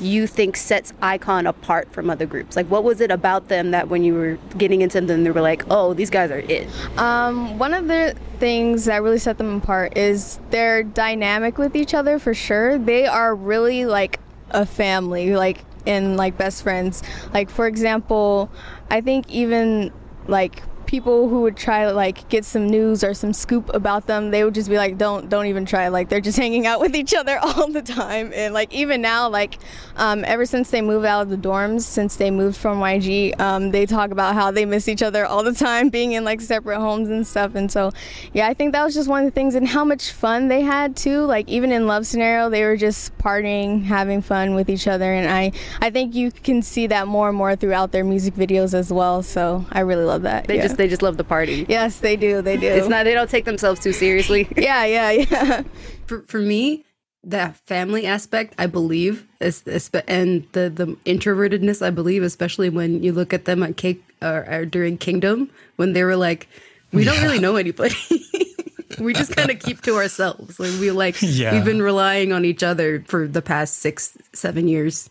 you 0.00 0.26
think 0.26 0.56
sets 0.56 0.92
iKON 1.02 1.48
apart 1.48 1.92
from 1.92 2.10
other 2.10 2.26
groups? 2.26 2.56
Like, 2.56 2.66
what 2.66 2.84
was 2.84 3.00
it 3.00 3.10
about 3.10 3.48
them 3.48 3.70
that 3.70 3.88
when 3.88 4.04
you 4.04 4.14
were 4.14 4.38
getting 4.56 4.82
into 4.82 5.00
them, 5.00 5.24
they 5.24 5.30
were 5.30 5.40
like, 5.40 5.64
oh, 5.70 5.94
these 5.94 6.10
guys 6.10 6.30
are 6.30 6.38
it? 6.38 6.68
Um, 6.98 7.58
one 7.58 7.74
of 7.74 7.88
the 7.88 8.14
things 8.38 8.84
that 8.86 9.02
really 9.02 9.18
set 9.18 9.38
them 9.38 9.56
apart 9.56 9.96
is 9.96 10.38
their 10.50 10.82
dynamic 10.82 11.58
with 11.58 11.74
each 11.74 11.94
other 11.94 12.18
for 12.18 12.34
sure. 12.34 12.78
They 12.78 13.06
are 13.06 13.34
really 13.34 13.86
like 13.86 14.20
a 14.50 14.66
family, 14.66 15.34
like, 15.34 15.64
and 15.86 16.16
like 16.16 16.36
best 16.36 16.62
friends. 16.62 17.02
Like, 17.32 17.48
for 17.48 17.66
example, 17.66 18.50
I 18.90 19.00
think 19.00 19.30
even 19.30 19.92
like 20.26 20.62
people 20.86 21.28
who 21.28 21.42
would 21.42 21.56
try 21.56 21.84
to 21.84 21.92
like 21.92 22.28
get 22.28 22.44
some 22.44 22.66
news 22.66 23.02
or 23.04 23.14
some 23.14 23.32
scoop 23.32 23.72
about 23.74 24.06
them, 24.06 24.30
they 24.30 24.44
would 24.44 24.54
just 24.54 24.68
be 24.70 24.76
like, 24.76 24.96
"Don't, 24.98 25.28
don't 25.28 25.46
even 25.46 25.66
try." 25.66 25.88
Like 25.88 26.08
they're 26.08 26.20
just 26.20 26.38
hanging 26.44 26.66
out 26.66 26.80
with 26.80 26.94
each 26.94 27.14
other 27.14 27.38
all 27.42 27.68
the 27.68 27.82
time, 27.82 28.32
and 28.34 28.54
like 28.54 28.72
even 28.72 29.02
now, 29.02 29.28
like 29.28 29.58
um, 29.96 30.24
ever 30.24 30.46
since 30.46 30.70
they 30.70 30.80
moved 30.80 31.06
out 31.06 31.22
of 31.22 31.30
the 31.30 31.36
dorms, 31.36 31.82
since 31.82 32.16
they 32.16 32.30
moved 32.30 32.56
from 32.56 32.78
YG, 32.78 33.38
um, 33.40 33.70
they 33.70 33.86
talk 33.86 34.10
about 34.10 34.34
how 34.34 34.50
they 34.50 34.64
miss 34.64 34.88
each 34.88 35.02
other 35.02 35.26
all 35.26 35.42
the 35.42 35.54
time, 35.54 35.88
being 35.96 36.12
in 36.12 36.24
like 36.24 36.40
separate 36.40 36.80
homes 36.80 37.08
and 37.08 37.26
stuff. 37.26 37.54
And 37.54 37.70
so, 37.70 37.92
yeah, 38.32 38.48
I 38.48 38.54
think 38.54 38.72
that 38.72 38.84
was 38.84 38.94
just 38.94 39.08
one 39.08 39.24
of 39.24 39.26
the 39.26 39.34
things, 39.34 39.54
and 39.54 39.66
how 39.66 39.84
much 39.84 40.12
fun 40.12 40.48
they 40.48 40.62
had 40.62 40.96
too. 40.96 41.22
Like 41.22 41.48
even 41.48 41.72
in 41.72 41.86
Love 41.86 42.06
Scenario, 42.06 42.48
they 42.48 42.64
were 42.64 42.76
just 42.76 43.16
partying, 43.18 43.84
having 43.84 44.22
fun 44.22 44.54
with 44.54 44.70
each 44.70 44.88
other, 44.88 45.12
and 45.12 45.28
I, 45.28 45.52
I 45.80 45.90
think 45.90 46.14
you 46.14 46.30
can 46.30 46.62
see 46.62 46.86
that 46.86 47.06
more 47.06 47.28
and 47.28 47.36
more 47.36 47.56
throughout 47.56 47.92
their 47.92 48.04
music 48.04 48.34
videos 48.34 48.74
as 48.74 48.92
well. 48.92 49.22
So 49.22 49.64
I 49.70 49.80
really 49.80 50.04
love 50.04 50.22
that. 50.22 50.46
They 50.46 50.56
yeah. 50.56 50.62
just 50.62 50.75
they 50.76 50.88
just 50.88 51.02
love 51.02 51.16
the 51.16 51.24
party. 51.24 51.66
Yes, 51.68 51.98
they 51.98 52.16
do. 52.16 52.42
They 52.42 52.56
do. 52.56 52.66
It's 52.66 52.88
not. 52.88 53.04
They 53.04 53.14
don't 53.14 53.30
take 53.30 53.44
themselves 53.44 53.80
too 53.80 53.92
seriously. 53.92 54.48
yeah, 54.56 54.84
yeah, 54.84 55.10
yeah. 55.10 55.62
For 56.06 56.22
for 56.22 56.38
me, 56.38 56.84
the 57.24 57.54
family 57.66 58.06
aspect, 58.06 58.54
I 58.58 58.66
believe, 58.66 59.26
is, 59.40 59.62
is, 59.66 59.90
and 60.06 60.46
the 60.52 60.70
the 60.70 60.86
introvertedness, 61.04 61.84
I 61.84 61.90
believe, 61.90 62.22
especially 62.22 62.68
when 62.70 63.02
you 63.02 63.12
look 63.12 63.34
at 63.34 63.44
them 63.44 63.62
at 63.62 63.76
cake 63.76 64.02
or, 64.22 64.46
or 64.48 64.64
during 64.64 64.96
Kingdom, 64.96 65.50
when 65.76 65.92
they 65.92 66.04
were 66.04 66.16
like, 66.16 66.48
we 66.92 67.04
don't 67.04 67.20
really 67.22 67.40
know 67.40 67.56
anybody. 67.56 67.96
we 68.98 69.12
just 69.12 69.34
kind 69.34 69.50
of 69.50 69.58
keep 69.58 69.82
to 69.82 69.96
ourselves. 69.96 70.58
Like 70.58 70.72
we 70.80 70.90
like 70.90 71.16
yeah. 71.20 71.52
we've 71.52 71.64
been 71.64 71.82
relying 71.82 72.32
on 72.32 72.44
each 72.44 72.62
other 72.62 73.02
for 73.06 73.26
the 73.26 73.42
past 73.42 73.78
six, 73.78 74.16
seven 74.32 74.68
years. 74.68 75.10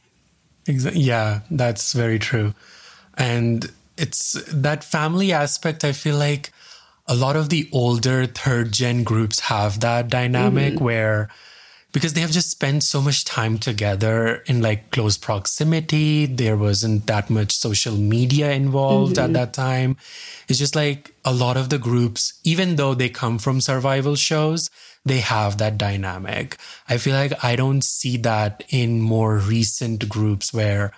Exactly. 0.67 1.01
Yeah, 1.01 1.41
that's 1.51 1.93
very 1.93 2.17
true. 2.17 2.54
And 3.17 3.71
it's 3.98 4.34
that 4.52 4.84
family 4.84 5.32
aspect. 5.32 5.84
I 5.84 5.92
feel 5.92 6.18
like 6.18 6.52
a 7.08 7.16
lot 7.16 7.36
of 7.36 7.50
the 7.50 7.70
older 7.72 8.26
third 8.26 8.72
gen 8.72 9.04
groups 9.04 9.42
have 9.42 9.80
that 9.82 10.10
dynamic 10.10 10.76
mm-hmm. 10.76 10.84
where 10.84 11.30
because 11.96 12.12
they 12.12 12.20
have 12.20 12.32
just 12.32 12.52
spent 12.52 12.84
so 12.84 13.02
much 13.02 13.24
time 13.24 13.58
together 13.58 14.44
in 14.48 14.62
like 14.62 14.92
close 14.92 15.18
proximity. 15.18 16.26
There 16.26 16.58
wasn't 16.58 17.08
that 17.08 17.30
much 17.30 17.56
social 17.56 17.96
media 17.96 18.52
involved 18.52 19.16
mm-hmm. 19.16 19.24
at 19.24 19.34
that 19.34 19.54
time. 19.54 19.96
It's 20.50 20.60
just 20.60 20.76
like 20.76 21.14
a 21.24 21.34
lot 21.34 21.56
of 21.56 21.70
the 21.70 21.78
groups, 21.78 22.34
even 22.44 22.76
though 22.76 22.96
they 22.96 23.08
come 23.08 23.40
from 23.40 23.62
survival 23.62 24.16
shows, 24.18 24.70
they 25.06 25.20
have 25.20 25.58
that 25.60 25.78
dynamic. 25.78 26.58
I 26.90 26.98
feel 26.98 27.14
like 27.14 27.42
I 27.42 27.56
don't 27.56 27.82
see 27.82 28.18
that 28.18 28.66
in 28.68 29.00
more 29.00 29.38
recent 29.38 30.10
groups 30.10 30.54
where 30.54 30.92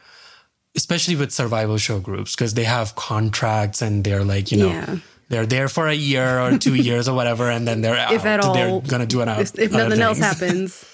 especially 0.78 1.16
with 1.16 1.32
survival 1.32 1.78
show 1.78 2.00
groups 2.00 2.36
because 2.36 2.54
they 2.54 2.63
have 2.63 2.96
contracts 2.96 3.82
and 3.82 4.04
they're 4.06 4.24
like 4.24 4.52
you 4.52 4.58
know 4.60 4.70
yeah. 4.70 4.96
they're 5.30 5.46
there 5.46 5.68
for 5.68 5.88
a 5.88 5.94
year 5.96 6.40
or 6.40 6.58
two 6.58 6.76
years 6.90 7.10
or 7.10 7.16
whatever 7.16 7.50
and 7.50 7.68
then 7.68 7.82
they're 7.82 7.98
out 7.98 8.13
if 8.13 8.24
at 8.26 8.40
all 8.40 8.54
they're 8.54 8.80
gonna 8.82 9.06
do 9.06 9.22
an 9.22 9.28
if, 9.30 9.58
if 9.60 9.72
nothing 9.72 9.90
things. 9.92 10.02
else 10.02 10.20
happens 10.30 10.86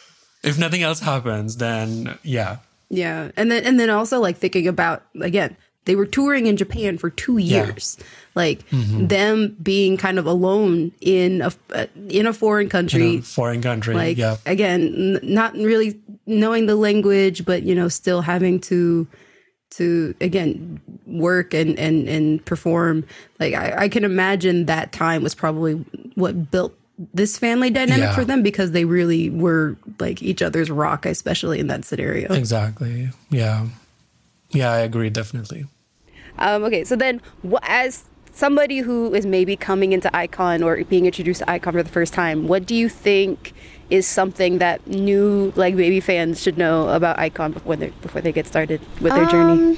if 0.44 0.58
nothing 0.58 0.82
else 0.82 1.00
happens 1.00 1.58
then 1.58 2.18
yeah 2.24 2.58
yeah 2.90 3.30
and 3.38 3.52
then 3.52 3.64
and 3.66 3.80
then 3.80 3.90
also 3.90 4.20
like 4.20 4.38
thinking 4.38 4.68
about 4.68 5.04
again 5.22 5.56
they 5.86 5.96
were 5.96 6.06
touring 6.06 6.46
in 6.48 6.56
Japan 6.56 6.98
for 6.98 7.10
two 7.10 7.38
Yeah. 7.38 7.66
years. 7.66 7.98
Like 8.36 8.62
them 8.72 9.58
being 9.62 9.98
kind 9.98 10.18
of 10.18 10.26
alone 10.26 10.94
in 11.02 11.42
a 11.42 11.52
uh, 11.76 11.88
in 12.08 12.26
a 12.26 12.32
foreign 12.32 12.70
country, 12.70 13.16
In 13.16 13.20
a 13.20 13.22
foreign 13.22 13.62
country. 13.62 13.94
like 13.94 14.18
yeah. 14.18 14.38
again, 14.46 15.20
n- 15.20 15.20
not 15.24 15.54
really 15.56 16.00
knowing 16.26 16.68
the 16.68 16.78
language, 16.78 17.44
but 17.44 17.64
you 17.64 17.76
know, 17.76 17.90
still 17.90 18.22
having 18.22 18.62
to 18.62 19.06
to 19.78 20.14
again 20.22 20.82
work 21.08 21.54
and 21.54 21.78
and 21.80 22.08
and 22.08 22.44
perform. 22.46 23.06
Like 23.40 23.54
I, 23.54 23.84
I 23.84 23.90
can 23.90 24.04
imagine 24.04 24.66
that 24.66 24.92
time 24.92 25.24
was 25.24 25.36
probably 25.36 25.74
what 26.16 26.52
built 26.52 26.74
this 27.14 27.38
family 27.38 27.70
dynamic 27.72 28.04
Yeah. 28.04 28.16
for 28.16 28.24
them 28.24 28.44
because 28.44 28.72
they 28.72 28.86
really 28.86 29.30
were 29.30 29.76
like 30.00 30.22
each 30.22 30.42
other's 30.42 30.70
rock, 30.70 31.06
especially 31.06 31.60
in 31.60 31.68
that 31.68 31.86
scenario. 31.86 32.32
Exactly. 32.34 33.10
Yeah. 33.30 33.68
Yeah, 34.52 34.72
I 34.72 34.80
agree, 34.80 35.10
definitely. 35.10 35.66
Um, 36.38 36.64
okay, 36.66 36.84
so 36.84 36.96
then 36.96 37.22
wh- 37.50 37.58
as 37.64 38.06
somebody 38.32 38.80
who 38.80 39.14
is 39.14 39.26
maybe 39.26 39.56
coming 39.56 39.94
into 39.94 40.10
iKON 40.10 40.64
or 40.64 40.84
being 40.86 41.08
introduced 41.08 41.40
to 41.40 41.46
iKON 41.48 41.72
for 41.72 41.82
the 41.84 41.90
first 41.90 42.14
time, 42.14 42.48
what 42.48 42.66
do 42.68 42.76
you 42.76 42.88
think 42.90 43.54
is 43.94 44.08
something 44.08 44.58
that 44.58 44.86
new 44.88 45.54
like 45.56 45.76
baby 45.76 46.00
fans 46.00 46.42
should 46.42 46.58
know 46.58 46.90
about 46.90 47.16
iKON 47.18 47.54
before 47.54 47.76
they 47.76 47.90
before 48.02 48.22
they 48.22 48.32
get 48.32 48.48
started 48.48 48.82
with 49.00 49.14
their 49.14 49.28
journey? 49.28 49.78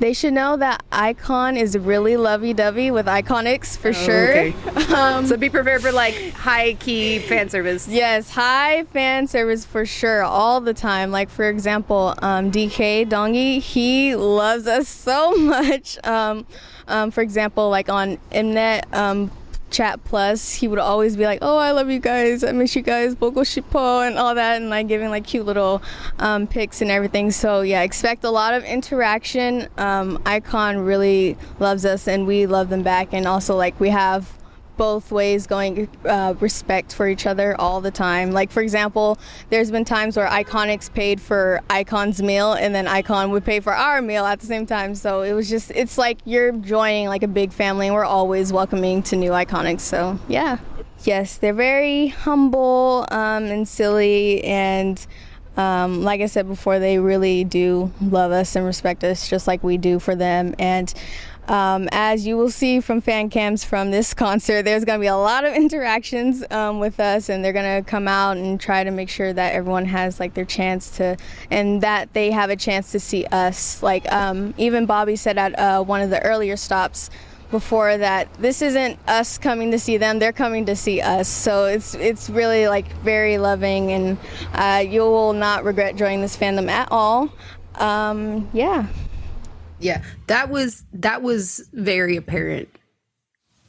They 0.00 0.12
should 0.12 0.34
know 0.34 0.56
that 0.58 0.82
iKON 0.90 1.56
is 1.56 1.78
really 1.78 2.16
lovey-dovey 2.16 2.90
with 2.90 3.06
Iconics 3.06 3.78
for 3.78 3.92
sure. 3.92 4.52
so 5.26 5.36
be 5.36 5.48
prepared 5.48 5.80
for 5.80 5.92
like 5.92 6.32
high 6.32 6.74
key 6.74 7.20
fan 7.20 7.48
service. 7.48 7.88
Yes, 7.88 8.28
high 8.28 8.84
fan 8.84 9.26
service 9.26 9.64
for 9.64 9.86
sure, 9.86 10.24
all 10.24 10.60
the 10.60 10.74
time. 10.74 11.10
Like 11.10 11.30
for 11.30 11.48
example, 11.48 12.14
um, 12.18 12.50
DK 12.50 13.08
Dongi, 13.08 13.60
he 13.60 14.14
loves 14.14 14.66
us 14.66 14.88
so 14.88 15.30
much. 15.36 15.98
Um, 16.04 16.46
um, 16.86 17.10
for 17.10 17.22
example, 17.22 17.70
like 17.70 17.88
on 17.88 18.18
Mnet 18.30 18.92
um, 18.92 19.30
Chat 19.72 20.04
Plus, 20.04 20.54
he 20.54 20.68
would 20.68 20.78
always 20.78 21.16
be 21.16 21.24
like, 21.24 21.38
"Oh, 21.42 21.56
I 21.56 21.72
love 21.72 21.90
you 21.90 21.98
guys. 21.98 22.44
I 22.44 22.52
miss 22.52 22.76
you 22.76 22.82
guys, 22.82 23.14
Bogo 23.14 23.42
Shippo," 23.42 24.06
and 24.06 24.18
all 24.18 24.34
that, 24.34 24.60
and 24.60 24.70
like 24.70 24.86
giving 24.86 25.10
like 25.10 25.24
cute 25.24 25.46
little 25.46 25.82
um, 26.18 26.46
pics 26.46 26.80
and 26.80 26.90
everything. 26.90 27.30
So 27.30 27.62
yeah, 27.62 27.82
expect 27.82 28.24
a 28.24 28.30
lot 28.30 28.54
of 28.54 28.64
interaction. 28.64 29.68
Um, 29.78 30.18
iKON 30.18 30.86
really 30.86 31.36
loves 31.58 31.84
us, 31.84 32.06
and 32.06 32.26
we 32.26 32.46
love 32.46 32.68
them 32.68 32.82
back. 32.82 33.08
And 33.12 33.26
also 33.26 33.56
like 33.56 33.78
we 33.80 33.88
have 33.88 34.41
both 34.82 35.12
ways 35.12 35.46
going 35.46 35.88
uh, 36.04 36.34
respect 36.40 36.92
for 36.92 37.06
each 37.06 37.24
other 37.24 37.54
all 37.60 37.80
the 37.80 37.92
time. 37.92 38.32
Like 38.32 38.50
for 38.50 38.60
example 38.60 39.16
there's 39.48 39.70
been 39.70 39.84
times 39.84 40.16
where 40.16 40.26
iconics 40.26 40.92
paid 40.92 41.20
for 41.20 41.60
iKON's 41.70 42.20
meal 42.20 42.54
and 42.54 42.74
then 42.74 42.86
iKON 42.86 43.30
would 43.30 43.44
pay 43.44 43.60
for 43.60 43.72
our 43.72 44.02
meal 44.02 44.24
at 44.24 44.40
the 44.40 44.46
same 44.46 44.66
time. 44.66 44.96
So 44.96 45.22
it 45.22 45.34
was 45.34 45.48
just 45.48 45.70
it's 45.70 45.98
like 45.98 46.18
you're 46.24 46.50
joining 46.50 47.06
like 47.06 47.22
a 47.22 47.28
big 47.28 47.52
family 47.52 47.86
and 47.86 47.94
we're 47.94 48.04
always 48.04 48.52
welcoming 48.52 49.04
to 49.04 49.14
new 49.14 49.30
iconics 49.30 49.82
so 49.82 50.18
yeah. 50.26 50.58
Yes 51.04 51.36
they're 51.36 51.54
very 51.54 52.08
humble 52.08 53.06
um, 53.12 53.44
and 53.44 53.68
silly 53.68 54.42
and 54.42 55.06
um, 55.56 56.02
like 56.02 56.22
I 56.22 56.26
said 56.26 56.48
before, 56.48 56.78
they 56.78 56.98
really 56.98 57.44
do 57.44 57.92
love 58.00 58.32
us 58.32 58.56
and 58.56 58.64
respect 58.64 59.04
us 59.04 59.28
just 59.28 59.46
like 59.46 59.62
we 59.62 59.76
do 59.76 59.98
for 59.98 60.14
them. 60.14 60.54
And 60.58 60.92
um, 61.48 61.88
as 61.90 62.26
you 62.26 62.36
will 62.36 62.50
see 62.50 62.80
from 62.80 63.00
fan 63.00 63.28
cams 63.28 63.64
from 63.64 63.90
this 63.90 64.14
concert, 64.22 64.62
there's 64.64 64.84
going 64.84 64.98
to 64.98 65.02
be 65.02 65.08
a 65.08 65.16
lot 65.16 65.44
of 65.44 65.54
interactions 65.54 66.44
um, 66.50 66.78
with 66.80 67.00
us, 67.00 67.28
and 67.28 67.44
they're 67.44 67.52
going 67.52 67.82
to 67.82 67.88
come 67.88 68.06
out 68.06 68.36
and 68.36 68.60
try 68.60 68.84
to 68.84 68.90
make 68.90 69.08
sure 69.08 69.32
that 69.32 69.52
everyone 69.52 69.86
has 69.86 70.20
like 70.20 70.34
their 70.34 70.44
chance 70.44 70.90
to, 70.96 71.16
and 71.50 71.80
that 71.82 72.12
they 72.12 72.30
have 72.30 72.50
a 72.50 72.56
chance 72.56 72.92
to 72.92 73.00
see 73.00 73.26
us. 73.26 73.82
Like 73.82 74.10
um, 74.12 74.54
even 74.56 74.86
Bobby 74.86 75.16
said 75.16 75.38
at 75.38 75.58
uh, 75.58 75.82
one 75.82 76.00
of 76.00 76.10
the 76.10 76.22
earlier 76.22 76.56
stops 76.56 77.10
before 77.50 77.98
that 77.98 78.32
this 78.40 78.62
isn't 78.62 78.98
us 79.06 79.36
coming 79.36 79.70
to 79.70 79.78
see 79.78 79.98
them 79.98 80.18
they're 80.18 80.32
coming 80.32 80.64
to 80.64 80.74
see 80.74 81.02
us. 81.02 81.28
So 81.28 81.66
it's 81.66 81.94
it's 81.94 82.30
really 82.30 82.66
like 82.66 82.90
very 83.02 83.36
loving 83.36 83.92
and 83.92 84.18
uh, 84.54 84.82
you 84.88 85.02
will 85.02 85.34
not 85.34 85.62
regret 85.62 85.96
joining 85.96 86.22
this 86.22 86.36
fandom 86.36 86.70
at 86.70 86.88
all. 86.90 87.30
Um, 87.74 88.48
yeah 88.54 88.86
Yeah, 89.82 90.02
that 90.26 90.48
was 90.48 90.84
that 90.92 91.22
was 91.22 91.68
very 91.72 92.16
apparent. 92.16 92.68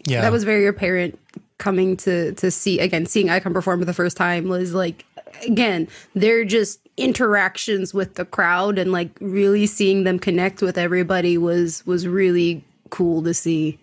Yeah. 0.06 0.22
That 0.22 0.32
was 0.32 0.44
very 0.44 0.68
apparent 0.68 1.20
coming 1.58 1.96
to 1.98 2.34
to 2.34 2.52
see 2.52 2.80
again 2.80 3.06
seeing 3.06 3.28
iKON 3.28 3.54
perform 3.54 3.80
for 3.80 3.86
the 3.86 3.94
first 3.94 4.18
time 4.18 4.50
was 4.50 4.74
like 4.74 5.06
again 5.46 5.88
they're 6.14 6.44
just 6.44 6.80
interactions 6.98 7.94
with 7.94 8.16
the 8.16 8.26
crowd 8.26 8.78
and 8.78 8.92
like 8.92 9.10
really 9.22 9.66
seeing 9.66 10.04
them 10.04 10.20
connect 10.20 10.62
with 10.62 10.78
everybody 10.78 11.38
was 11.38 11.86
was 11.86 12.08
really 12.08 12.64
cool 12.90 13.24
to 13.24 13.34
see. 13.34 13.80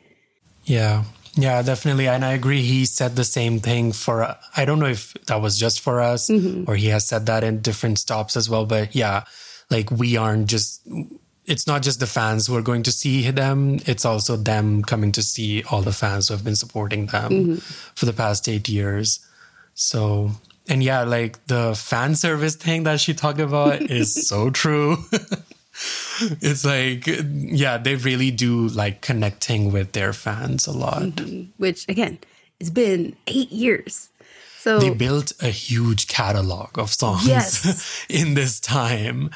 Yeah. 0.65 1.05
Yeah, 1.35 1.63
definitely. 1.63 2.09
And 2.09 2.25
I 2.25 2.33
agree. 2.33 2.63
He 2.63 2.85
said 2.85 3.17
the 3.17 3.25
same 3.25 3.61
thing 3.61 3.93
for, 3.93 4.37
I 4.57 4.65
don't 4.65 4.81
know 4.81 4.87
if 4.87 5.15
that 5.27 5.41
was 5.41 5.59
just 5.59 5.81
for 5.81 6.01
us 6.01 6.29
mm-hmm. 6.29 6.69
or 6.69 6.75
he 6.75 6.89
has 6.89 7.07
said 7.07 7.27
that 7.27 7.45
in 7.45 7.61
different 7.61 7.99
stops 7.99 8.37
as 8.37 8.51
well. 8.51 8.67
But 8.67 8.95
yeah, 8.95 9.25
like 9.71 9.91
we 9.91 10.17
aren't 10.17 10.49
just, 10.49 10.87
it's 11.51 11.67
not 11.67 11.83
just 11.83 11.99
the 11.99 12.07
fans 12.07 12.47
who 12.47 12.57
are 12.57 12.63
going 12.63 12.85
to 12.85 12.93
see 12.93 13.29
them. 13.31 13.81
It's 13.85 14.05
also 14.05 14.37
them 14.37 14.83
coming 14.85 15.11
to 15.13 15.23
see 15.23 15.65
all 15.65 15.83
the 15.83 15.93
fans 15.93 16.29
who 16.29 16.35
have 16.35 16.45
been 16.45 16.55
supporting 16.55 17.07
them 17.07 17.33
mm-hmm. 17.33 17.55
for 17.97 18.07
the 18.07 18.13
past 18.13 18.49
eight 18.49 18.69
years. 18.69 19.19
So, 19.75 20.31
and 20.69 20.83
yeah, 20.83 21.03
like 21.03 21.45
the 21.49 21.75
fan 21.75 22.15
service 22.15 22.55
thing 22.55 22.85
that 22.85 23.01
she 23.01 23.15
talked 23.15 23.41
about 23.41 23.83
is 23.91 24.29
so 24.29 24.51
true. 24.51 24.99
it's 26.41 26.65
like, 26.65 27.05
yeah, 27.07 27.79
they 27.79 27.97
really 27.97 28.31
do 28.31 28.69
like 28.69 29.01
connecting 29.01 29.73
with 29.73 29.91
their 29.91 30.13
fans 30.13 30.69
a 30.69 30.73
lot. 30.73 31.03
Mm-hmm. 31.03 31.51
Which 31.59 31.85
again, 31.89 32.21
it's 32.61 32.71
been 32.71 33.17
eight 33.27 33.51
years. 33.51 34.09
So 34.59 34.79
They 34.79 34.91
built 34.91 35.33
a 35.41 35.49
huge 35.49 36.07
catalog 36.07 36.79
of 36.79 36.91
songs 36.91 37.27
Yes. 37.27 38.05
in 38.09 38.35
this 38.35 38.61
time. 38.61 39.31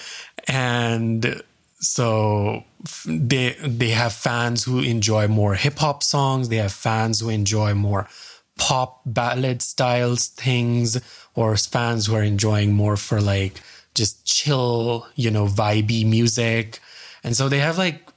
And 0.47 1.43
so 1.85 2.65
they 3.07 3.57
they 3.63 3.91
have 3.91 4.13
fans 4.13 4.65
who 4.65 4.81
enjoy 4.81 5.29
more 5.29 5.55
hip 5.55 5.79
hop 5.79 6.03
songs, 6.03 6.49
they 6.49 6.57
have 6.57 6.73
fans 6.73 7.21
who 7.21 7.29
enjoy 7.29 7.75
more 7.75 8.09
pop 8.57 9.03
ballad 9.05 9.61
styles 9.61 10.29
things 10.29 11.01
or 11.35 11.57
fans 11.57 12.07
who 12.07 12.15
are 12.15 12.23
enjoying 12.23 12.73
more 12.73 12.97
for 12.97 13.21
like 13.21 13.61
just 13.95 14.25
chill, 14.25 15.07
you 15.15 15.31
know, 15.31 15.47
vibey 15.47 16.09
music. 16.09 16.81
And 17.23 17.37
so 17.37 17.49
they 17.49 17.59
have 17.59 17.79
like 17.79 18.09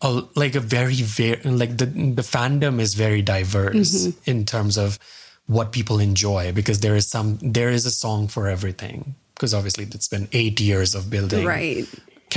a, 0.00 0.24
like 0.34 0.54
a 0.54 0.60
very 0.60 0.94
very 0.94 1.40
like 1.42 1.78
the 1.78 1.86
the 1.86 2.22
fandom 2.22 2.80
is 2.80 2.94
very 2.94 3.22
diverse 3.22 4.06
mm-hmm. 4.06 4.30
in 4.30 4.44
terms 4.44 4.76
of 4.76 4.98
what 5.46 5.70
people 5.70 6.00
enjoy 6.00 6.52
because 6.52 6.80
there 6.80 6.96
is 6.96 7.06
some 7.06 7.38
there 7.40 7.70
is 7.70 7.86
a 7.86 7.90
song 7.90 8.26
for 8.26 8.48
everything 8.48 9.14
because 9.34 9.54
obviously 9.54 9.84
it's 9.84 10.08
been 10.08 10.28
8 10.32 10.60
years 10.60 10.94
of 10.94 11.10
building 11.10 11.44
right. 11.44 11.86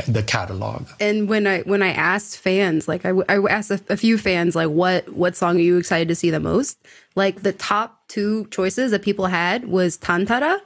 The 0.08 0.23
catalog. 0.23 0.88
and 0.99 1.27
when 1.29 1.47
I 1.47 1.62
when 1.62 1.81
I 1.81 1.89
asked 1.89 2.39
fans, 2.39 2.88
like 2.88 3.05
I, 3.05 3.12
I 3.29 3.38
asked 3.49 3.71
a, 3.71 3.81
a 3.89 3.97
few 3.97 4.17
fans, 4.17 4.55
like 4.55 4.69
what 4.69 5.10
what 5.13 5.36
song 5.36 5.58
are 5.58 5.62
you 5.62 5.77
excited 5.77 6.08
to 6.10 6.15
see 6.15 6.29
the 6.29 6.39
most? 6.39 6.77
Like 7.15 7.43
the 7.43 7.53
top 7.53 8.08
two 8.08 8.45
choices 8.47 8.91
that 8.91 9.01
people 9.01 9.27
had 9.27 9.67
was 9.67 9.97
Tantara 9.97 10.60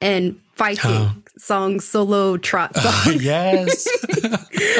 and 0.00 0.40
Fighting 0.54 1.22
song 1.36 1.80
solo 1.80 2.38
trot 2.38 2.72
uh, 2.74 2.80
song. 2.80 3.16
yes. 3.20 3.86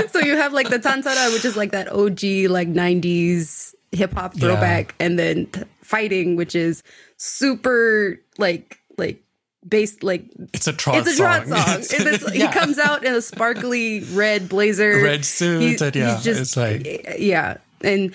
so 0.11 0.21
you 0.21 0.35
have 0.37 0.55
like 0.55 0.71
the 0.71 0.79
Tantara, 0.79 1.33
which 1.35 1.45
is 1.45 1.55
like 1.55 1.73
that 1.73 1.92
OG 1.92 2.51
like 2.51 2.69
'90s 2.69 3.75
hip 3.92 4.12
hop 4.14 4.35
throwback, 4.38 4.95
and 4.99 5.19
then 5.19 5.47
t- 5.47 5.62
Fighting, 5.83 6.35
which 6.35 6.55
is 6.55 6.83
super 7.19 8.19
like 8.38 8.81
like 8.97 9.23
based 9.69 10.03
like 10.03 10.25
It's 10.53 10.67
a 10.67 10.73
trot 10.73 10.99
it's 10.99 11.15
a 11.15 11.17
trot 11.17 11.47
song. 11.49 11.83
song. 11.83 12.01
It's- 12.07 12.35
yeah. 12.35 12.47
He 12.47 12.53
comes 12.53 12.79
out 12.79 13.05
in 13.05 13.15
a 13.15 13.21
sparkly 13.23 14.01
red 14.13 14.49
blazer, 14.49 15.03
Red 15.03 15.25
suit, 15.25 15.81
and 15.83 15.95
yeah, 15.97 16.21
it's 16.25 16.57
like- 16.57 17.17
yeah, 17.19 17.57
and 17.83 18.15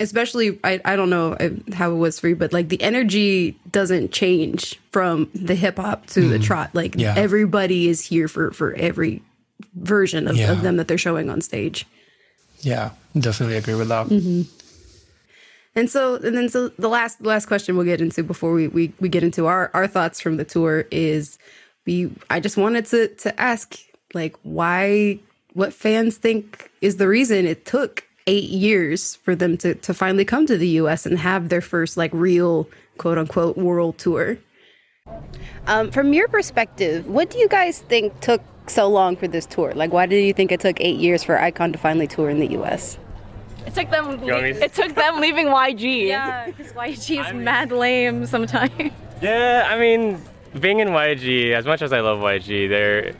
especially 0.00 0.58
I 0.64 0.80
I 0.84 0.96
don't 0.96 1.10
know 1.10 1.36
how 1.72 1.92
it 1.92 1.96
was 1.96 2.18
for 2.18 2.28
you, 2.28 2.36
but 2.36 2.52
like 2.52 2.68
the 2.68 2.82
energy 2.82 3.56
doesn't 3.70 4.10
change 4.12 4.78
from 4.90 5.28
the 5.34 5.54
hip 5.54 5.76
hop 5.76 6.06
to 6.08 6.28
the 6.28 6.38
trot. 6.38 6.70
Like 6.74 6.92
Mm. 6.96 7.00
Yeah. 7.00 7.14
everybody 7.16 7.88
is 7.88 8.00
here 8.06 8.26
for 8.28 8.50
for 8.50 8.74
every 8.74 9.22
version 9.74 10.26
of, 10.28 10.36
Yeah. 10.36 10.52
of 10.52 10.62
them 10.62 10.76
that 10.78 10.88
they're 10.88 10.98
showing 10.98 11.30
on 11.30 11.40
stage. 11.40 11.86
Yeah, 12.60 12.90
definitely 13.18 13.56
agree 13.56 13.74
with 13.74 13.88
that. 13.88 14.06
And 15.74 15.88
so, 15.90 16.16
and 16.16 16.36
then 16.36 16.48
so 16.48 16.68
the 16.68 16.88
last 16.88 17.22
last 17.22 17.46
question 17.46 17.76
we'll 17.76 17.86
get 17.86 18.00
into 18.00 18.22
before 18.22 18.52
we 18.52 18.68
we, 18.68 18.92
we 19.00 19.08
get 19.08 19.22
into 19.22 19.46
our 19.46 19.70
our 19.72 19.86
thoughts 19.86 20.20
from 20.20 20.36
the 20.36 20.44
tour 20.44 20.86
is 20.90 21.38
we 21.86 22.12
I 22.28 22.40
just 22.40 22.56
wanted 22.56 22.86
to 22.86 23.08
to 23.08 23.40
ask 23.40 23.78
like 24.12 24.36
why 24.42 25.18
what 25.54 25.72
fans 25.72 26.18
think 26.18 26.70
is 26.80 26.96
the 26.96 27.08
reason 27.08 27.46
it 27.46 27.64
took 27.64 28.04
eight 28.26 28.50
years 28.50 29.16
for 29.16 29.34
them 29.34 29.56
to 29.58 29.74
to 29.76 29.94
finally 29.94 30.24
come 30.24 30.46
to 30.46 30.58
the 30.58 30.68
U.S. 30.68 31.06
and 31.06 31.18
have 31.18 31.48
their 31.48 31.62
first 31.62 31.96
like 31.96 32.10
real 32.12 32.68
quote 32.98 33.18
unquote 33.18 33.56
world 33.56 33.98
tour. 33.98 34.36
Um, 35.66 35.90
from 35.90 36.12
your 36.12 36.28
perspective, 36.28 37.06
what 37.06 37.30
do 37.30 37.38
you 37.38 37.48
guys 37.48 37.80
think 37.80 38.20
took 38.20 38.42
so 38.68 38.88
long 38.88 39.16
for 39.16 39.26
this 39.26 39.46
tour? 39.46 39.72
Like, 39.74 39.92
why 39.92 40.06
do 40.06 40.16
you 40.16 40.32
think 40.32 40.52
it 40.52 40.60
took 40.60 40.80
eight 40.80 40.98
years 40.98 41.24
for 41.24 41.36
iKON 41.36 41.72
to 41.72 41.78
finally 41.78 42.06
tour 42.06 42.30
in 42.30 42.38
the 42.38 42.52
U.S.? 42.52 42.98
It 43.66 43.74
took 43.74 43.90
them. 43.90 44.22
You 44.24 44.32
want 44.32 44.44
me 44.44 44.52
to- 44.54 44.64
It 44.64 44.72
took 44.74 44.94
them 44.94 45.20
leaving 45.20 45.46
YG. 45.46 46.08
Yeah, 46.08 46.46
because 46.46 46.72
YG 46.72 47.26
is 47.26 47.32
mad 47.32 47.70
lame 47.72 48.26
sometimes. 48.26 48.72
Yeah, 49.20 49.68
I 49.70 49.78
mean, 49.78 50.20
being 50.58 50.80
in 50.80 50.88
YG, 50.88 51.52
as 51.52 51.64
much 51.64 51.80
as 51.82 51.92
I 51.92 52.00
love 52.00 52.18
YG, 52.20 52.68
their 52.68 53.12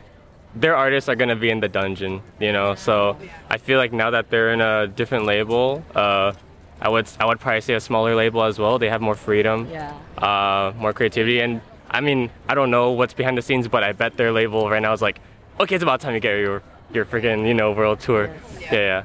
their 0.55 0.75
artists 0.75 1.09
are 1.09 1.15
gonna 1.15 1.35
be 1.35 1.49
in 1.49 1.59
the 1.61 1.67
dungeon, 1.69 2.21
you 2.39 2.51
know. 2.51 2.75
So 2.75 3.17
I 3.49 3.57
feel 3.57 3.77
like 3.79 3.91
now 3.93 4.09
that 4.11 4.29
they're 4.29 4.51
in 4.51 4.61
a 4.61 4.85
different 4.87 5.25
label, 5.25 5.83
uh, 5.95 6.33
I 6.81 6.89
would 6.89 7.07
I 7.19 7.25
would 7.25 7.39
probably 7.39 7.61
say 7.61 7.73
a 7.73 7.79
smaller 7.79 8.13
label 8.15 8.43
as 8.43 8.59
well. 8.59 8.77
They 8.77 8.89
have 8.89 9.01
more 9.01 9.15
freedom, 9.15 9.67
Yeah. 9.71 9.93
uh, 10.17 10.73
more 10.77 10.93
creativity, 10.93 11.39
and 11.39 11.61
I 11.89 12.01
mean, 12.01 12.29
I 12.49 12.53
don't 12.55 12.69
know 12.69 12.91
what's 12.91 13.13
behind 13.13 13.37
the 13.37 13.41
scenes, 13.41 13.67
but 13.67 13.83
I 13.83 13.93
bet 13.93 14.17
their 14.17 14.31
label 14.31 14.69
right 14.69 14.81
now 14.81 14.93
is 14.93 15.01
like, 15.01 15.19
okay, 15.59 15.75
it's 15.75 15.83
about 15.83 16.01
time 16.01 16.13
you 16.13 16.19
get 16.19 16.37
your 16.39 16.61
your 16.91 17.05
freaking 17.05 17.47
you 17.47 17.53
know 17.53 17.71
world 17.71 17.99
tour. 18.01 18.29
Yeah, 18.59 18.73
yeah, 18.73 19.03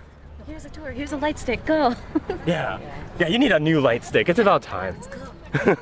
Here's 0.48 0.64
a 0.64 0.70
tour. 0.70 0.92
Here's 0.92 1.12
a 1.12 1.18
light 1.18 1.38
stick. 1.38 1.62
Go. 1.66 1.94
yeah, 2.46 2.80
yeah. 3.18 3.28
You 3.28 3.38
need 3.38 3.52
a 3.52 3.60
new 3.60 3.82
light 3.82 4.02
stick. 4.02 4.30
It's 4.30 4.38
about 4.38 4.62
time. 4.62 4.96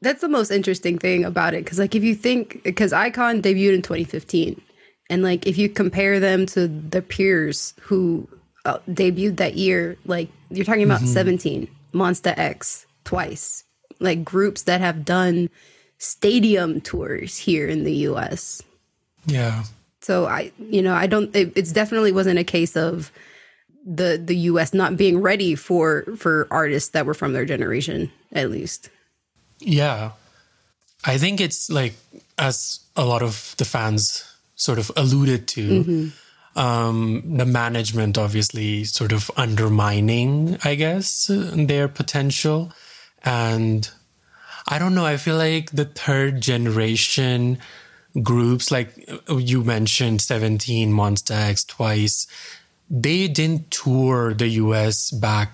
That's 0.00 0.22
the 0.22 0.28
most 0.28 0.50
interesting 0.50 0.98
thing 0.98 1.22
about 1.22 1.52
it. 1.52 1.64
Because, 1.64 1.78
like, 1.78 1.94
if 1.94 2.02
you 2.02 2.14
think, 2.14 2.62
because 2.62 2.92
iKON 2.92 3.42
debuted 3.42 3.74
in 3.74 3.82
2015, 3.82 4.58
and 5.10 5.22
like, 5.22 5.46
if 5.46 5.58
you 5.58 5.68
compare 5.68 6.18
them 6.18 6.46
to 6.46 6.66
their 6.66 7.02
peers 7.02 7.74
who 7.82 8.26
uh, 8.64 8.78
debuted 8.88 9.36
that 9.36 9.56
year, 9.56 9.98
like, 10.06 10.30
you're 10.48 10.64
talking 10.64 10.82
about 10.82 11.00
17, 11.00 11.68
Monsta 11.92 12.32
X, 12.38 12.86
twice, 13.04 13.64
like, 14.00 14.24
groups 14.24 14.62
that 14.62 14.80
have 14.80 15.04
done 15.04 15.50
stadium 15.98 16.80
tours 16.80 17.36
here 17.36 17.68
in 17.68 17.84
the 17.84 17.92
US. 18.08 18.62
Yeah. 19.26 19.64
So 20.04 20.26
I, 20.26 20.52
you 20.58 20.82
know, 20.82 20.94
I 20.94 21.06
don't. 21.06 21.34
It, 21.34 21.52
it's 21.56 21.72
definitely 21.72 22.12
wasn't 22.12 22.38
a 22.38 22.44
case 22.44 22.76
of 22.76 23.10
the 23.86 24.20
the 24.22 24.36
U.S. 24.52 24.74
not 24.74 24.96
being 24.96 25.20
ready 25.20 25.54
for 25.54 26.04
for 26.16 26.46
artists 26.50 26.90
that 26.90 27.06
were 27.06 27.14
from 27.14 27.32
their 27.32 27.46
generation, 27.46 28.12
at 28.32 28.50
least. 28.50 28.90
Yeah. 29.60 30.12
I 31.06 31.18
think 31.18 31.40
it's 31.40 31.70
like, 31.70 31.94
as 32.38 32.80
a 32.96 33.04
lot 33.04 33.22
of 33.22 33.54
the 33.58 33.64
fans 33.64 34.24
sort 34.56 34.78
of 34.78 34.90
alluded 34.96 35.48
to, 35.48 36.10
um, 36.56 37.36
the 37.36 37.44
management 37.44 38.16
obviously 38.16 38.84
sort 38.84 39.12
of 39.12 39.30
undermining, 39.36 40.58
I 40.64 40.74
guess, 40.76 41.30
their 41.30 41.88
potential. 41.88 42.72
And 43.22 43.88
I 44.66 44.78
don't 44.78 44.94
know, 44.94 45.04
I 45.04 45.16
feel 45.16 45.36
like 45.36 45.72
the 45.72 45.84
third 45.84 46.40
generation 46.40 47.58
groups, 48.22 48.70
like 48.70 48.92
you 49.28 49.64
mentioned, 49.64 50.22
17, 50.22 50.92
Monsta 50.92 51.32
X 51.32 51.64
twice, 51.64 52.26
they 52.88 53.28
didn't 53.28 53.70
tour 53.70 54.34
the 54.34 54.48
US 54.48 55.10
back 55.10 55.50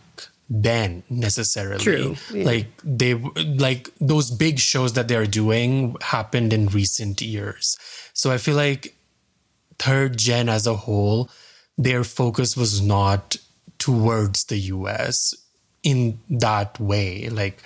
then 0.48 1.04
necessarily. 1.08 1.78
True, 1.78 2.16
yeah. 2.32 2.44
Like 2.44 2.66
they 2.82 3.14
like 3.14 3.88
those 4.00 4.30
big 4.32 4.58
shows 4.58 4.94
that 4.94 5.06
they're 5.06 5.26
doing 5.26 5.96
happened 6.02 6.52
in 6.52 6.66
recent 6.66 7.22
years. 7.22 7.78
So 8.12 8.32
I 8.32 8.38
feel 8.38 8.56
like 8.56 8.96
third 9.78 10.18
gen 10.18 10.48
as 10.48 10.66
a 10.66 10.74
whole, 10.74 11.30
their 11.78 12.02
focus 12.02 12.56
was 12.56 12.82
not 12.82 13.36
towards 13.78 14.44
the 14.44 14.58
US 14.58 15.34
in 15.84 16.18
that 16.28 16.80
way. 16.80 17.28
Like 17.28 17.62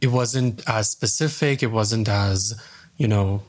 it 0.00 0.08
wasn't 0.08 0.62
as 0.66 0.90
specific, 0.90 1.62
it 1.62 1.70
wasn't 1.70 2.08
as, 2.08 2.60
you 2.96 3.06
know, 3.06 3.42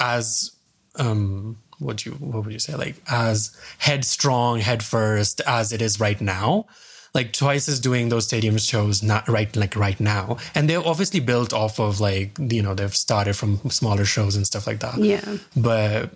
as 0.00 0.52
um 0.96 1.56
what 1.80 2.04
you 2.04 2.12
what 2.12 2.44
would 2.44 2.52
you 2.52 2.58
say? 2.58 2.74
Like 2.74 2.96
as 3.10 3.56
headstrong 3.78 4.60
head 4.60 4.82
first 4.82 5.40
as 5.46 5.72
it 5.72 5.82
is 5.82 5.98
right 5.98 6.20
now. 6.20 6.66
Like 7.12 7.32
twice 7.32 7.66
is 7.66 7.80
doing 7.80 8.08
those 8.08 8.26
stadium 8.26 8.56
shows 8.58 9.02
not 9.02 9.26
right 9.28 9.54
like 9.56 9.74
right 9.74 9.98
now. 9.98 10.36
And 10.54 10.70
they're 10.70 10.86
obviously 10.86 11.20
built 11.20 11.52
off 11.52 11.80
of 11.80 12.00
like 12.00 12.38
you 12.38 12.62
know 12.62 12.74
they've 12.74 12.94
started 12.94 13.34
from 13.34 13.58
smaller 13.70 14.04
shows 14.04 14.36
and 14.36 14.46
stuff 14.46 14.66
like 14.66 14.80
that. 14.80 14.98
Yeah. 14.98 15.36
but 15.56 16.10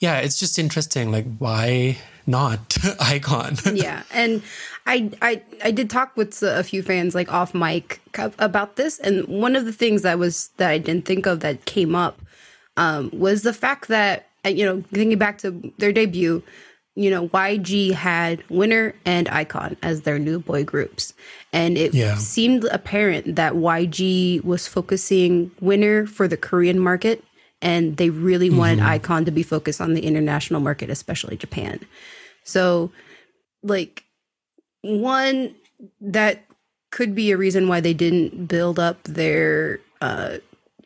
yeah 0.00 0.18
it's 0.18 0.38
just 0.38 0.58
interesting 0.58 1.10
like 1.12 1.26
why 1.38 1.98
not 2.26 2.68
iKON? 2.70 3.76
Yeah 3.82 4.02
and 4.12 4.42
I, 4.86 5.10
I 5.22 5.42
i 5.64 5.70
did 5.70 5.90
talk 5.90 6.16
with 6.16 6.42
a 6.42 6.62
few 6.62 6.82
fans 6.82 7.14
like 7.14 7.32
off 7.32 7.54
mic 7.54 8.00
about 8.38 8.76
this. 8.76 8.98
And 8.98 9.26
one 9.26 9.56
of 9.56 9.64
the 9.64 9.72
things 9.72 10.02
that 10.02 10.18
was 10.18 10.50
that 10.58 10.70
i 10.70 10.78
didn't 10.78 11.04
think 11.04 11.26
of 11.26 11.40
that 11.40 11.64
came 11.64 11.94
up 11.94 12.20
um, 12.76 13.10
was 13.12 13.42
the 13.42 13.52
fact 13.52 13.88
that 13.88 14.28
uh, 14.44 14.48
you 14.48 14.64
know 14.64 14.82
thinking 14.92 15.18
back 15.18 15.38
to 15.38 15.72
their 15.78 15.92
debut 15.92 16.42
you 16.94 17.10
know 17.10 17.28
yg 17.28 17.92
had 17.92 18.42
winner 18.50 18.94
and 19.04 19.26
iKON 19.28 19.76
as 19.82 20.02
their 20.02 20.18
new 20.18 20.38
boy 20.38 20.64
groups. 20.64 21.14
And 21.52 21.76
it 21.78 21.94
Yeah. 21.94 22.16
seemed 22.16 22.64
apparent 22.64 23.36
that 23.36 23.54
yg 23.54 24.44
was 24.44 24.66
focusing 24.68 25.50
winner 25.60 26.06
for 26.06 26.28
the 26.28 26.36
korean 26.36 26.78
market 26.78 27.22
and 27.60 27.96
they 27.96 28.10
really 28.10 28.50
wanted 28.50 28.80
iKON 28.80 29.24
to 29.24 29.30
be 29.30 29.42
focused 29.42 29.80
on 29.80 29.94
the 29.94 30.04
international 30.04 30.60
market 30.60 30.90
especially 30.90 31.36
japan. 31.36 31.80
So 32.44 32.90
like 33.62 34.04
one 34.82 35.54
that 36.00 36.44
could 36.90 37.14
be 37.14 37.30
a 37.30 37.36
reason 37.38 37.68
why 37.68 37.80
they 37.80 37.94
didn't 37.94 38.46
build 38.46 38.78
up 38.78 39.02
their 39.04 39.80
uh, 40.02 40.38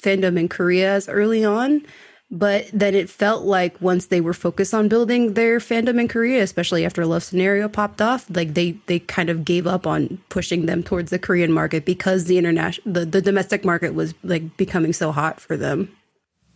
fandom 0.07 0.38
in 0.38 0.49
Korea 0.49 0.95
as 0.95 1.09
early 1.09 1.45
on. 1.45 1.85
But 2.29 2.66
then 2.73 2.97
it 2.97 3.09
felt 3.09 3.45
like 3.45 3.81
once 3.81 4.07
they 4.07 4.21
were 4.21 4.35
focused 4.35 4.75
on 4.75 4.88
building 4.88 5.35
their 5.35 5.61
fandom 5.61 6.01
in 6.01 6.09
Korea, 6.09 6.42
especially 6.42 6.85
after 6.85 7.07
Love 7.07 7.23
Scenario 7.23 7.69
popped 7.69 8.03
off, 8.03 8.27
like 8.29 8.55
they 8.55 8.73
they 8.87 8.99
kind 8.99 9.31
of 9.31 9.45
gave 9.45 9.66
up 9.66 9.87
on 9.87 10.19
pushing 10.29 10.66
them 10.66 10.83
towards 10.83 11.11
the 11.11 11.21
Korean 11.21 11.53
market 11.53 11.85
because 11.85 12.25
the 12.25 12.37
international 12.37 12.92
the, 12.92 13.07
the 13.07 13.23
domestic 13.23 13.64
market 13.64 13.95
was 13.95 14.12
like 14.25 14.57
becoming 14.57 14.92
so 14.92 15.12
hot 15.12 15.40
for 15.40 15.57
them. 15.57 15.97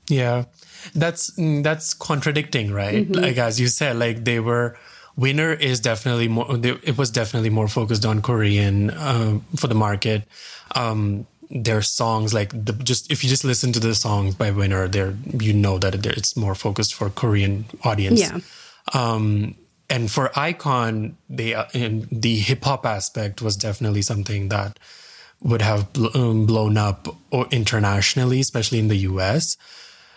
Yeah, 0.08 0.46
that's 0.92 1.30
that's 1.36 1.94
contradicting, 1.94 2.72
right? 2.72 3.08
Mm-hmm. 3.08 3.22
Like 3.22 3.38
as 3.38 3.60
you 3.60 3.68
said, 3.68 3.96
like 3.96 4.24
they 4.24 4.40
were 4.40 4.76
winner 5.16 5.52
is 5.52 5.78
definitely 5.78 6.26
more. 6.26 6.46
It 6.64 6.98
was 6.98 7.12
definitely 7.12 7.50
more 7.50 7.68
focused 7.68 8.04
on 8.04 8.22
Korean 8.22 8.90
um, 8.98 9.44
for 9.54 9.68
the 9.68 9.76
market. 9.76 10.26
Um, 10.74 11.28
their 11.50 11.82
songs, 11.82 12.32
like 12.32 12.50
the, 12.52 12.72
just 12.72 13.10
if 13.10 13.24
you 13.24 13.30
just 13.30 13.44
listen 13.44 13.72
to 13.72 13.80
the 13.80 13.94
songs 13.94 14.34
by 14.34 14.50
Winner, 14.50 14.88
there 14.88 15.14
you 15.38 15.52
know 15.52 15.78
that 15.78 16.06
it's 16.06 16.36
more 16.36 16.54
focused 16.54 16.94
for 16.94 17.10
Korean 17.10 17.64
audience. 17.84 18.20
Yeah. 18.20 18.38
Um, 18.92 19.56
and 19.88 20.10
for 20.10 20.28
iKON, 20.30 21.14
they 21.28 21.54
uh, 21.54 21.66
in 21.74 22.06
the 22.12 22.36
hip 22.36 22.64
hop 22.64 22.86
aspect 22.86 23.42
was 23.42 23.56
definitely 23.56 24.02
something 24.02 24.48
that 24.48 24.78
would 25.40 25.62
have 25.62 25.92
bl- 25.92 26.16
um, 26.16 26.46
blown 26.46 26.76
up 26.76 27.08
internationally, 27.50 28.40
especially 28.40 28.78
in 28.78 28.88
the 28.88 28.96
US. 28.96 29.56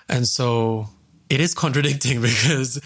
And 0.07 0.27
so 0.27 0.89
it 1.29 1.39
is 1.39 1.53
contradicting 1.63 2.21
because 2.21 2.79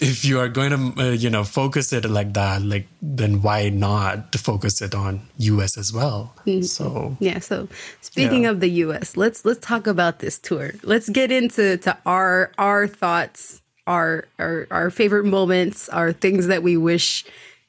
if 0.00 0.24
you 0.24 0.40
are 0.40 0.48
going 0.48 0.70
to, 0.70 1.02
uh, 1.02 1.10
you 1.12 1.30
know, 1.30 1.44
focus 1.44 1.92
it 1.92 2.04
like 2.04 2.32
that, 2.34 2.62
like 2.62 2.86
then 3.00 3.42
why 3.42 3.68
not 3.68 4.32
to 4.32 4.38
focus 4.38 4.82
it 4.82 4.94
on 4.94 5.20
US 5.38 5.78
as 5.78 5.92
well? 5.92 6.34
So 6.62 7.16
Yeah. 7.20 7.38
So 7.38 7.68
speaking 8.00 8.42
Yeah. 8.44 8.50
of 8.50 8.60
the 8.60 8.68
U.S., 8.86 9.16
let's 9.16 9.44
let's 9.44 9.60
talk 9.64 9.86
about 9.86 10.18
this 10.18 10.38
tour. 10.38 10.72
Let's 10.82 11.08
get 11.08 11.30
into 11.30 11.76
to 11.78 11.96
our 12.06 12.50
our 12.58 12.88
thoughts, 12.88 13.62
our 13.86 14.24
our 14.38 14.66
our 14.70 14.90
favorite 14.90 15.26
moments, 15.26 15.88
our 15.90 16.12
things 16.12 16.48
that 16.48 16.62
we 16.62 16.76
wish. 16.76 17.24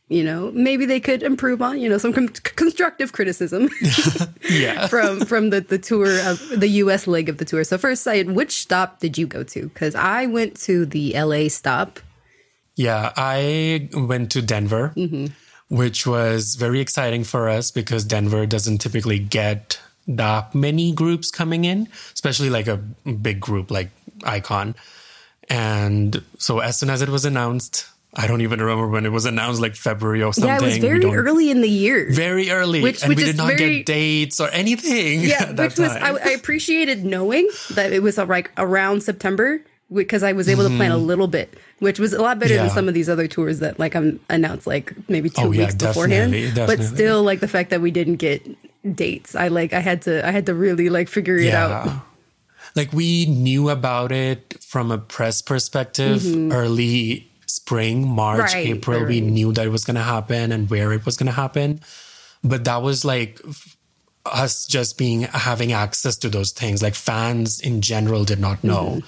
You 0.08 0.24
know, 0.24 0.52
maybe 0.54 0.86
they 0.86 1.00
could 1.00 1.24
improve 1.24 1.64
on. 1.64 1.80
You 1.82 1.90
know, 1.90 1.98
some 1.98 2.14
con- 2.14 2.30
constructive 2.30 3.12
criticism 3.12 3.70
yeah. 4.50 4.86
from 4.94 5.22
from 5.26 5.50
the 5.50 5.62
the 5.62 5.78
tour 5.80 6.20
of 6.26 6.38
the 6.60 6.68
U.S. 6.86 7.08
leg 7.08 7.28
of 7.30 7.38
the 7.38 7.46
tour. 7.46 7.64
So 7.64 7.78
first, 7.78 8.04
Syed, 8.04 8.30
which 8.32 8.52
stop 8.62 9.00
did 9.00 9.18
you 9.18 9.26
go 9.26 9.42
to? 9.44 9.64
Because 9.70 9.96
I 9.96 10.26
went 10.28 10.60
to 10.62 10.86
the 10.86 11.16
L.A. 11.16 11.50
stop. 11.50 12.00
Yeah, 12.76 13.14
I 13.16 13.90
went 13.94 14.32
to 14.34 14.42
Denver, 14.42 14.94
which 15.70 16.06
was 16.06 16.56
very 16.56 16.80
exciting 16.82 17.24
for 17.24 17.48
us 17.50 17.72
because 17.72 18.04
Denver 18.04 18.46
doesn't 18.46 18.80
typically 18.80 19.20
get 19.20 19.80
that 20.08 20.54
many 20.54 20.92
groups 20.92 21.32
coming 21.32 21.66
in, 21.66 21.88
especially 22.14 22.50
like 22.50 22.68
a 22.68 22.78
big 22.78 23.40
group 23.40 23.72
like 23.72 23.90
iKON. 24.20 24.76
And 25.50 26.24
so 26.38 26.60
as 26.60 26.78
soon 26.80 26.90
as 26.90 27.02
it 27.02 27.10
was 27.10 27.26
announced, 27.26 27.88
I 28.14 28.28
don't 28.28 28.42
even 28.42 28.62
remember 28.62 28.88
when 28.88 29.06
it 29.06 29.12
was 29.12 29.26
announced, 29.26 29.62
like 29.62 29.76
February 29.76 30.24
or 30.24 30.34
something. 30.34 30.50
Yeah, 30.50 30.58
it 30.58 30.62
was 30.62 30.78
very 30.78 31.04
early 31.06 31.50
in 31.52 31.62
the 31.62 31.70
year. 31.70 32.08
Very 32.12 32.50
early, 32.50 32.82
Which- 32.82 33.02
and 33.04 33.10
which 33.10 33.18
we 33.18 33.24
did 33.26 33.38
not 33.38 33.48
very- 33.48 33.78
get 33.78 33.86
dates 33.86 34.40
or 34.40 34.50
anything. 34.50 35.22
yeah, 35.22 35.44
at 35.50 35.56
that 35.58 35.72
which 35.72 35.80
was. 35.80 35.92
I, 35.92 36.12
I 36.12 36.30
appreciated 36.32 37.04
knowing 37.06 37.50
that 37.72 37.92
it 37.94 38.02
was 38.02 38.18
uh, 38.18 38.26
like 38.26 38.52
around 38.58 39.04
September 39.04 39.62
because 39.94 40.24
I 40.24 40.32
was 40.34 40.50
able 40.50 40.68
to 40.68 40.76
plan 40.76 40.92
a 40.92 40.98
little 40.98 41.28
bit, 41.28 41.54
which 41.80 42.00
was 42.00 42.12
a 42.14 42.22
lot 42.22 42.40
better 42.40 42.56
than 42.56 42.66
Mm-hmm. 42.68 42.76
Some 42.76 42.88
of 42.88 42.94
these 42.94 43.08
other 43.10 43.28
tours 43.28 43.60
that 43.60 43.78
like 43.80 43.96
I'm 43.96 44.20
announced 44.30 44.66
like 44.68 44.94
maybe 45.10 45.30
two 45.30 45.42
Oh, 45.42 45.52
yeah, 45.52 45.62
weeks 45.66 45.76
beforehand. 45.76 46.34
definitely, 46.34 46.76
But 46.76 46.84
still, 46.84 47.22
like 47.24 47.40
the 47.40 47.48
fact 47.48 47.70
that 47.70 47.82
we 47.82 47.92
didn't 47.92 48.16
get 48.16 48.42
dates, 48.96 49.36
I 49.36 49.48
like 49.50 49.74
I 49.74 49.80
had 49.80 50.02
to 50.04 50.26
I 50.28 50.32
had 50.32 50.46
to 50.48 50.54
really 50.56 50.90
like 50.90 51.08
figure 51.08 51.38
it 51.38 51.54
out. 51.54 51.88
like 52.76 52.92
we 52.94 53.26
knew 53.28 53.70
about 53.70 54.12
it 54.12 54.58
from 54.62 54.92
a 54.92 54.98
press 54.98 55.42
perspective 55.42 56.26
early 56.52 57.30
spring, 57.46 58.08
March, 58.08 58.54
Right, 58.54 58.68
April. 58.68 59.00
right, 59.00 59.08
We 59.08 59.22
knew 59.22 59.54
that 59.54 59.66
it 59.66 59.70
was 59.70 59.86
going 59.86 59.96
to 59.96 60.04
happen 60.04 60.52
and 60.52 60.70
where 60.70 60.92
it 60.94 61.06
was 61.06 61.16
going 61.16 61.28
to 61.28 61.32
happen. 61.32 61.80
But 62.44 62.64
that 62.66 62.82
was 62.82 63.06
like 63.06 63.40
us 64.26 64.66
just 64.66 64.98
being 64.98 65.22
having 65.24 65.72
access 65.72 66.18
to 66.18 66.30
those 66.30 66.52
things. 66.52 66.82
Like 66.82 66.96
fans 66.96 67.60
in 67.62 67.82
general 67.82 68.24
did 68.26 68.40
not 68.40 68.64
know. 68.64 68.86
Mm-hmm. 68.86 69.08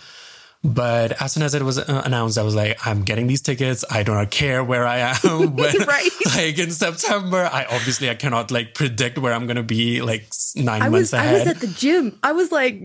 But 0.63 1.21
as 1.21 1.31
soon 1.33 1.43
as 1.43 1.53
it 1.53 1.61
was 1.61 1.77
uh, 1.77 2.01
announced, 2.03 2.37
I 2.37 2.41
was 2.41 2.55
like, 2.55 2.85
I'm 2.85 3.03
getting 3.03 3.27
these 3.27 3.41
tickets. 3.41 3.85
I 3.91 4.03
don't 4.03 4.29
care 4.31 4.63
where 4.63 4.85
I 4.85 4.97
am. 4.97 5.55
But 5.55 5.75
Right. 5.87 6.09
like 6.35 6.57
in 6.57 6.71
September, 6.71 7.47
I 7.51 7.65
obviously 7.65 8.09
I 8.09 8.15
cannot 8.15 8.51
like 8.51 8.73
predict 8.73 9.17
where 9.17 9.33
I'm 9.33 9.45
gonna 9.47 9.63
be 9.63 10.01
like 10.01 10.27
nine 10.55 10.81
I 10.81 10.89
months 10.89 11.11
was 11.11 11.13
I 11.13 11.23
ahead. 11.25 11.33
was 11.39 11.47
at 11.55 11.59
the 11.61 11.67
gym. 11.67 12.17
I 12.23 12.31
was 12.33 12.51
like 12.51 12.75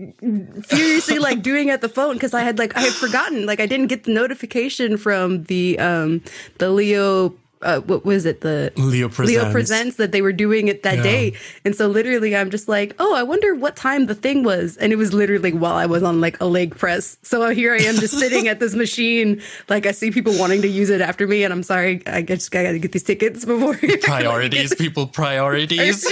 furiously 0.65 1.19
like 1.19 1.41
doing 1.51 1.69
at 1.71 1.81
the 1.81 1.89
phone 1.89 2.13
because 2.13 2.33
I 2.33 2.41
had 2.41 2.57
like 2.59 2.77
I 2.77 2.81
had 2.81 2.93
forgotten 2.93 3.45
like 3.45 3.59
I 3.59 3.65
didn't 3.65 3.87
get 3.87 4.03
the 4.05 4.13
notification 4.13 4.97
from 4.97 5.43
the 5.45 5.77
um 5.79 6.21
the 6.59 6.69
Leo 6.69 7.33
uh, 7.63 7.79
what 7.81 8.05
was 8.05 8.25
it 8.25 8.41
the 8.41 8.71
Leo 8.75 9.07
Leo 9.07 9.09
Presents. 9.09 9.51
presents 9.51 9.95
that 9.97 10.11
they 10.11 10.21
were 10.21 10.33
doing 10.33 10.67
it 10.67 10.83
that 10.83 10.97
Yeah. 10.97 11.03
day 11.03 11.33
and 11.65 11.75
so 11.75 11.87
literally 11.87 12.35
I'm 12.35 12.49
just 12.51 12.67
like 12.67 12.93
oh 12.99 13.15
I 13.15 13.23
wonder 13.23 13.55
what 13.55 13.75
time 13.75 14.05
the 14.05 14.15
thing 14.15 14.43
was 14.43 14.77
and 14.77 14.91
it 14.93 14.97
was 14.97 15.13
literally 15.13 15.53
while 15.53 15.75
I 15.75 15.85
was 15.85 16.03
on 16.03 16.21
like 16.21 16.39
a 16.41 16.45
leg 16.45 16.75
press 16.77 17.17
so 17.23 17.49
here 17.49 17.73
I 17.73 17.79
am 17.83 17.95
just 17.95 18.17
sitting 18.19 18.47
at 18.47 18.59
this 18.59 18.75
machine 18.75 19.41
like 19.69 19.85
I 19.85 19.91
see 19.91 20.11
people 20.11 20.37
wanting 20.37 20.61
to 20.61 20.67
use 20.67 20.89
it 20.89 21.01
after 21.01 21.27
me 21.27 21.43
and 21.43 21.51
I'm 21.53 21.63
sorry 21.63 22.01
I 22.07 22.21
just 22.21 22.51
gotta 22.51 22.77
get 22.79 22.91
these 22.91 23.03
tickets 23.03 23.45
before 23.45 23.75
priorities, 24.01 24.75
people 24.75 25.07
priorities. 25.07 26.05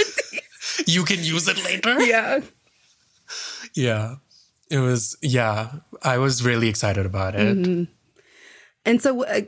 you 0.86 1.04
can 1.04 1.22
use 1.22 1.48
it 1.48 1.62
later. 1.64 2.00
yeah 2.02 2.40
Yeah. 3.74 4.16
It 4.70 4.78
was 4.78 5.16
yeah. 5.20 5.68
I 6.02 6.16
was 6.18 6.42
really 6.44 6.68
excited 6.68 7.04
about 7.04 7.34
it. 7.34 7.56
Mm-hmm. 7.58 7.84
And 8.84 9.00
so, 9.00 9.24
uh, 9.24 9.40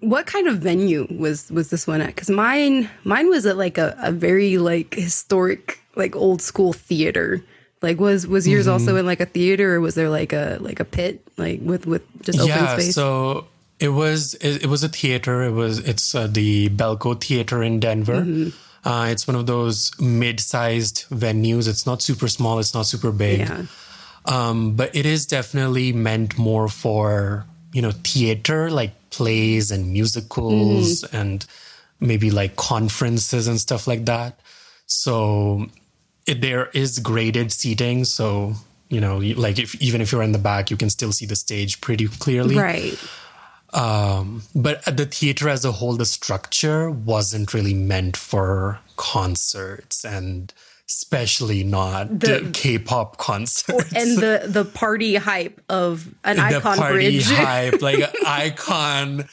what 0.00 0.26
kind 0.26 0.48
of 0.48 0.58
venue 0.58 1.06
was 1.10 1.50
was 1.50 1.68
this 1.70 1.86
one 1.86 2.00
at? 2.00 2.08
Because 2.14 2.30
mine 2.30 2.88
mine 3.04 3.28
was 3.28 3.44
at 3.46 3.56
like 3.58 3.76
a, 3.78 3.94
a 4.02 4.10
very 4.10 4.56
like 4.58 4.94
historic 4.94 5.78
like 5.96 6.16
old 6.16 6.40
school 6.40 6.72
theater. 6.72 7.44
Like 7.82 7.98
was 8.00 8.26
was 8.26 8.46
yours 8.48 8.66
Mm-hmm. 8.66 8.72
also 8.72 8.96
in 8.96 9.06
like 9.06 9.20
a 9.20 9.26
theater 9.26 9.74
or 9.76 9.80
was 9.80 9.94
there 9.94 10.08
like 10.10 10.32
a 10.32 10.58
like 10.60 10.80
a 10.80 10.84
pit 10.84 11.22
like 11.36 11.60
with 11.62 11.86
with 11.86 12.02
just 12.22 12.38
open 12.38 12.48
yeah 12.48 12.74
space? 12.76 12.94
so 12.94 13.46
it 13.78 13.88
was 13.88 14.34
it, 14.34 14.64
it 14.64 14.66
was 14.66 14.84
a 14.84 14.88
theater 14.88 15.42
it 15.44 15.52
was 15.52 15.78
it's 15.78 16.14
uh, 16.14 16.26
the 16.26 16.68
Bellco 16.68 17.18
theater 17.18 17.62
in 17.62 17.80
denver 17.80 18.20
Mm-hmm. 18.20 18.50
uh, 18.86 19.06
it's 19.06 19.26
one 19.26 19.34
of 19.34 19.46
those 19.46 19.92
mid-sized 19.98 21.06
venues 21.08 21.66
it's 21.68 21.86
not 21.86 22.02
super 22.02 22.28
small 22.28 22.58
it's 22.58 22.74
not 22.74 22.84
super 22.84 23.10
big 23.12 23.38
yeah, 23.40 23.62
um, 24.26 24.76
but 24.76 24.94
it 24.94 25.06
is 25.06 25.24
definitely 25.24 25.90
meant 25.94 26.36
more 26.36 26.68
for 26.68 27.46
you 27.72 27.82
know 27.82 27.92
theater 28.04 28.70
like 28.70 28.92
plays 29.10 29.70
and 29.70 29.92
musicals 29.92 31.02
Mm-hmm. 31.02 31.16
and 31.16 31.46
maybe 32.00 32.30
like 32.30 32.56
conferences 32.56 33.46
and 33.46 33.60
stuff 33.60 33.86
like 33.86 34.06
that 34.06 34.40
so 34.86 35.66
it, 36.26 36.40
there 36.40 36.70
is 36.72 36.98
graded 36.98 37.52
seating 37.52 38.04
so 38.04 38.54
you 38.88 39.00
know 39.00 39.18
like 39.18 39.58
if 39.58 39.74
even 39.80 40.00
if 40.00 40.10
you're 40.10 40.22
in 40.22 40.32
the 40.32 40.38
back 40.38 40.70
you 40.70 40.76
can 40.76 40.88
still 40.90 41.12
see 41.12 41.26
the 41.26 41.36
stage 41.36 41.80
pretty 41.80 42.08
clearly 42.08 42.56
right. 42.56 42.98
um, 43.72 44.42
but 44.54 44.82
the 44.84 45.06
theater 45.06 45.48
as 45.48 45.64
a 45.64 45.72
whole, 45.72 45.96
the 45.96 46.04
structure 46.04 46.90
wasn't 46.90 47.54
really 47.54 47.74
meant 47.74 48.16
for 48.16 48.80
concerts 48.96 50.04
and 50.04 50.52
especially 50.90 51.62
not 51.62 52.18
The- 52.18 52.50
K-pop 52.52 53.16
concerts. 53.16 53.92
And 53.94 54.18
the 54.18 54.42
the 54.48 54.64
party 54.64 55.14
hype 55.14 55.60
of 55.68 56.06
an 56.24 56.36
the 56.36 56.42
iKON 56.42 56.76
party 56.76 56.94
bridge. 56.94 57.26
hype, 57.30 57.80
like 57.80 57.98
iKON, 58.24 59.28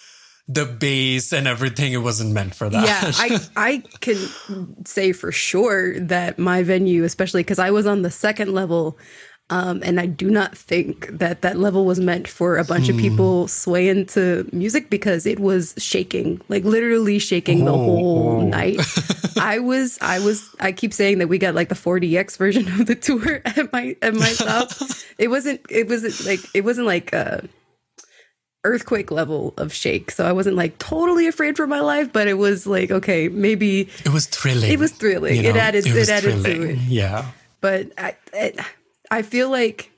the 0.48 0.66
bass 0.66 1.34
and 1.34 1.48
everything. 1.48 1.94
It 1.94 1.98
wasn't 1.98 2.32
meant 2.32 2.54
for 2.54 2.70
that. 2.70 2.86
yeah, 2.86 3.12
I 3.16 3.40
I 3.70 3.84
can 4.02 4.86
say 4.86 5.12
for 5.14 5.32
sure 5.32 6.00
that 6.02 6.38
my 6.38 6.62
venue, 6.64 7.04
especially 7.04 7.42
because 7.42 7.60
I 7.60 7.72
was 7.72 7.86
on 7.88 8.04
the 8.04 8.12
second 8.12 8.54
level, 8.54 8.98
um, 9.50 9.82
and 9.84 10.00
I 10.00 10.06
do 10.08 10.30
not 10.30 10.58
think 10.58 11.08
that 11.08 11.42
that 11.42 11.58
level 11.58 11.86
was 11.86 12.00
meant 12.00 12.28
for 12.28 12.58
a 12.58 12.64
bunch 12.66 12.88
Hmm. 12.88 12.94
of 12.96 12.98
people 13.00 13.48
swaying 13.48 14.08
to 14.08 14.48
music 14.52 14.90
because 14.90 15.26
it 15.26 15.40
was 15.40 15.74
shaking, 15.78 16.42
like 16.50 16.64
literally 16.66 17.18
shaking 17.20 17.64
the 17.66 17.72
Oh, 17.72 17.78
whole 17.78 18.28
oh. 18.42 18.42
night. 18.48 18.80
I 19.40 19.60
was, 19.60 19.98
I 20.02 20.20
was, 20.20 20.50
I 20.60 20.72
keep 20.74 20.94
saying 20.94 21.20
that 21.20 21.28
we 21.30 21.38
got 21.38 21.56
like 21.56 21.70
the 21.70 21.76
40x 21.76 22.38
version 22.38 22.68
of 22.80 22.88
the 22.88 22.96
tour 22.96 23.42
at 23.46 23.72
my 23.72 23.96
at 24.02 24.14
my 24.16 24.28
shop. 24.30 24.70
it 25.18 25.30
wasn't, 25.30 25.62
it 25.70 25.88
wasn't 25.88 26.26
like 26.26 26.40
it 26.54 26.62
wasn't 26.66 26.88
like. 26.88 27.14
Uh, 27.14 27.42
earthquake 28.66 29.12
level 29.12 29.54
of 29.56 29.72
shake 29.72 30.12
so 30.12 30.26
i 30.26 30.32
wasn't 30.34 30.54
like 30.56 30.78
totally 30.78 31.26
afraid 31.26 31.56
for 31.56 31.66
my 31.68 31.80
life 31.80 32.12
but 32.12 32.28
it 32.28 32.34
was 32.34 32.68
like 32.68 32.92
okay 32.92 33.30
maybe 33.30 33.88
it 34.04 34.10
was 34.12 34.26
thrilling. 34.26 34.70
It 34.70 34.78
was 34.80 34.92
thrilling. 34.92 35.36
you 35.42 35.50
It 35.52 35.56
added- 35.56 35.86
it 35.88 35.94
was 35.94 36.10
added 36.10 36.44
to 36.44 36.70
it. 36.72 36.78
Yeah. 36.80 37.28
but 37.62 37.92
I, 37.98 38.16
I, 38.34 38.54
I 39.10 39.22
feel 39.22 39.50
like, 39.50 39.92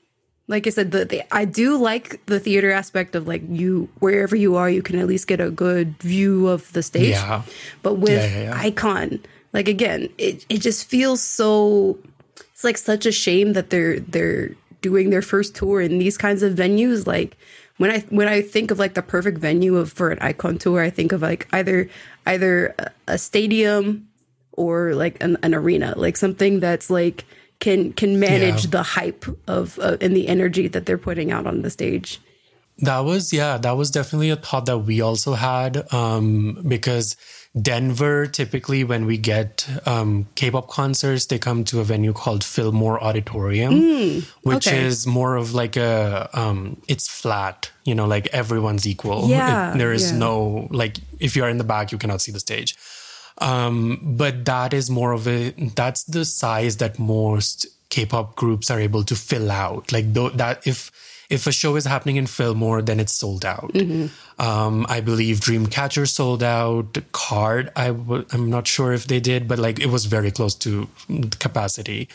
like 0.48 0.66
I 0.66 0.70
said, 0.70 0.90
the, 0.90 1.04
the 1.04 1.22
I 1.34 1.44
do 1.44 1.76
like 1.76 2.24
the 2.26 2.40
theater 2.40 2.70
aspect 2.70 3.14
of 3.14 3.26
like 3.26 3.42
you 3.48 3.88
wherever 4.00 4.34
you 4.36 4.56
are, 4.56 4.68
you 4.70 4.82
can 4.82 4.98
at 4.98 5.06
least 5.06 5.26
get 5.26 5.40
a 5.40 5.50
good 5.50 5.96
view 6.02 6.48
of 6.48 6.72
the 6.72 6.82
stage. 6.82 7.10
Yeah. 7.10 7.42
But 7.82 7.94
with 7.94 8.22
Yeah, 8.22 8.42
yeah. 8.42 8.70
iKON, 8.70 9.20
like 9.52 9.68
again, 9.68 10.08
it 10.18 10.44
it 10.48 10.58
just 10.58 10.88
feels 10.88 11.20
so. 11.22 11.98
It's 12.52 12.64
like 12.64 12.78
such 12.78 13.06
a 13.06 13.12
shame 13.12 13.54
that 13.54 13.70
they're 13.70 14.00
they're 14.00 14.50
doing 14.82 15.10
their 15.10 15.22
first 15.22 15.54
tour 15.54 15.80
in 15.80 15.98
these 15.98 16.16
kinds 16.18 16.42
of 16.42 16.54
venues. 16.54 17.06
Like 17.06 17.36
when 17.78 17.90
I 17.90 18.00
when 18.10 18.28
I 18.28 18.42
think 18.42 18.70
of 18.70 18.78
like 18.78 18.94
the 18.94 19.02
perfect 19.02 19.38
venue 19.38 19.76
of 19.76 19.92
for 19.92 20.10
an 20.10 20.18
iKON 20.18 20.58
tour, 20.58 20.82
I 20.82 20.90
think 20.90 21.12
of 21.12 21.22
like 21.22 21.48
either 21.52 21.88
either 22.26 22.74
a, 22.78 22.90
a 23.08 23.18
stadium 23.18 24.08
or 24.52 24.94
like 24.94 25.22
an, 25.22 25.38
an 25.42 25.54
arena, 25.54 25.94
like 25.96 26.16
something 26.16 26.60
that's 26.60 26.90
like 26.90 27.24
can 27.60 27.92
can 27.92 28.18
manage 28.18 28.64
Yeah. 28.64 28.70
the 28.70 28.82
hype 28.82 29.24
of 29.46 29.78
uh, 29.78 29.96
and 30.00 30.16
the 30.16 30.26
energy 30.28 30.68
that 30.68 30.86
they're 30.86 30.98
putting 30.98 31.30
out 31.30 31.46
on 31.46 31.62
the 31.62 31.70
stage. 31.70 32.20
That 32.78 33.00
was 33.00 33.32
yeah, 33.32 33.58
that 33.58 33.76
was 33.76 33.90
definitely 33.90 34.30
a 34.30 34.36
thought 34.36 34.64
that 34.66 34.78
we 34.78 35.00
also 35.02 35.34
had 35.34 35.92
um, 35.92 36.62
because 36.66 37.14
Denver 37.60 38.26
typically 38.26 38.84
when 38.84 39.04
we 39.04 39.18
get 39.18 39.68
um, 39.86 40.26
K-pop 40.34 40.68
concerts, 40.68 41.26
they 41.26 41.38
come 41.38 41.64
to 41.64 41.80
a 41.80 41.84
venue 41.84 42.12
called 42.14 42.42
Fillmore 42.42 43.02
Auditorium, 43.02 44.22
which 44.44 44.66
okay. 44.66 44.82
is 44.86 45.06
more 45.06 45.36
of 45.36 45.52
like 45.52 45.76
a 45.76 46.30
um, 46.32 46.80
it's 46.88 47.06
flat, 47.06 47.70
you 47.84 47.94
know, 47.94 48.06
like 48.06 48.28
everyone's 48.28 48.86
equal. 48.86 49.28
Yeah, 49.28 49.74
It- 49.74 49.78
there 49.78 49.92
is 49.92 50.12
yeah. 50.12 50.18
no 50.18 50.66
like 50.70 50.96
if 51.18 51.36
you're 51.36 51.50
in 51.50 51.58
the 51.58 51.64
back, 51.64 51.92
you 51.92 51.98
cannot 51.98 52.22
see 52.22 52.32
the 52.32 52.40
stage. 52.40 52.76
Um, 53.40 53.98
but 54.02 54.44
that 54.44 54.74
is 54.74 54.90
more 54.90 55.12
of 55.12 55.26
a 55.26 55.50
that's 55.74 56.04
the 56.04 56.24
size 56.24 56.76
that 56.76 56.98
most 56.98 57.66
K-pop 57.88 58.36
groups 58.36 58.70
are 58.70 58.78
able 58.80 59.02
to 59.04 59.16
fill 59.16 59.50
out. 59.50 59.92
Like 59.92 60.12
though 60.12 60.28
that 60.30 60.66
if 60.66 60.90
if 61.30 61.46
a 61.46 61.52
show 61.52 61.76
is 61.76 61.84
happening 61.84 62.16
in 62.16 62.26
Fillmore, 62.26 62.82
then 62.82 62.98
it's 62.98 63.12
sold 63.14 63.44
out. 63.44 63.70
Um, 64.38 64.84
I 64.88 65.00
believe 65.00 65.38
Dreamcatcher 65.38 66.08
sold 66.08 66.42
out. 66.42 66.92
KARD, 67.12 67.70
I 67.76 67.86
w- 67.88 68.26
I'm 68.32 68.50
not 68.50 68.66
sure 68.66 68.92
if 68.92 69.06
they 69.06 69.20
did, 69.20 69.46
but 69.46 69.58
like 69.58 69.78
it 69.78 69.86
was 69.86 70.06
very 70.06 70.30
close 70.30 70.54
to 70.56 70.88
capacity. 71.38 72.08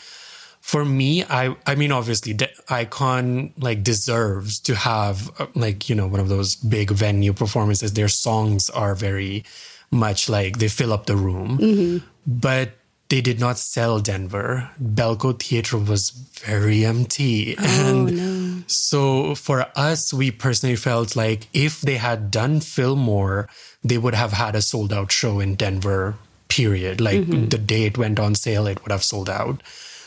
For 0.60 0.84
me, 0.84 1.24
I 1.24 1.56
I 1.66 1.76
mean, 1.76 1.92
obviously, 1.92 2.34
the 2.34 2.50
iKON 2.68 3.52
like 3.58 3.82
deserves 3.82 4.60
to 4.60 4.74
have 4.74 5.30
uh, 5.40 5.46
like 5.54 5.88
you 5.88 5.94
know 5.94 6.06
one 6.06 6.20
of 6.20 6.28
those 6.28 6.56
big 6.56 6.90
venue 6.90 7.32
performances. 7.32 7.92
Their 7.94 8.08
songs 8.08 8.68
are 8.70 8.94
very 8.94 9.44
much 9.90 10.28
like 10.28 10.58
they 10.58 10.68
fill 10.68 10.92
up 10.92 11.06
the 11.06 11.16
room, 11.16 11.58
mm-hmm. 11.58 12.06
but 12.26 12.72
they 13.08 13.20
did 13.20 13.38
not 13.38 13.58
sell 13.58 14.00
Denver. 14.00 14.70
Bellco 14.82 15.38
Theater 15.38 15.78
was 15.78 16.10
very 16.10 16.84
empty, 16.84 17.56
oh, 17.58 17.62
and 17.64 18.70
so 18.70 19.34
for 19.34 19.66
us, 19.76 20.12
we 20.12 20.30
personally 20.30 20.76
felt 20.76 21.16
like 21.16 21.48
if 21.52 21.80
they 21.80 21.96
had 21.96 22.30
done 22.30 22.60
Fillmore, 22.60 23.48
they 23.82 23.98
would 23.98 24.14
have 24.14 24.32
had 24.32 24.54
a 24.54 24.62
sold 24.62 24.92
out 24.92 25.12
show 25.12 25.40
in 25.40 25.54
Denver. 25.54 26.16
Period. 26.48 27.00
Like 27.00 27.18
mm-hmm. 27.18 27.48
the 27.48 27.58
day 27.58 27.84
it 27.84 27.98
went 27.98 28.18
on 28.18 28.34
sale, 28.34 28.66
it 28.66 28.80
would 28.82 28.92
have 28.92 29.02
sold 29.04 29.28
out. 29.28 29.62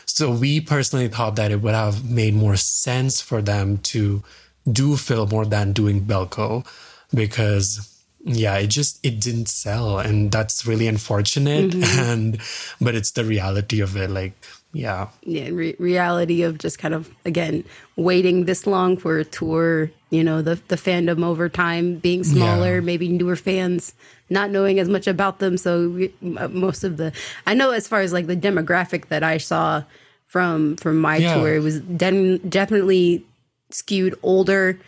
So 0.06 0.32
we 0.32 0.60
personally 0.60 1.08
thought 1.08 1.36
that 1.36 1.52
it 1.52 1.62
would 1.62 1.76
have 1.76 2.10
made 2.10 2.34
more 2.34 2.56
sense 2.56 3.22
for 3.22 3.42
them 3.42 3.78
to 3.94 4.24
do 4.70 4.98
Fillmore 4.98 5.46
than 5.46 5.74
doing 5.74 6.06
Bellco 6.06 6.66
because 7.14 7.99
yeah, 8.22 8.56
it 8.58 8.68
just 8.68 9.00
it 9.04 9.20
didn't 9.22 9.48
sell 9.48 10.00
and 10.00 10.32
that's 10.32 10.66
really 10.66 10.88
unfortunate 10.88 11.72
mm-hmm. 11.72 12.00
and 12.00 12.40
but 12.82 12.96
it's 12.96 13.12
the 13.12 13.24
reality 13.24 13.80
of 13.80 13.96
it 13.96 14.10
like 14.10 14.34
yeah. 14.72 15.08
yeah, 15.24 15.50
re- 15.52 15.76
reality 15.80 16.44
of 16.44 16.60
just 16.60 16.78
kind 16.78 16.94
of 16.94 17.10
again 17.26 17.64
waiting 17.96 18.46
this 18.46 18.68
long 18.68 18.98
for 18.98 19.18
a 19.18 19.26
tour. 19.26 19.90
You 20.12 20.24
know, 20.24 20.42
the 20.44 20.60
the 20.68 20.76
fandom 20.76 21.24
over 21.24 21.50
time 21.50 21.96
being 21.96 22.24
smaller, 22.24 22.76
Yeah. 22.76 22.82
maybe 22.82 23.10
newer 23.10 23.36
fans 23.36 23.94
not 24.30 24.52
knowing 24.52 24.80
as 24.80 24.88
much 24.88 25.08
about 25.08 25.40
them. 25.40 25.58
So 25.58 25.90
we, 25.90 26.14
uh, 26.38 26.48
most 26.50 26.84
of 26.84 26.98
the, 26.98 27.12
I 27.48 27.56
know 27.56 27.72
as 27.72 27.88
far 27.88 28.02
as 28.02 28.14
like 28.14 28.28
the 28.28 28.36
demographic 28.36 29.08
that 29.08 29.24
I 29.24 29.38
saw 29.40 29.84
from 30.28 30.76
from 30.78 30.98
my 31.00 31.18
Yeah. 31.18 31.36
tour. 31.36 31.56
It 31.56 31.64
was 31.64 31.80
den- 31.82 32.38
definitely 32.48 33.26
skewed 33.72 34.16
older, 34.22 34.80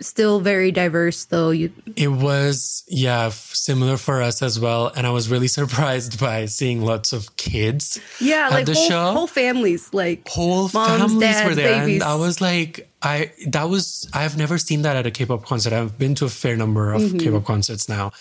still 0.00 0.40
very 0.40 0.72
diverse 0.72 1.24
though. 1.26 1.50
You 1.50 1.72
It 1.96 2.08
was, 2.08 2.84
yeah, 2.88 3.26
f- 3.26 3.50
similar 3.54 3.96
for 3.96 4.22
us 4.22 4.42
as 4.42 4.58
well. 4.58 4.90
And 4.96 5.06
I 5.06 5.10
was 5.10 5.28
really 5.28 5.48
surprised 5.60 6.18
by 6.18 6.46
seeing 6.46 6.82
lots 6.82 7.12
of 7.12 7.36
kids. 7.36 8.00
yeah, 8.20 8.48
like 8.50 8.66
the 8.66 8.74
whole, 8.74 8.88
show. 8.88 9.12
whole 9.12 9.26
families, 9.26 9.92
like 9.92 10.26
whole 10.28 10.70
moms, 10.72 11.12
families 11.12 11.20
dads, 11.20 11.48
were 11.48 11.54
there 11.54 11.80
babies. 11.80 12.02
and 12.02 12.10
i 12.10 12.14
was 12.14 12.40
like 12.40 12.88
i 13.02 13.30
that 13.48 13.68
was 13.68 14.08
i've 14.14 14.36
never 14.36 14.56
seen 14.58 14.82
that 14.82 14.96
at 14.96 15.04
a 15.06 15.10
k-pop 15.10 15.44
concert 15.44 15.72
i've 15.72 15.98
been 15.98 16.14
to 16.14 16.24
a 16.24 16.28
fair 16.28 16.56
number 16.56 16.92
of 16.92 17.02
Mm-hmm. 17.02 17.18
k-pop 17.18 17.44
concerts 17.44 17.88
now 17.88 18.12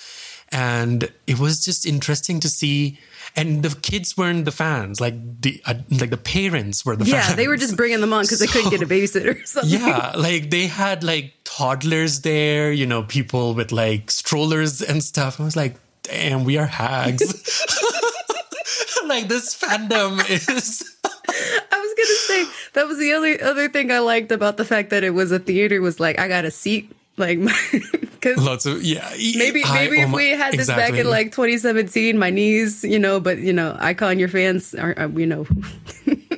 and 0.51 1.11
it 1.25 1.39
was 1.39 1.63
just 1.63 1.85
interesting 1.85 2.39
to 2.41 2.49
see 2.49 2.99
and 3.35 3.63
the 3.63 3.75
kids 3.81 4.17
weren't 4.17 4.45
the 4.45 4.51
fans 4.51 4.99
like 5.01 5.13
the 5.41 5.61
uh, 5.65 5.73
like 5.91 6.09
the 6.09 6.17
parents 6.17 6.85
were 6.85 6.95
the 6.95 7.05
yeah, 7.05 7.21
fans 7.21 7.35
they 7.35 7.47
were 7.47 7.57
just 7.57 7.75
bringing 7.77 8.01
them 8.01 8.13
on 8.13 8.23
because 8.23 8.39
they 8.39 8.47
couldn't 8.47 8.69
get 8.69 8.81
a 8.81 8.85
babysitter. 8.93 9.41
or 9.41 9.45
something. 9.45 9.79
yeah 9.79 10.13
like 10.15 10.49
they 10.49 10.67
had 10.67 11.03
like 11.03 11.33
toddlers 11.43 12.21
there 12.21 12.71
you 12.71 12.85
know 12.85 13.03
people 13.03 13.53
with 13.53 13.71
like 13.71 14.09
strollers 14.11 14.81
and 14.81 15.03
stuff 15.03 15.39
i 15.39 15.43
was 15.43 15.55
like 15.55 15.75
damn 16.03 16.43
we 16.43 16.57
are 16.57 16.65
hags 16.65 17.21
like 19.07 19.27
this 19.27 19.55
fandom 19.55 20.19
is 20.29 20.97
I 21.25 21.79
was 21.79 21.93
gonna 21.97 22.19
say 22.27 22.69
that 22.73 22.87
was 22.87 22.97
the 22.97 23.13
only 23.13 23.41
other 23.41 23.69
thing 23.69 23.91
I 23.91 23.99
liked 23.99 24.31
about 24.31 24.57
the 24.57 24.65
fact 24.65 24.89
that 24.91 25.03
it 25.03 25.11
was 25.11 25.31
a 25.31 25.39
theater 25.39 25.81
was 25.81 25.99
like 25.99 26.19
I 26.19 26.27
got 26.27 26.45
a 26.45 26.51
seat, 26.51 26.91
like 27.17 27.39
because 27.39 28.37
lots 28.43 28.65
of 28.65 28.81
yeah 28.83 29.07
maybe 29.37 29.63
I- 29.63 29.73
maybe 29.73 29.99
oh 29.99 30.03
if 30.03 30.09
my- 30.09 30.15
we 30.17 30.29
had 30.31 30.53
this 30.53 30.67
back 30.67 30.93
in 30.93 31.07
like 31.09 31.31
2017, 31.31 32.17
my 32.17 32.29
knees, 32.29 32.83
you 32.83 32.97
know, 32.99 33.19
but 33.19 33.37
you 33.39 33.53
know, 33.53 33.77
iKON, 33.79 34.19
your 34.19 34.29
fans 34.29 34.73
are, 34.75 34.93
are 34.97 35.07
you 35.09 35.25
know, 35.27 35.45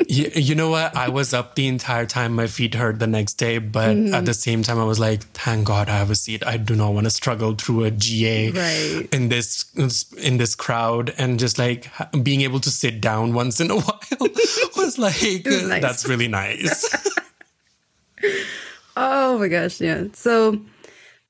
You, 0.08 0.30
you 0.36 0.54
know 0.56 0.70
what? 0.70 0.96
I 0.96 1.10
was 1.10 1.34
up 1.34 1.56
the 1.56 1.66
entire 1.68 2.06
time. 2.06 2.36
My 2.36 2.46
feet 2.46 2.76
hurt 2.76 3.00
the 3.00 3.08
next 3.08 3.34
day, 3.36 3.58
but 3.58 3.96
Mm-hmm. 3.98 4.14
at 4.14 4.26
the 4.26 4.36
same 4.36 4.62
time, 4.62 4.78
I 4.78 4.84
was 4.84 5.00
like, 5.00 5.24
"Thank 5.34 5.66
God 5.66 5.90
I 5.90 5.98
have 5.98 6.12
a 6.12 6.16
seat. 6.16 6.46
I 6.46 6.58
do 6.58 6.76
not 6.76 6.94
want 6.94 7.06
to 7.06 7.10
struggle 7.10 7.56
through 7.56 7.86
a 7.86 7.92
GA 7.92 8.52
Right. 8.52 9.10
in 9.12 9.30
this 9.30 9.66
in 10.18 10.38
this 10.38 10.54
crowd." 10.54 11.12
And 11.18 11.40
just 11.40 11.58
like 11.58 11.90
being 12.22 12.42
able 12.42 12.60
to 12.62 12.70
sit 12.70 13.02
down 13.02 13.34
once 13.34 13.60
in 13.60 13.72
a 13.72 13.76
while 13.82 14.00
was 14.78 15.00
like, 15.00 15.20
was 15.46 15.64
nice. 15.68 15.82
"That's 15.82 16.08
really 16.08 16.28
nice." 16.28 16.86
Oh 18.96 19.38
my 19.40 19.48
gosh, 19.48 19.82
yeah. 19.82 20.06
So, 20.14 20.62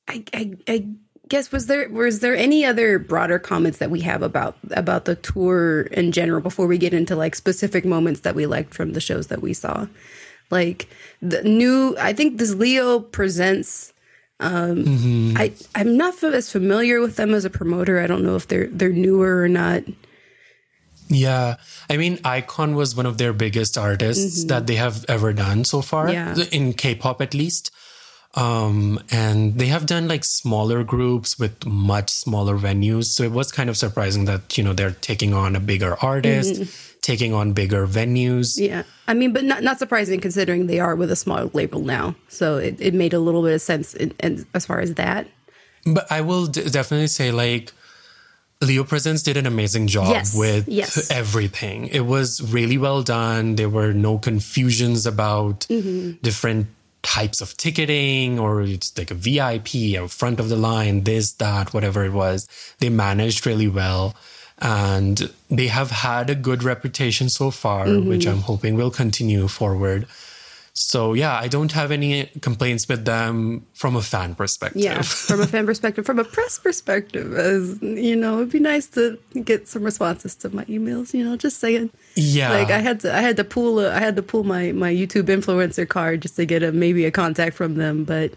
I, 0.07 0.23
I 0.33 0.53
I 0.67 0.87
guess 1.27 1.51
was 1.51 1.67
there 1.67 1.89
was 1.89 2.19
there 2.19 2.35
any 2.35 2.65
other 2.65 2.99
broader 2.99 3.39
comments 3.39 3.79
that 3.79 3.89
we 3.91 4.01
have 4.01 4.21
about 4.21 4.57
about 4.71 5.05
the 5.05 5.15
tour 5.15 5.81
in 5.81 6.11
general 6.11 6.41
before 6.41 6.67
we 6.67 6.77
get 6.77 6.93
into 6.93 7.15
like 7.15 7.35
specific 7.35 7.85
moments 7.85 8.21
that 8.21 8.35
we 8.35 8.45
liked 8.45 8.73
from 8.73 8.93
the 8.93 9.01
shows 9.01 9.27
that 9.27 9.41
we 9.41 9.53
saw, 9.53 9.87
like 10.51 10.87
the 11.21 11.41
new. 11.43 11.95
I 11.99 12.13
think 12.13 12.37
this 12.37 12.53
Leo 12.53 12.99
presents. 12.99 13.93
Um, 14.41 14.83
I 15.37 15.53
I'm 15.75 15.95
not 15.95 16.21
as 16.23 16.51
familiar 16.51 16.99
with 16.99 17.15
them 17.15 17.33
as 17.33 17.45
a 17.45 17.49
promoter. 17.49 17.99
I 17.99 18.07
don't 18.07 18.23
know 18.23 18.35
if 18.35 18.47
they're 18.47 18.67
they're 18.67 18.89
newer 18.91 19.41
or 19.41 19.47
not. 19.47 19.83
Yeah. 21.07 21.55
I 21.89 21.97
mean, 21.97 22.17
iKON 22.17 22.75
was 22.75 22.95
one 22.95 23.05
of 23.05 23.17
their 23.17 23.33
biggest 23.33 23.77
artists 23.77 24.45
that 24.45 24.65
they 24.67 24.75
have 24.75 25.05
ever 25.07 25.33
done 25.33 25.63
so 25.63 25.81
far, 25.81 26.07
Mm-hmm. 26.07 26.39
Yeah. 26.39 26.45
in 26.51 26.73
K 26.73 26.95
pop 26.95 27.21
at 27.21 27.33
least. 27.33 27.71
Um, 28.33 28.99
and 29.11 29.57
they 29.57 29.67
have 29.67 29.85
done 29.85 30.09
like 30.09 30.25
smaller 30.25 30.83
groups 30.83 31.39
with 31.39 31.65
much 31.65 32.09
smaller 32.09 32.57
venues. 32.57 33.05
So 33.05 33.23
it 33.23 33.31
was 33.31 33.49
kind 33.51 33.69
of 33.69 33.77
surprising 33.77 34.25
that, 34.25 34.57
you 34.57 34.63
know, 34.63 34.73
they're 34.73 34.91
taking 34.91 35.33
on 35.33 35.55
a 35.55 35.59
bigger 35.61 35.95
artist, 36.01 36.63
taking 37.01 37.33
on 37.33 37.53
bigger 37.53 37.87
venues. 37.87 38.57
Mm-hmm. 38.59 38.65
Yeah, 38.65 38.83
I 39.07 39.13
mean, 39.13 39.31
but 39.31 39.45
not 39.45 39.63
not 39.63 39.79
surprising 39.79 40.19
considering 40.19 40.67
they 40.67 40.81
are 40.81 40.95
with 40.95 41.11
a 41.11 41.15
small 41.15 41.49
label 41.53 41.79
now. 41.79 42.15
So 42.27 42.57
it, 42.57 42.75
it 42.81 42.93
made 42.93 43.13
a 43.13 43.19
little 43.19 43.41
bit 43.41 43.53
of 43.53 43.61
sense 43.61 43.93
in, 43.93 44.11
in, 44.19 44.45
as 44.53 44.65
far 44.65 44.81
as 44.81 44.95
that. 44.95 45.27
But 45.85 46.11
I 46.11 46.19
will 46.19 46.47
d- 46.47 46.67
definitely 46.69 47.07
say, 47.07 47.31
like, 47.31 47.71
Leo 48.61 48.83
Presents 48.83 49.21
did 49.21 49.37
an 49.37 49.45
amazing 49.45 49.87
job 49.87 50.09
Yes, 50.09 50.35
with 50.35 50.67
yes. 50.67 51.11
everything. 51.11 51.87
It 51.87 52.01
was 52.05 52.41
really 52.41 52.77
well 52.77 53.03
done. 53.03 53.55
There 53.55 53.69
were 53.69 53.93
no 53.93 54.17
confusions 54.17 55.05
about 55.05 55.61
Mm-hmm. 55.69 56.11
different 56.21 56.67
types 57.03 57.39
of 57.41 57.55
ticketing 57.57 58.39
or 58.39 58.61
it's 58.63 58.97
like 58.97 59.11
a 59.11 59.13
VIP 59.13 59.95
or 60.01 60.07
front 60.07 60.39
of 60.39 60.49
the 60.49 60.55
line, 60.55 61.03
this, 61.03 61.33
that, 61.33 61.71
whatever 61.73 62.03
it 62.03 62.13
was. 62.13 62.47
They 62.79 62.89
managed 62.89 63.45
really 63.45 63.67
well. 63.67 64.15
And 64.57 65.31
they 65.51 65.67
have 65.67 65.91
had 65.91 66.29
a 66.29 66.35
good 66.35 66.63
reputation 66.63 67.29
so 67.29 67.51
far, 67.51 67.85
Mm-hmm. 67.85 68.09
which 68.09 68.25
I'm 68.25 68.39
hoping 68.41 68.75
will 68.75 68.89
continue 68.89 69.47
forward. 69.47 70.07
So 70.77 71.13
yeah, 71.13 71.39
I 71.39 71.47
don't 71.47 71.71
have 71.71 71.89
any 71.89 72.25
complaints 72.41 72.85
with 72.89 73.05
them 73.05 73.65
from 73.73 73.95
a 73.95 74.01
fan 74.01 74.35
perspective. 74.35 74.81
Yeah, 74.81 75.01
from 75.03 75.39
a 75.39 75.47
fan 75.47 75.65
perspective, 75.71 76.05
from 76.05 76.19
a 76.19 76.25
press 76.25 76.59
perspective, 76.59 77.33
as 77.33 77.81
you 77.81 78.13
know, 78.17 78.39
it'd 78.39 78.51
be 78.51 78.59
nice 78.59 78.87
to 78.87 79.17
get 79.45 79.69
some 79.69 79.83
responses 79.83 80.35
to 80.35 80.49
my 80.53 80.65
emails. 80.65 81.13
You 81.13 81.23
know, 81.23 81.37
just 81.37 81.59
saying. 81.61 81.91
Yeah. 82.15 82.49
Like 82.51 82.71
I 82.71 82.79
had 82.79 82.99
to, 83.01 83.15
I 83.15 83.21
had 83.21 83.37
to 83.37 83.45
pull, 83.45 83.79
a, 83.79 83.89
I 83.89 83.99
had 83.99 84.17
to 84.17 84.21
pull 84.21 84.43
my 84.43 84.73
my 84.73 84.91
YouTube 84.91 85.27
influencer 85.27 85.87
card 85.87 86.21
just 86.23 86.35
to 86.35 86.45
get 86.45 86.61
a 86.61 86.73
maybe 86.73 87.05
a 87.05 87.11
contact 87.11 87.55
from 87.55 87.75
them. 87.75 88.03
But 88.03 88.33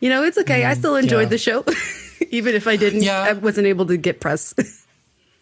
you 0.00 0.08
know, 0.08 0.24
it's 0.24 0.38
okay. 0.38 0.64
I 0.64 0.74
still 0.74 0.96
enjoyed 0.96 1.28
Mm, 1.28 1.30
yeah. 1.30 1.36
the 1.36 1.38
show, 1.38 1.64
even 2.30 2.56
if 2.56 2.66
I 2.66 2.74
didn't. 2.74 3.04
Yeah. 3.04 3.22
I 3.22 3.32
wasn't 3.34 3.68
able 3.68 3.86
to 3.86 3.96
get 3.96 4.18
press. 4.20 4.54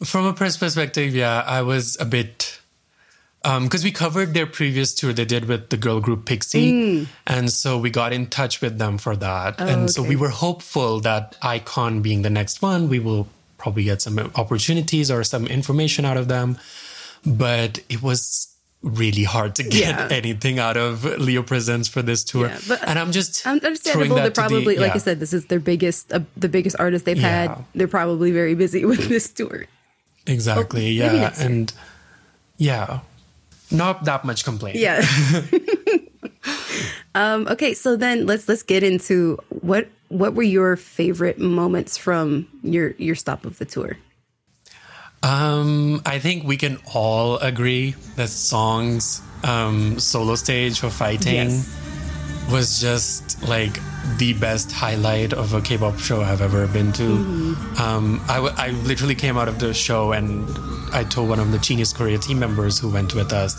From 0.04 0.26
a 0.26 0.34
press 0.34 0.58
perspective, 0.58 1.14
yeah, 1.14 1.42
I 1.46 1.62
was 1.62 1.96
a 1.98 2.04
bit 2.04 2.60
because 3.62 3.84
we 3.84 3.92
covered 3.92 4.32
their 4.34 4.46
previous 4.46 4.94
tour 4.94 5.12
they 5.12 5.24
did 5.26 5.44
with 5.46 5.68
the 5.70 5.76
girl 5.76 6.00
group 6.00 6.24
PIXY, 6.24 7.06
and 7.26 7.50
so 7.52 7.76
we 7.78 7.90
got 7.90 8.12
in 8.12 8.26
touch 8.26 8.60
with 8.60 8.78
them 8.78 8.96
for 8.98 9.14
that, 9.16 9.60
and 9.60 9.90
so 9.90 10.02
we 10.02 10.16
were 10.16 10.30
hopeful 10.30 11.00
that 11.00 11.36
iKON 11.42 12.02
being 12.02 12.22
the 12.22 12.30
next 12.30 12.62
one, 12.62 12.88
we 12.88 12.98
will 12.98 13.28
probably 13.58 13.84
get 13.84 14.00
some 14.02 14.18
opportunities 14.34 15.10
or 15.10 15.22
some 15.24 15.46
information 15.46 16.04
out 16.04 16.16
of 16.16 16.28
them, 16.28 16.58
but 17.26 17.80
it 17.88 18.02
was 18.02 18.48
really 18.82 19.24
hard 19.24 19.54
to 19.56 19.62
get 19.62 19.96
Yeah. 19.96 20.08
anything 20.10 20.58
out 20.58 20.76
of 20.76 21.04
Leo 21.04 21.42
Presents 21.42 21.88
for 21.88 22.02
this 22.02 22.22
tour, 22.22 22.48
Yeah, 22.48 22.58
but 22.68 22.82
and 22.86 22.98
I'm 22.98 23.12
just 23.12 23.46
understandable. 23.46 24.16
that 24.16 24.20
They're 24.22 24.30
to 24.30 24.40
the- 24.42 24.48
probably, 24.48 24.76
like. 24.76 24.94
I 24.94 24.98
said, 24.98 25.20
this 25.20 25.32
is 25.32 25.46
their 25.46 25.60
biggest, 25.60 26.12
uh, 26.12 26.20
the 26.36 26.50
biggest 26.50 26.76
artist 26.78 27.06
they've 27.06 27.16
Yeah. 27.18 27.54
had. 27.56 27.64
They're 27.74 27.88
probably 27.88 28.30
very 28.30 28.54
busy 28.54 28.84
with 28.90 29.08
this 29.08 29.28
tour. 29.30 29.64
Exactly. 30.26 31.00
Oh, 31.02 31.12
yeah. 31.14 31.32
And 31.38 31.72
yeah, 32.58 33.00
not 33.74 34.04
that 34.04 34.24
much 34.24 34.44
complaint. 34.44 34.76
Yeah. 34.76 35.04
um, 37.14 37.46
okay, 37.48 37.74
so 37.74 37.96
then 37.96 38.26
let's 38.26 38.48
let's 38.48 38.62
get 38.62 38.82
into 38.82 39.38
what 39.48 39.88
what 40.08 40.34
were 40.34 40.42
your 40.42 40.76
favorite 40.76 41.38
moments 41.38 41.98
from 41.98 42.48
your 42.62 42.94
your 42.98 43.14
stop 43.14 43.44
of 43.44 43.58
the 43.58 43.64
tour? 43.64 43.98
Um, 45.22 46.02
I 46.04 46.18
think 46.18 46.44
we 46.44 46.58
can 46.58 46.78
all 46.92 47.38
agree 47.38 47.94
that 48.16 48.28
Song's 48.28 49.22
um, 49.42 49.98
solo 49.98 50.34
stage 50.34 50.80
for 50.80 50.90
fighting 50.90 51.34
Yes. 51.34 51.74
was 52.50 52.78
just 52.78 53.23
like 53.48 53.78
the 54.18 54.34
best 54.34 54.70
highlight 54.70 55.32
of 55.32 55.54
a 55.54 55.60
K-pop 55.60 55.98
show 55.98 56.20
I've 56.20 56.40
ever 56.42 56.66
been 56.66 56.92
to. 56.92 57.02
Mm-hmm. 57.02 57.80
Um, 57.82 58.20
I, 58.28 58.34
w- 58.36 58.54
I 58.56 58.70
literally 58.86 59.14
came 59.14 59.36
out 59.38 59.48
of 59.48 59.58
the 59.58 59.72
show 59.74 60.12
and 60.12 60.46
I 60.94 61.04
told 61.04 61.28
one 61.30 61.40
of 61.40 61.50
the 61.52 61.58
Genius 61.58 61.92
Korea 61.92 62.18
team 62.18 62.38
members 62.38 62.78
who 62.78 62.90
went 62.90 63.14
with 63.14 63.32
us 63.32 63.54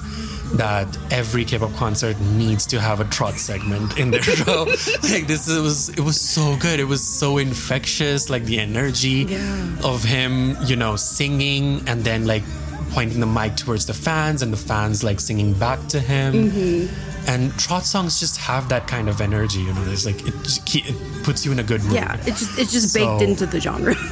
that 0.53 0.87
every 1.11 1.43
K-pop 1.45 1.73
concert 1.75 2.19
needs 2.21 2.65
to 2.67 2.79
have 2.79 2.99
a 2.99 3.05
trot 3.05 3.33
segment 3.33 3.97
in 3.97 4.11
their 4.11 4.21
show. 4.41 4.65
like 5.09 5.25
this 5.27 5.49
it 5.49 5.61
was 5.61 5.89
it 5.89 5.99
was 5.99 6.21
so 6.21 6.55
good. 6.57 6.79
It 6.79 6.85
was 6.87 7.03
so 7.03 7.39
infectious. 7.39 8.29
Like 8.29 8.45
the 8.45 8.59
energy 8.59 9.25
Yeah. 9.27 9.75
of 9.83 10.03
him, 10.03 10.55
you 10.65 10.75
know, 10.75 10.95
singing 10.95 11.81
and 11.87 12.03
then 12.03 12.25
like 12.27 12.43
pointing 12.91 13.19
the 13.19 13.25
mic 13.25 13.55
towards 13.55 13.85
the 13.85 13.93
fans 13.93 14.41
and 14.41 14.51
the 14.53 14.57
fans 14.57 15.03
like 15.03 15.19
singing 15.19 15.53
back 15.53 15.85
to 15.87 15.99
him. 15.99 16.33
Mm-hmm. 16.51 17.11
And 17.29 17.51
trot 17.59 17.83
songs 17.83 18.19
just 18.19 18.37
have 18.37 18.69
that 18.69 18.87
kind 18.87 19.09
of 19.09 19.19
energy, 19.19 19.59
you 19.59 19.73
know. 19.73 19.83
There's 19.85 20.05
like 20.05 20.21
it, 20.27 20.33
just 20.43 20.75
it 20.75 20.95
puts 21.23 21.45
you 21.45 21.51
in 21.51 21.59
a 21.59 21.63
good 21.63 21.83
mood. 21.83 21.93
Yeah, 21.93 22.15
it 22.21 22.35
just 22.35 22.59
it's 22.59 22.71
just 22.71 22.93
baked 22.93 23.05
So- 23.05 23.25
into 23.25 23.45
the 23.45 23.59
genre. 23.59 23.95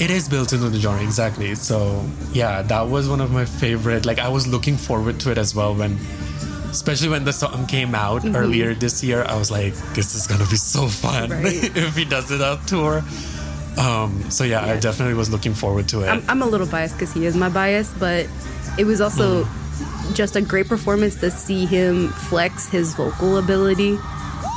It 0.00 0.10
is 0.10 0.28
built 0.28 0.52
into 0.52 0.68
the 0.70 0.80
genre, 0.80 1.00
exactly. 1.04 1.54
So 1.54 2.04
yeah, 2.32 2.62
that 2.62 2.88
was 2.88 3.08
one 3.08 3.20
of 3.20 3.30
my 3.30 3.44
favorite. 3.44 4.04
Like 4.04 4.18
I 4.18 4.28
was 4.28 4.44
looking 4.44 4.76
forward 4.76 5.20
to 5.20 5.30
it 5.30 5.38
as 5.38 5.54
well 5.54 5.72
when, 5.72 5.92
especially 6.68 7.10
when 7.10 7.24
the 7.24 7.32
song 7.32 7.66
came 7.68 7.94
out 7.94 8.22
Mm-hmm. 8.22 8.34
earlier 8.34 8.74
this 8.74 9.04
year. 9.04 9.22
I 9.22 9.38
was 9.38 9.52
like, 9.52 9.72
this 9.94 10.16
is 10.16 10.26
gonna 10.26 10.48
be 10.50 10.56
so 10.56 10.88
fun 10.88 11.30
Right. 11.30 11.44
if 11.76 11.94
he 11.94 12.04
does 12.04 12.32
it 12.32 12.40
on 12.42 12.58
tour. 12.66 13.04
Um, 13.78 14.30
so 14.30 14.44
yeah, 14.44 14.64
I 14.64 14.78
definitely 14.78 15.14
was 15.14 15.30
looking 15.30 15.54
forward 15.54 15.88
to 15.88 16.02
it. 16.02 16.08
I'm, 16.08 16.22
I'm 16.28 16.42
a 16.42 16.46
little 16.46 16.66
biased 16.66 16.94
because 16.94 17.12
he 17.12 17.26
is 17.26 17.36
my 17.36 17.48
bias, 17.48 17.92
but 17.98 18.28
it 18.78 18.84
was 18.84 19.00
also 19.00 19.46
just 20.14 20.36
a 20.36 20.40
great 20.42 20.68
performance 20.68 21.16
to 21.16 21.30
see 21.30 21.66
him 21.66 22.08
flex 22.08 22.68
his 22.68 22.94
vocal 22.94 23.38
ability. 23.38 23.98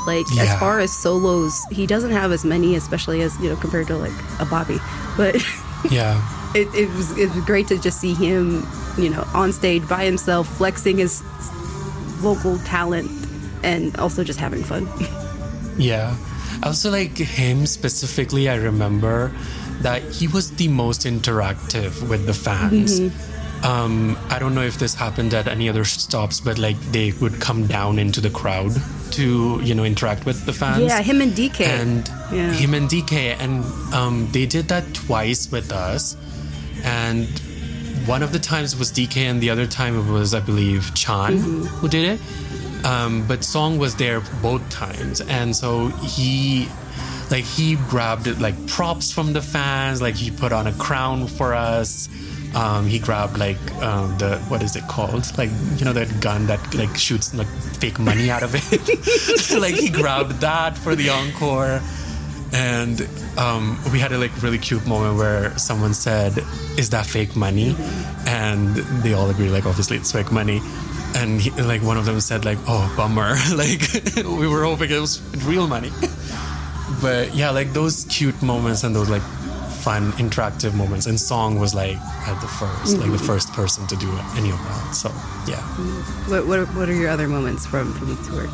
Like 0.05 0.25
as 0.39 0.57
far 0.59 0.79
as 0.79 0.95
solos, 0.95 1.59
he 1.71 1.85
doesn't 1.85 2.11
have 2.11 2.31
as 2.31 2.45
many, 2.45 2.75
especially 2.75 3.21
as 3.21 3.37
you 3.41 3.49
know 3.49 3.55
compared 3.57 3.87
to 3.87 3.97
like 3.97 4.13
a 4.39 4.45
Bobby. 4.45 4.77
But 5.17 5.35
yeah, 5.91 6.21
it, 6.55 6.73
it 6.73 6.89
was 6.91 7.17
it 7.17 7.33
was 7.33 7.43
great 7.43 7.67
to 7.67 7.77
just 7.77 7.99
see 7.99 8.13
him, 8.13 8.65
you 8.97 9.09
know, 9.09 9.25
on 9.33 9.51
stage 9.51 9.87
by 9.87 10.05
himself, 10.05 10.47
flexing 10.57 10.97
his 10.99 11.21
vocal 12.21 12.57
talent 12.59 13.11
and 13.63 13.95
also 13.97 14.23
just 14.23 14.39
having 14.39 14.63
fun. 14.63 14.87
Yeah. 15.79 16.15
Also, 16.63 16.89
like 16.91 17.17
him 17.17 17.65
specifically, 17.65 18.49
I 18.49 18.55
remember 18.55 19.31
that 19.81 20.01
he 20.03 20.27
was 20.27 20.51
the 20.51 20.67
most 20.67 21.01
interactive 21.01 22.07
with 22.09 22.25
the 22.25 22.33
fans. 22.33 22.99
Um, 23.63 24.17
I 24.29 24.37
don't 24.39 24.53
know 24.53 24.61
if 24.61 24.77
this 24.77 24.93
happened 24.93 25.33
at 25.33 25.47
any 25.47 25.67
other 25.69 25.83
stops, 25.85 26.39
but 26.39 26.57
like 26.57 26.79
they 26.91 27.11
would 27.21 27.39
come 27.39 27.65
down 27.67 27.97
into 27.99 28.21
the 28.21 28.29
crowd 28.29 28.71
to, 29.11 29.59
you 29.63 29.73
know, 29.73 29.83
interact 29.83 30.25
with 30.25 30.45
the 30.45 30.53
fans. 30.53 30.83
yeah, 30.83 31.01
him 31.01 31.21
and 31.21 31.31
DK. 31.33 31.61
and 31.61 32.07
Yeah. 32.31 32.51
him 32.53 32.73
and 32.73 32.89
DK, 32.89 33.35
and 33.39 33.63
um, 33.93 34.27
they 34.31 34.45
did 34.45 34.67
that 34.67 34.93
twice 34.93 35.51
with 35.51 35.71
us. 35.71 36.15
And 36.83 37.27
one 38.05 38.21
of 38.21 38.31
the 38.31 38.39
times 38.39 38.75
was 38.77 38.91
DK, 38.91 39.17
and 39.29 39.41
the 39.41 39.49
other 39.49 39.65
time 39.65 39.97
it 39.97 40.11
was, 40.11 40.33
I 40.33 40.39
believe, 40.39 40.93
Chan 40.93 41.37
who 41.37 41.87
did 41.87 42.05
it. 42.13 42.19
Um, 42.83 43.27
but 43.27 43.43
Song 43.43 43.77
was 43.77 43.95
there 43.95 44.21
both 44.41 44.67
times, 44.69 45.21
and 45.21 45.55
so 45.55 45.87
he, 45.87 46.67
like, 47.31 47.43
he 47.43 47.75
grabbed 47.89 48.39
like 48.39 48.67
props 48.67 49.11
from 49.11 49.33
the 49.33 49.41
fans. 49.41 50.01
Like 50.01 50.15
he 50.15 50.31
put 50.31 50.51
on 50.51 50.67
a 50.67 50.73
crown 50.73 51.27
for 51.27 51.53
us. 51.53 52.09
Um, 52.55 52.87
he 52.87 52.97
grabbed 52.97 53.37
like 53.37 53.59
um, 53.83 54.17
the 54.17 54.39
what 54.47 54.63
is 54.63 54.75
it 54.75 54.87
called? 54.87 55.37
Like 55.37 55.49
you 55.77 55.85
know 55.85 55.93
that 55.93 56.21
gun 56.21 56.47
that 56.47 56.73
like 56.73 56.95
shoots 56.97 57.33
like 57.33 57.47
fake 57.79 57.99
money 57.99 58.31
out 58.31 58.41
of 58.41 58.55
it. 58.55 59.59
like 59.61 59.75
he 59.75 59.89
grabbed 59.89 60.41
that 60.41 60.77
for 60.77 60.95
the 60.95 61.09
encore, 61.09 61.81
and 62.53 63.07
um, 63.37 63.77
we 63.91 63.99
had 63.99 64.11
a 64.11 64.17
like 64.17 64.41
really 64.41 64.57
cute 64.57 64.85
moment 64.87 65.17
where 65.17 65.55
someone 65.57 65.93
said, 65.93 66.37
"Is 66.77 66.89
that 66.91 67.05
fake 67.05 67.35
money?" 67.35 67.75
And 68.25 68.75
they 69.03 69.13
all 69.13 69.29
agreed, 69.29 69.49
like 69.49 69.65
obviously 69.65 69.97
it's 69.97 70.11
fake 70.11 70.31
money. 70.31 70.61
And 71.17 71.41
he, 71.41 71.49
like 71.61 71.81
one 71.81 71.97
of 71.97 72.05
them 72.05 72.21
said, 72.21 72.45
like, 72.45 72.59
"Oh, 72.67 72.93
bummer! 72.95 73.35
like 73.55 73.81
we 74.23 74.47
were 74.47 74.63
hoping 74.63 74.91
it 74.91 74.99
was 74.99 75.21
real 75.43 75.67
money." 75.67 75.91
but 77.01 77.35
yeah, 77.35 77.49
like 77.49 77.73
those 77.73 78.05
cute 78.09 78.41
moments 78.41 78.83
and 78.83 78.95
those 78.95 79.09
like 79.09 79.23
fun 79.87 80.11
interactive 80.13 80.73
moments. 80.73 81.05
And 81.05 81.19
Song 81.19 81.59
was 81.59 81.73
like 81.73 81.97
at 82.27 82.39
the 82.41 82.47
1st 82.47 82.99
like 82.99 83.09
the 83.09 83.15
mm-hmm. 83.15 83.25
first 83.25 83.53
person 83.53 83.87
to 83.87 83.95
do 83.95 84.09
any 84.35 84.49
of 84.49 84.57
that. 84.57 84.91
So 84.93 85.09
yeah. 85.47 85.55
Mm-hmm. 85.55 86.31
what, 86.31 86.47
what, 86.47 86.59
what 86.75 86.89
are 86.89 86.93
your 86.93 87.09
other 87.09 87.27
moments 87.27 87.65
from, 87.65 87.93
from 87.93 88.09
the 88.09 88.15
tour? 88.27 88.47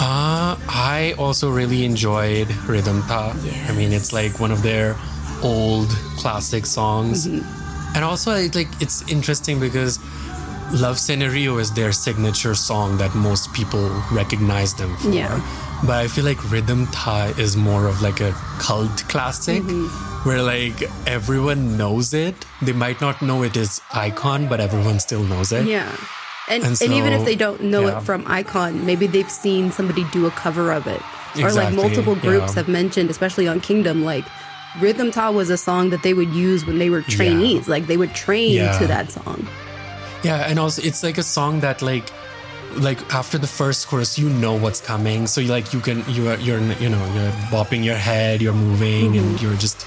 Uh, 0.00 0.54
I 0.68 1.16
also 1.18 1.50
really 1.50 1.84
enjoyed 1.84 2.48
Rhythm 2.68 3.02
Ta. 3.02 3.34
I 3.68 3.72
mean, 3.72 3.92
it's 3.92 4.12
like 4.12 4.38
one 4.38 4.52
of 4.52 4.62
their 4.62 4.96
old 5.42 5.88
classic 6.18 6.66
songs. 6.66 7.26
Mm-hmm. 7.26 7.96
And 7.96 8.04
also, 8.04 8.30
like, 8.30 8.68
it's 8.80 9.02
interesting 9.10 9.58
because 9.58 9.98
Love 10.72 10.98
Scenario 10.98 11.58
is 11.58 11.72
their 11.72 11.92
signature 11.92 12.54
song 12.54 12.98
that 12.98 13.14
most 13.14 13.52
people 13.54 13.88
recognize 14.12 14.74
them 14.74 14.96
for. 14.98 15.10
Yeah. 15.10 15.40
But 15.86 15.96
I 16.04 16.08
feel 16.08 16.24
like 16.24 16.50
Rhythm 16.50 16.86
Ta 16.88 17.32
is 17.38 17.56
more 17.56 17.86
of 17.86 18.02
like 18.02 18.20
a 18.20 18.32
cult 18.58 19.04
classic 19.08 19.62
mm-hmm. 19.62 20.28
where 20.28 20.42
like 20.42 20.82
everyone 21.06 21.76
knows 21.76 22.12
it. 22.12 22.34
They 22.60 22.72
might 22.72 23.00
not 23.00 23.22
know 23.22 23.42
it 23.44 23.56
is 23.56 23.80
iKON, 23.90 24.48
but 24.48 24.60
everyone 24.60 25.00
still 25.00 25.22
knows 25.22 25.52
it. 25.52 25.66
Yeah. 25.66 25.90
And, 26.50 26.64
And 26.64 26.80
and, 26.82 26.92
even 26.92 27.12
if 27.12 27.24
they 27.24 27.36
don't 27.36 27.62
know 27.62 27.86
yeah. 27.86 27.98
it 27.98 28.02
from 28.02 28.24
iKON, 28.24 28.84
maybe 28.84 29.06
they've 29.06 29.30
seen 29.30 29.70
somebody 29.70 30.04
do 30.12 30.26
a 30.26 30.30
cover 30.30 30.72
of 30.72 30.86
it. 30.86 31.00
Or 31.42 31.52
like 31.52 31.74
multiple 31.74 32.16
groups 32.16 32.48
yeah. 32.48 32.54
have 32.56 32.68
mentioned, 32.68 33.10
especially 33.10 33.46
on 33.46 33.60
Kingdom, 33.60 34.02
like 34.04 34.24
Rhythm 34.80 35.10
Ta 35.10 35.30
was 35.30 35.50
a 35.50 35.56
song 35.56 35.90
that 35.90 36.02
they 36.02 36.14
would 36.14 36.30
use 36.30 36.66
when 36.66 36.78
they 36.78 36.90
were 36.90 37.02
trainees. 37.02 37.68
Like 37.68 37.86
they 37.86 37.96
would 37.96 38.14
train 38.14 38.54
Yeah. 38.54 38.78
to 38.78 38.86
that 38.86 39.10
song. 39.10 39.46
Yeah, 40.22 40.48
and 40.48 40.58
also 40.58 40.82
it's 40.82 41.02
like 41.02 41.18
a 41.18 41.22
song 41.22 41.60
that 41.60 41.82
like 41.82 42.10
like 42.76 43.00
after 43.14 43.38
the 43.38 43.46
first 43.46 43.88
chorus 43.88 44.18
you 44.18 44.28
know 44.28 44.54
what's 44.54 44.80
coming 44.80 45.26
so 45.26 45.40
you 45.40 45.48
like 45.48 45.72
you 45.72 45.80
can 45.80 46.04
you 46.08 46.28
are 46.28 46.36
you're 46.36 46.60
you 46.60 46.88
know 46.88 47.02
you're 47.14 47.32
bopping 47.50 47.82
your 47.82 47.96
head 47.96 48.42
you're 48.42 48.52
moving 48.52 49.16
and 49.16 49.26
mm-hmm. 49.26 49.44
you're 49.44 49.56
just 49.56 49.86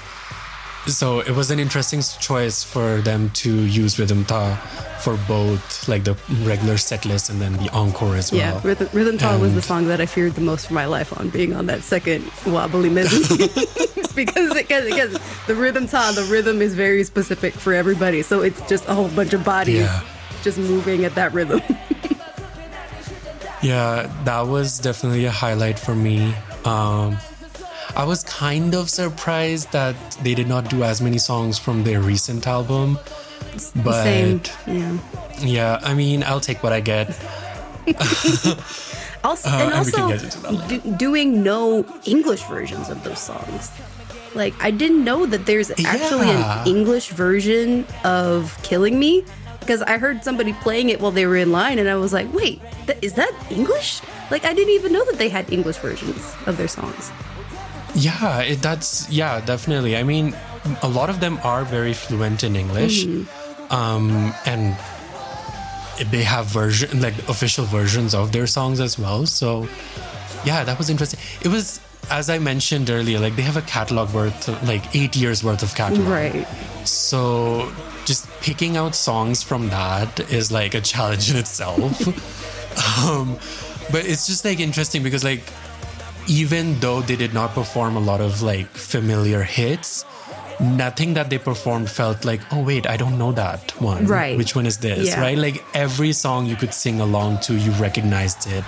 so 0.88 1.20
it 1.20 1.30
was 1.30 1.52
an 1.52 1.60
interesting 1.60 2.02
choice 2.20 2.64
for 2.64 3.00
them 3.02 3.30
to 3.30 3.66
use 3.66 4.00
rhythm 4.00 4.24
ta 4.24 4.56
for 5.02 5.16
both 5.28 5.88
like 5.88 6.04
the 6.04 6.16
regular 6.44 6.76
set 6.76 7.04
list 7.04 7.28
and 7.28 7.40
then 7.40 7.52
the 7.54 7.68
encore 7.72 8.16
as 8.16 8.30
well 8.30 8.40
Yeah, 8.40 8.60
Rhythm, 8.62 8.88
Rhythm 8.92 9.18
Ta 9.18 9.36
was 9.36 9.52
the 9.52 9.62
song 9.62 9.88
that 9.88 10.00
I 10.00 10.06
feared 10.06 10.34
the 10.34 10.40
most 10.40 10.68
for 10.68 10.74
my 10.74 10.86
life 10.86 11.18
on 11.18 11.28
being 11.28 11.54
on 11.56 11.66
that 11.66 11.82
second 11.82 12.24
wobbly 12.46 12.88
mizzy. 12.88 13.18
because, 14.14 14.54
because, 14.54 14.84
because 14.84 15.18
the 15.48 15.56
Rhythm 15.56 15.88
Ta, 15.88 16.12
the 16.14 16.22
rhythm 16.30 16.62
is 16.62 16.76
very 16.76 17.02
specific 17.02 17.52
for 17.52 17.74
everybody. 17.74 18.22
So 18.22 18.42
it's 18.42 18.60
just 18.68 18.86
a 18.86 18.94
whole 18.94 19.08
bunch 19.08 19.32
of 19.32 19.44
bodies 19.44 19.80
Yeah. 19.80 20.02
Just 20.42 20.58
moving 20.58 21.04
at 21.04 21.14
that 21.14 21.32
rhythm. 21.32 21.60
Yeah, 23.62 24.10
that 24.24 24.40
was 24.48 24.80
definitely 24.80 25.24
a 25.26 25.30
highlight 25.30 25.78
for 25.78 25.94
me. 25.94 26.34
Um, 26.64 27.16
I 27.94 28.04
was 28.04 28.24
kind 28.24 28.74
of 28.74 28.90
surprised 28.90 29.70
that 29.70 29.94
they 30.24 30.34
did 30.34 30.48
not 30.48 30.68
do 30.68 30.82
as 30.82 31.00
many 31.00 31.18
songs 31.18 31.60
from 31.60 31.84
their 31.84 32.00
recent 32.00 32.48
album. 32.48 32.98
But 33.84 34.02
Same. 34.02 34.40
Yeah. 34.66 34.98
yeah, 35.38 35.80
I 35.84 35.94
mean, 35.94 36.24
I'll 36.24 36.40
take 36.40 36.62
what 36.64 36.72
I 36.72 36.80
get. 36.80 37.14
Also, 39.24 39.48
Uh, 39.48 39.52
and 39.62 39.74
also 39.74 40.08
get 40.08 40.24
into 40.24 40.40
that 40.40 40.52
later. 40.52 40.78
do, 40.82 40.96
doing 40.96 41.44
no 41.44 41.86
English 42.06 42.42
versions 42.50 42.88
of 42.88 43.04
those 43.04 43.20
songs. 43.20 43.70
Like 44.34 44.52
I 44.60 44.72
didn't 44.72 45.04
know 45.04 45.26
that 45.26 45.46
there's 45.46 45.70
actually 45.70 46.26
Yeah. 46.26 46.62
an 46.62 46.66
English 46.66 47.10
version 47.10 47.86
of 48.02 48.58
"Killing 48.64 48.98
Me" 48.98 49.22
because 49.62 49.82
I 49.82 49.98
heard 49.98 50.24
somebody 50.24 50.52
playing 50.52 50.90
it 50.90 51.00
while 51.00 51.10
they 51.10 51.26
were 51.26 51.36
in 51.36 51.52
line, 51.52 51.78
and 51.78 51.88
I 51.88 51.96
was 51.96 52.12
like, 52.12 52.32
"Wait, 52.32 52.60
th- 52.86 52.98
is 53.02 53.14
that 53.14 53.32
English?" 53.50 54.00
Like 54.30 54.44
I 54.44 54.52
didn't 54.52 54.74
even 54.74 54.92
know 54.92 55.04
that 55.06 55.18
they 55.18 55.28
had 55.28 55.52
English 55.52 55.78
versions 55.78 56.34
of 56.46 56.56
their 56.56 56.68
songs. 56.68 57.10
Yeah, 57.94 58.40
it, 58.40 58.62
that's 58.62 59.08
yeah, 59.10 59.40
definitely. 59.40 59.96
I 59.96 60.02
mean, 60.02 60.34
a 60.82 60.88
lot 60.88 61.10
of 61.10 61.20
them 61.20 61.38
are 61.44 61.64
very 61.64 61.92
fluent 61.92 62.42
in 62.44 62.56
English, 62.56 63.04
um, 63.70 64.34
and 64.46 64.76
they 66.10 66.22
have 66.22 66.46
version 66.46 67.00
like 67.00 67.16
official 67.28 67.64
versions 67.64 68.14
of 68.14 68.32
their 68.32 68.46
songs 68.46 68.80
as 68.80 68.98
well. 68.98 69.26
So, 69.26 69.68
yeah, 70.44 70.64
that 70.64 70.78
was 70.78 70.88
interesting. 70.90 71.20
It 71.42 71.48
was 71.48 71.80
as 72.10 72.28
I 72.28 72.38
mentioned 72.38 72.90
earlier, 72.90 73.18
like 73.18 73.36
they 73.36 73.42
have 73.42 73.56
a 73.56 73.62
catalog 73.62 74.12
worth 74.12 74.48
like 74.64 74.94
eight 74.94 75.16
years 75.16 75.44
worth 75.44 75.62
of 75.62 75.74
catalog. 75.74 76.08
Right. 76.08 76.46
So 76.86 77.72
just 78.04 78.28
picking 78.40 78.76
out 78.76 78.94
songs 78.94 79.42
from 79.42 79.68
that 79.68 80.20
is 80.32 80.50
like 80.50 80.74
a 80.74 80.80
challenge 80.80 81.30
in 81.30 81.36
itself. 81.36 81.80
um, 83.06 83.36
but 83.90 84.06
it's 84.06 84.26
just 84.26 84.44
like 84.44 84.60
interesting 84.60 85.02
because 85.02 85.24
like 85.24 85.42
even 86.28 86.78
though 86.80 87.00
they 87.00 87.16
did 87.16 87.34
not 87.34 87.50
perform 87.50 87.96
a 87.96 88.00
lot 88.00 88.20
of 88.20 88.42
like 88.42 88.66
familiar 88.68 89.42
hits, 89.42 90.04
nothing 90.60 91.14
that 91.14 91.30
they 91.30 91.38
performed 91.38 91.90
felt 91.90 92.24
like, 92.24 92.40
oh 92.52 92.62
wait, 92.62 92.86
I 92.86 92.96
don't 92.96 93.18
know 93.18 93.32
that 93.32 93.80
one. 93.80 94.06
Right. 94.06 94.36
Which 94.36 94.54
one 94.54 94.66
is 94.66 94.78
this? 94.78 95.08
Yeah. 95.08 95.20
Right? 95.20 95.38
Like 95.38 95.64
every 95.74 96.12
song 96.12 96.46
you 96.46 96.56
could 96.56 96.72
sing 96.72 97.00
along 97.00 97.40
to, 97.40 97.56
you 97.56 97.72
recognized 97.72 98.50
it. 98.50 98.64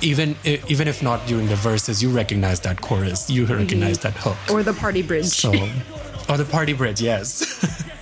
Even 0.00 0.36
even 0.44 0.88
if 0.88 1.02
not 1.02 1.26
during 1.26 1.46
the 1.46 1.56
verses, 1.56 2.02
you 2.02 2.10
recognize 2.10 2.60
that 2.60 2.80
chorus, 2.80 3.30
you 3.30 3.46
recognize 3.46 3.98
that 4.00 4.14
hook. 4.14 4.36
Or 4.50 4.62
the 4.62 4.74
party 4.74 5.02
bridge. 5.02 5.26
So, 5.26 5.52
or 6.28 6.36
the 6.36 6.44
party 6.44 6.72
bridge, 6.72 7.00
yes. 7.00 7.84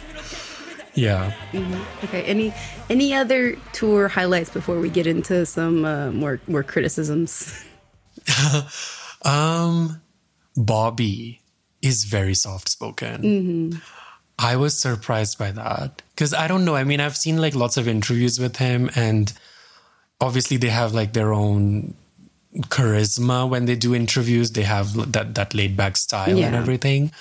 yeah. 0.95 1.33
okay. 2.05 2.23
Any 2.25 2.53
any 2.91 3.15
other 3.15 3.57
tour 3.73 4.09
highlights 4.09 4.51
before 4.51 4.79
we 4.81 4.91
get 4.91 5.07
into 5.07 5.47
some 5.47 5.85
uh, 5.85 6.11
more 6.11 6.41
more 6.47 6.63
criticisms? 6.63 7.65
Um, 9.25 10.01
Bobby 10.57 11.41
is 11.81 12.05
very 12.05 12.35
soft 12.35 12.69
spoken. 12.69 13.81
I 14.39 14.57
was 14.57 14.77
surprised 14.77 15.39
by 15.39 15.53
that 15.53 16.03
because 16.15 16.35
I 16.35 16.49
don't 16.49 16.65
know. 16.65 16.75
I 16.75 16.85
mean, 16.85 17.01
I've 17.01 17.17
seen 17.17 17.41
like 17.41 17.55
lots 17.55 17.77
of 17.77 17.87
interviews 17.87 18.39
with 18.39 18.57
him, 18.57 18.91
and 18.97 19.33
obviously 20.21 20.57
they 20.57 20.69
have 20.71 20.93
like 20.93 21.13
their 21.13 21.33
own 21.33 21.95
charisma 22.63 23.49
when 23.49 23.67
they 23.67 23.77
do 23.77 23.95
interviews. 23.95 24.53
They 24.53 24.63
have 24.63 25.13
that 25.13 25.35
that 25.37 25.55
laid 25.55 25.77
back 25.77 25.97
style 25.97 26.39
and 26.39 26.57
everything. 26.57 27.13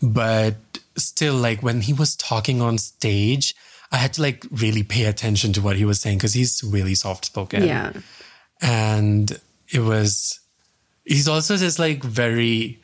But 0.00 0.71
still, 0.96 1.34
like 1.34 1.62
when 1.62 1.80
he 1.82 1.92
was 1.92 2.16
talking 2.16 2.60
on 2.60 2.78
stage, 2.78 3.54
I 3.90 3.96
had 3.98 4.14
to 4.14 4.22
like 4.22 4.46
really 4.50 4.82
pay 4.82 5.04
attention 5.04 5.52
to 5.52 5.60
what 5.60 5.76
he 5.76 5.84
was 5.84 6.00
saying 6.00 6.18
because 6.18 6.32
he's 6.32 6.62
really 6.64 6.94
soft 6.94 7.26
spoken 7.26 7.64
Yeah. 7.64 7.92
and 8.62 9.38
it 9.68 9.80
was 9.80 10.40
he's 11.04 11.28
also 11.28 11.56
just 11.56 11.78
like 11.78 12.02
very 12.02 12.80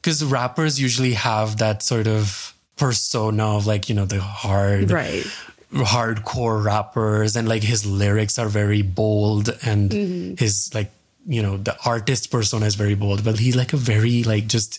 because 0.00 0.22
rappers 0.22 0.80
usually 0.80 1.14
have 1.14 1.56
that 1.58 1.82
sort 1.82 2.06
of 2.06 2.54
persona 2.76 3.56
of 3.56 3.66
like 3.66 3.88
you 3.88 3.94
know 3.96 4.04
the 4.04 4.20
hard 4.20 4.90
Right. 4.90 5.24
hardcore 5.72 6.64
rappers 6.64 7.36
and 7.36 7.48
like 7.48 7.62
his 7.62 7.84
lyrics 7.84 8.38
are 8.38 8.48
very 8.48 8.82
bold 8.82 9.48
and 9.64 9.90
mm-hmm. 9.90 10.34
his 10.36 10.72
like 10.74 10.90
you 11.26 11.42
know 11.42 11.56
the 11.56 11.76
artist 11.84 12.30
persona 12.30 12.66
is 12.66 12.74
very 12.76 12.94
bold 12.94 13.24
but 13.24 13.38
he's 13.38 13.56
like 13.56 13.72
a 13.72 13.76
very 13.76 14.22
like 14.22 14.46
just 14.46 14.78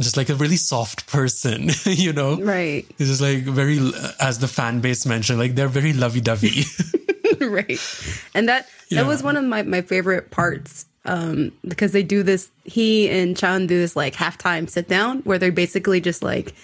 just 0.00 0.16
like 0.16 0.28
a 0.28 0.34
really 0.34 0.56
soft 0.56 1.06
person 1.06 1.70
you 1.84 2.12
know 2.12 2.36
Right. 2.40 2.84
It's 2.98 3.08
just 3.08 3.20
like 3.20 3.42
very, 3.44 3.78
as 4.20 4.38
the 4.40 4.48
fan 4.48 4.80
base 4.80 5.06
mentioned, 5.06 5.38
like 5.38 5.54
they're 5.54 5.68
very 5.68 5.92
lovey 5.92 6.20
dovey. 6.20 6.64
right. 7.40 7.78
And 8.34 8.48
that 8.48 8.68
Yeah. 8.88 9.02
that 9.02 9.08
was 9.08 9.22
one 9.22 9.36
of 9.36 9.44
my, 9.44 9.62
my 9.62 9.82
favorite 9.82 10.30
parts. 10.30 10.86
Um, 11.06 11.52
because 11.68 11.92
they 11.92 12.02
do 12.02 12.22
this 12.22 12.50
he 12.64 13.10
and 13.10 13.36
Chan 13.36 13.66
do 13.66 13.78
this 13.78 13.94
like 13.94 14.14
halftime 14.14 14.68
sit 14.70 14.88
down 14.88 15.18
where 15.24 15.38
they're 15.38 15.52
basically 15.52 16.00
just 16.00 16.22
like 16.22 16.54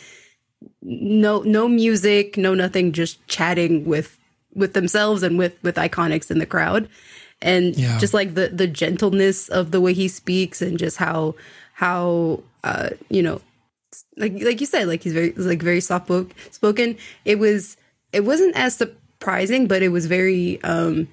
no 0.82 1.42
no 1.42 1.68
music, 1.68 2.36
no 2.36 2.54
nothing, 2.54 2.92
just 2.92 3.24
chatting 3.28 3.84
with 3.84 4.16
with 4.54 4.72
themselves 4.72 5.22
and 5.22 5.38
with 5.38 5.62
with 5.62 5.76
iKONICs 5.76 6.30
in 6.30 6.38
the 6.38 6.46
crowd. 6.46 6.88
And 7.42 7.76
Yeah. 7.76 7.98
just 7.98 8.14
like 8.14 8.34
the 8.34 8.48
the 8.48 8.66
gentleness 8.66 9.48
of 9.48 9.70
the 9.70 9.80
way 9.80 9.92
he 9.92 10.08
speaks 10.08 10.60
and 10.62 10.78
just 10.78 10.96
how 10.96 11.34
how 11.74 12.42
uh 12.64 12.90
you 13.08 13.22
know 13.22 13.40
like 14.16 14.34
like 14.42 14.60
you 14.60 14.66
said, 14.66 14.86
like 14.86 15.02
he's 15.02 15.12
very 15.12 15.32
like 15.32 15.62
very 15.62 15.80
soft 15.80 16.10
spoken. 16.50 16.96
It 17.24 17.38
was 17.38 17.76
it 18.12 18.24
wasn't 18.24 18.56
as 18.56 18.74
surprising, 18.76 19.66
but 19.66 19.82
it 19.82 19.88
was 19.88 20.06
very 20.06 20.62
um 20.62 21.08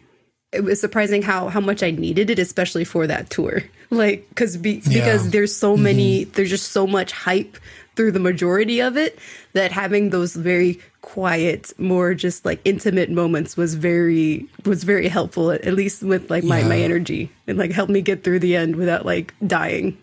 it 0.52 0.64
was 0.64 0.80
surprising 0.80 1.22
how 1.22 1.50
how 1.50 1.60
much 1.60 1.84
I 1.84 1.92
needed 1.92 2.30
it, 2.30 2.40
especially 2.40 2.84
for 2.84 3.08
that 3.08 3.30
tour. 3.30 3.64
Like 3.90 4.28
because 4.28 4.58
be, 4.58 4.82
because 4.82 5.30
there's 5.30 5.56
so 5.56 5.78
many 5.78 6.26
there's 6.26 6.50
just 6.50 6.74
so 6.74 6.86
much 6.86 7.14
hype 7.14 7.56
through 7.96 8.12
the 8.12 8.20
majority 8.20 8.82
of 8.82 8.98
it 8.98 9.18
that 9.54 9.72
having 9.72 10.10
those 10.10 10.36
very 10.36 10.82
quiet, 11.00 11.72
more 11.80 12.14
just 12.14 12.44
like 12.44 12.60
intimate 12.66 13.10
moments 13.10 13.56
was 13.56 13.76
very 13.76 14.46
was 14.66 14.84
very 14.84 15.08
helpful. 15.08 15.52
At 15.52 15.74
least 15.74 16.04
with 16.04 16.30
like 16.30 16.44
my 16.44 16.64
my 16.64 16.80
energy 16.80 17.32
and 17.48 17.58
like 17.58 17.72
helped 17.72 17.90
me 17.90 18.02
get 18.02 18.26
through 18.26 18.40
the 18.40 18.58
end 18.58 18.76
without 18.76 19.06
like 19.06 19.34
dying. 19.48 19.98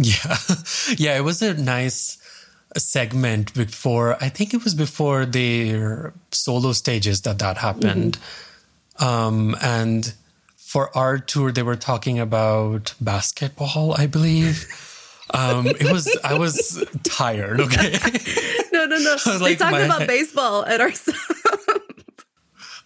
Yeah. 0.04 0.36
Yeah, 0.96 1.16
it 1.18 1.24
was 1.24 1.42
a 1.42 1.54
nice 1.54 2.16
segment 2.76 3.52
before 3.52 4.16
I 4.22 4.28
think 4.28 4.54
it 4.54 4.64
was 4.64 4.74
before 4.74 5.26
their 5.26 6.12
solo 6.30 6.72
stages 6.72 7.22
that 7.22 7.38
that 7.40 7.58
happened. 7.58 8.18
Um 8.98 9.56
and 9.60 10.12
for 10.56 10.96
our 10.96 11.18
tour 11.18 11.52
they 11.52 11.62
were 11.62 11.76
talking 11.76 12.18
about 12.18 12.94
basketball, 13.00 13.94
I 13.98 14.06
believe. 14.06 14.66
Um 15.34 15.66
it 15.66 15.90
was 15.92 16.08
I 16.24 16.34
was 16.38 16.82
tired, 17.02 17.60
okay? 17.60 17.98
No, 18.72 18.86
no, 18.86 18.98
no. 18.98 19.12
was 19.14 19.24
they 19.24 19.38
like, 19.38 19.58
talked 19.58 19.76
about 19.84 20.06
baseball 20.06 20.64
at 20.64 20.80
our 20.80 20.92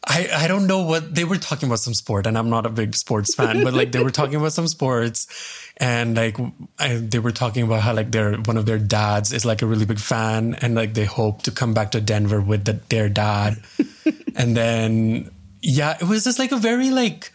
I, 0.06 0.28
I 0.32 0.48
don't 0.48 0.66
know 0.66 0.82
what 0.82 1.14
they 1.14 1.24
were 1.24 1.38
talking 1.38 1.66
about 1.68 1.78
some 1.78 1.94
sport 1.94 2.26
and 2.26 2.36
I'm 2.36 2.50
not 2.50 2.66
a 2.66 2.68
big 2.68 2.94
sports 2.94 3.34
fan, 3.34 3.64
but 3.64 3.72
like 3.72 3.90
they 3.92 4.02
were 4.02 4.10
talking 4.10 4.34
about 4.36 4.52
some 4.52 4.68
sports 4.68 5.26
and 5.78 6.14
like 6.14 6.36
I, 6.78 6.96
they 6.96 7.18
were 7.18 7.32
talking 7.32 7.62
about 7.62 7.80
how 7.80 7.94
like 7.94 8.10
their 8.12 8.34
one 8.36 8.58
of 8.58 8.66
their 8.66 8.78
dads 8.78 9.32
is 9.32 9.44
like 9.46 9.62
a 9.62 9.66
really 9.66 9.86
big 9.86 9.98
fan 9.98 10.56
and 10.60 10.74
like 10.74 10.92
they 10.94 11.06
hope 11.06 11.42
to 11.44 11.50
come 11.50 11.72
back 11.72 11.92
to 11.92 12.00
Denver 12.02 12.40
with 12.40 12.64
the, 12.66 12.74
their 12.90 13.08
dad. 13.08 13.56
and 14.36 14.54
then 14.56 15.30
yeah, 15.62 15.96
it 15.98 16.04
was 16.06 16.24
just 16.24 16.38
like 16.38 16.52
a 16.52 16.58
very 16.58 16.90
like 16.90 17.32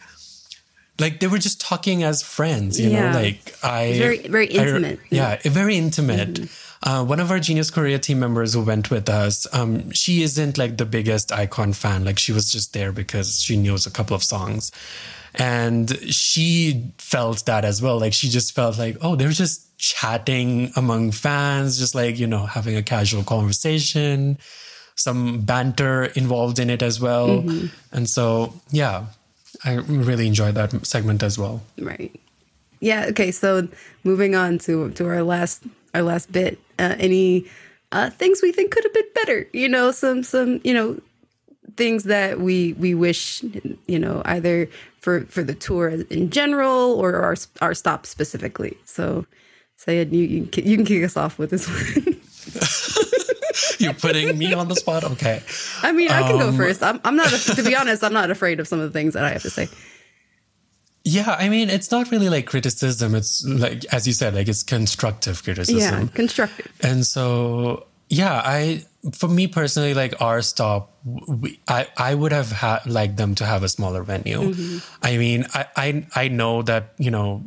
like 1.00 1.18
they 1.18 1.26
were 1.26 1.38
just 1.38 1.60
talking 1.60 2.04
as 2.04 2.22
friends, 2.22 2.78
you 2.78 2.90
Yeah. 2.90 3.10
know, 3.12 3.18
like 3.18 3.54
I 3.64 3.98
Very- 3.98 4.18
very 4.28 4.48
I- 4.56 4.62
intimate. 4.62 5.00
yeah, 5.10 5.38
very 5.44 5.76
intimate. 5.76 6.34
Mm-hmm. 6.34 6.69
Uh, 6.82 7.04
one 7.04 7.20
of 7.20 7.30
our 7.30 7.38
Genius 7.38 7.70
Korea 7.70 7.98
team 7.98 8.18
members 8.18 8.54
who 8.54 8.62
went 8.62 8.90
with 8.90 9.08
us, 9.08 9.46
um, 9.52 9.90
she 9.90 10.22
isn't 10.22 10.56
like 10.56 10.78
the 10.78 10.86
biggest 10.86 11.28
iKON 11.28 11.74
fan. 11.74 12.04
Like 12.04 12.18
she 12.18 12.32
was 12.32 12.50
just 12.50 12.72
there 12.72 12.90
because 12.90 13.40
she 13.40 13.56
knows 13.56 13.86
a 13.86 13.90
couple 13.90 14.16
of 14.16 14.24
songs. 14.24 14.72
And 15.34 15.96
she 16.12 16.92
felt 16.98 17.44
that 17.46 17.64
as 17.64 17.82
well. 17.82 18.00
Like 18.00 18.14
she 18.14 18.28
just 18.28 18.54
felt 18.54 18.78
like, 18.78 18.96
oh, 19.02 19.14
they're 19.14 19.28
just 19.28 19.76
chatting 19.78 20.72
among 20.74 21.12
fans, 21.12 21.78
just 21.78 21.94
like, 21.94 22.18
you 22.18 22.26
know, 22.26 22.46
having 22.46 22.76
a 22.76 22.82
casual 22.82 23.24
conversation, 23.24 24.38
some 24.96 25.40
banter 25.42 26.04
involved 26.16 26.58
in 26.58 26.70
it 26.70 26.82
as 26.82 27.00
well. 27.00 27.44
And 27.92 28.08
so, 28.08 28.54
yeah, 28.70 29.06
I 29.64 29.74
really 29.74 30.26
enjoyed 30.26 30.54
that 30.54 30.86
segment 30.86 31.22
as 31.22 31.38
well. 31.38 31.62
Right. 31.78 32.18
Yeah. 32.80 33.06
Okay. 33.10 33.30
So 33.30 33.68
moving 34.04 34.34
on 34.34 34.58
to 34.60 34.90
to 34.92 35.06
our 35.06 35.22
last 35.22 35.64
our 35.94 36.02
last 36.02 36.32
bit. 36.32 36.58
Uh, 36.80 36.96
any 36.98 37.44
uh, 37.92 38.08
things 38.10 38.40
we 38.42 38.52
think 38.52 38.72
could 38.72 38.84
have 38.84 38.94
been 38.94 39.12
better? 39.14 39.46
You 39.52 39.68
know, 39.68 39.90
some 39.92 40.22
some 40.22 40.60
you 40.64 40.72
know 40.74 40.98
things 41.76 42.04
that 42.04 42.40
we 42.40 42.72
we 42.74 42.94
wish 42.94 43.42
you 43.86 43.98
know 43.98 44.22
either 44.24 44.68
for 45.00 45.22
for 45.26 45.42
the 45.42 45.54
tour 45.54 45.88
in 46.10 46.30
general 46.30 46.92
or 47.00 47.16
our 47.16 47.36
our 47.60 47.74
stop 47.74 48.06
specifically. 48.06 48.76
So. 48.84 49.26
Syed, 49.80 50.12
you 50.12 50.24
you 50.24 50.44
can, 50.44 50.66
you 50.66 50.76
can 50.76 50.84
kick 50.84 51.02
us 51.02 51.16
off 51.16 51.38
with 51.38 51.48
this 51.48 51.64
one. 51.66 52.20
You're 53.78 53.94
putting 53.94 54.36
me 54.36 54.52
on 54.52 54.68
the 54.68 54.76
spot? 54.76 55.04
Okay. 55.04 55.42
I 55.82 55.92
mean, 55.92 56.10
I 56.10 56.20
can 56.20 56.32
Um, 56.34 56.38
go 56.38 56.52
first. 56.52 56.82
I'm, 56.82 57.00
I'm 57.02 57.16
not, 57.16 57.30
to 57.30 57.62
be 57.62 57.74
honest, 57.74 58.04
I'm 58.04 58.12
not 58.12 58.30
afraid 58.30 58.60
of 58.60 58.68
some 58.68 58.78
of 58.78 58.92
the 58.92 58.98
things 58.98 59.14
that 59.14 59.24
I 59.24 59.30
have 59.30 59.40
to 59.42 59.48
say. 59.50 59.68
Yeah, 61.02 61.34
I 61.38 61.48
mean, 61.48 61.70
it's 61.70 61.90
not 61.90 62.10
really 62.10 62.28
like 62.28 62.46
criticism. 62.46 63.14
It's 63.14 63.42
like, 63.44 63.86
as 63.86 64.06
you 64.06 64.12
said, 64.12 64.34
like 64.34 64.48
it's 64.48 64.62
constructive 64.62 65.42
criticism. 65.42 65.78
Yeah, 65.78 66.06
constructive. 66.12 66.70
And 66.82 67.06
so, 67.06 67.86
yeah, 68.10 68.42
I, 68.44 68.84
for 69.14 69.28
me 69.28 69.46
personally, 69.46 69.94
like 69.94 70.20
our 70.20 70.42
stop, 70.42 70.92
we, 71.04 71.58
I, 71.66 71.88
I 71.96 72.14
would 72.14 72.32
have 72.32 72.52
had 72.52 72.84
liked 72.84 73.16
them 73.16 73.34
to 73.36 73.46
have 73.46 73.62
a 73.62 73.68
smaller 73.68 74.02
venue. 74.02 74.54
I 75.02 75.16
mean, 75.16 75.46
I, 75.54 75.66
I, 75.74 76.06
I 76.14 76.28
know 76.28 76.60
that, 76.62 76.92
you 76.98 77.10
know, 77.10 77.44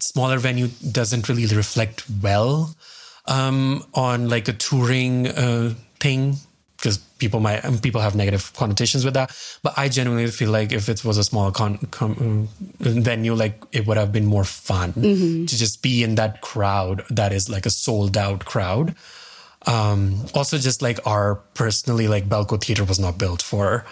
smaller 0.00 0.38
venue 0.38 0.68
doesn't 0.92 1.28
really 1.28 1.46
reflect 1.46 2.04
well, 2.22 2.76
um, 3.26 3.84
on 3.94 4.28
like 4.28 4.46
a 4.46 4.52
touring, 4.52 5.26
uh, 5.26 5.74
thing. 5.98 6.36
People 7.24 7.40
might 7.40 7.64
um, 7.64 7.78
people 7.78 8.00
have 8.02 8.14
negative 8.14 8.52
connotations 8.52 9.02
with 9.04 9.14
that, 9.14 9.32
but 9.62 9.72
I 9.78 9.88
genuinely 9.88 10.30
feel 10.30 10.50
like 10.50 10.72
if 10.72 10.88
it 10.90 11.02
was 11.04 11.16
a 11.16 11.24
smaller 11.24 11.52
con, 11.52 11.78
con, 11.90 12.48
uh, 12.84 12.90
venue, 12.90 13.34
like 13.34 13.54
it 13.72 13.86
would 13.86 13.96
have 13.96 14.12
been 14.12 14.26
more 14.26 14.44
fun 14.44 14.92
to 14.92 15.54
just 15.62 15.80
be 15.82 16.02
in 16.04 16.16
that 16.16 16.42
crowd 16.42 17.02
that 17.08 17.32
is 17.32 17.48
like 17.48 17.64
a 17.64 17.70
sold 17.70 18.16
out 18.18 18.44
crowd. 18.44 18.94
Um, 19.66 20.20
also, 20.34 20.58
just 20.58 20.82
like 20.82 20.98
our 21.06 21.36
personally, 21.54 22.08
like 22.08 22.28
Bellco 22.28 22.62
Theater 22.62 22.84
was 22.84 22.98
not 23.00 23.16
built 23.16 23.40
for 23.40 23.86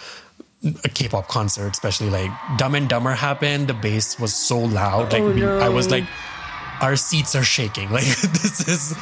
a 0.85 0.89
K-pop 0.89 1.27
concert, 1.29 1.71
especially 1.73 2.11
like 2.11 2.31
Dumb 2.59 2.75
and 2.75 2.89
Dumber 2.89 3.13
happened. 3.13 3.69
The 3.69 3.75
bass 3.75 4.21
was 4.21 4.35
so 4.35 4.59
loud, 4.59 5.13
like 5.13 5.23
Oh, 5.23 5.33
we, 5.33 5.45
I 5.47 5.71
was 5.71 5.91
like, 5.91 6.05
our 6.81 6.97
seats 6.97 7.35
are 7.35 7.45
shaking. 7.45 7.91
Like 7.93 8.05
this 8.05 8.67
is, 8.69 8.97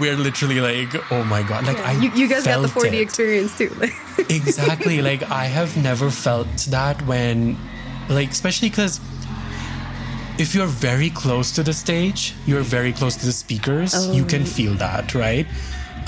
we're 0.00 0.16
literally 0.16 0.60
like, 0.60 1.12
oh 1.12 1.24
my 1.24 1.42
god! 1.42 1.66
Like 1.66 1.78
I, 1.78 1.92
You, 1.92 2.10
you 2.12 2.28
guys 2.28 2.44
got 2.44 2.62
the 2.62 2.68
felt 2.68 2.86
4D 2.86 2.94
it. 2.94 3.00
experience 3.00 3.56
too. 3.58 3.70
exactly. 4.28 5.02
Like 5.02 5.22
I 5.30 5.44
have 5.46 5.76
never 5.76 6.10
felt 6.10 6.48
that 6.70 7.00
when, 7.02 7.56
like, 8.08 8.30
especially 8.30 8.70
because 8.70 9.00
if 10.38 10.54
you're 10.54 10.66
very 10.66 11.10
close 11.10 11.52
to 11.52 11.62
the 11.62 11.72
stage, 11.72 12.34
you're 12.46 12.62
very 12.62 12.92
close 12.92 13.16
to 13.16 13.26
the 13.26 13.32
speakers. 13.32 13.94
you 14.14 14.24
can 14.24 14.42
oh. 14.42 14.46
feel 14.46 14.74
that, 14.74 15.14
right? 15.14 15.46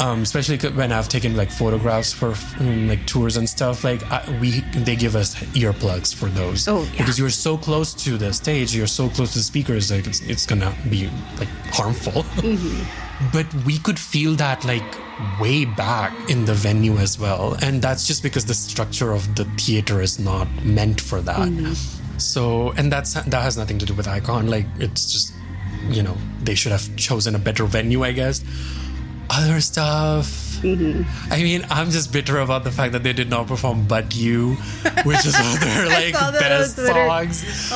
Um, 0.00 0.22
especially 0.22 0.58
when 0.70 0.90
I've 0.92 1.08
taken 1.08 1.36
like 1.36 1.50
photographs 1.50 2.12
for 2.12 2.34
um, 2.60 2.88
like 2.88 3.06
tours 3.06 3.36
and 3.36 3.48
stuff. 3.48 3.84
Like 3.84 4.02
I, 4.10 4.38
we, 4.40 4.60
they 4.74 4.96
give 4.96 5.14
us 5.14 5.34
earplugs 5.54 6.14
for 6.14 6.28
those. 6.28 6.66
Oh, 6.66 6.82
yeah. 6.82 6.98
because 6.98 7.18
you're 7.18 7.30
so 7.30 7.56
close 7.56 7.94
to 8.04 8.18
the 8.18 8.32
stage, 8.32 8.74
you're 8.74 8.86
so 8.86 9.08
close 9.08 9.32
to 9.32 9.38
the 9.38 9.44
speakers. 9.44 9.90
Like 9.90 10.06
it's, 10.06 10.20
it's 10.22 10.46
gonna 10.46 10.74
be 10.90 11.08
like 11.38 11.48
harmful. 11.72 12.24
but 13.32 13.46
we 13.64 13.78
could 13.78 13.98
feel 13.98 14.34
that 14.36 14.64
like 14.64 14.82
way 15.40 15.64
back 15.64 16.12
in 16.28 16.44
the 16.44 16.54
venue 16.54 16.96
as 16.96 17.18
well 17.18 17.56
and 17.62 17.80
that's 17.80 18.06
just 18.06 18.22
because 18.22 18.44
the 18.44 18.54
structure 18.54 19.12
of 19.12 19.34
the 19.36 19.44
theater 19.56 20.00
is 20.00 20.18
not 20.18 20.48
meant 20.64 21.00
for 21.00 21.20
that 21.20 21.48
so 22.18 22.72
and 22.72 22.90
that's 22.90 23.14
that 23.14 23.42
has 23.42 23.56
nothing 23.56 23.78
to 23.78 23.86
do 23.86 23.94
with 23.94 24.06
iKON 24.06 24.48
like 24.48 24.66
it's 24.78 25.12
just 25.12 25.32
you 25.88 26.02
know 26.02 26.16
they 26.42 26.54
should 26.54 26.72
have 26.72 26.94
chosen 26.96 27.34
a 27.34 27.38
better 27.38 27.64
venue 27.64 28.02
i 28.02 28.10
guess 28.10 28.42
other 29.30 29.60
stuff 29.60 30.40
i 30.64 31.42
mean 31.42 31.66
i'm 31.68 31.90
just 31.90 32.10
bitter 32.10 32.38
about 32.38 32.64
the 32.64 32.70
fact 32.70 32.92
that 32.92 33.02
they 33.02 33.12
did 33.12 33.28
not 33.28 33.46
perform 33.46 33.86
but 33.86 34.14
you 34.14 34.54
which 35.04 35.26
is 35.26 35.34
one 35.34 35.52
of 35.52 35.60
their 35.60 35.86
like 35.88 36.14
saw 36.14 36.30
that 36.30 36.52
on 36.52 37.26
best 37.26 37.68
songs 37.68 37.70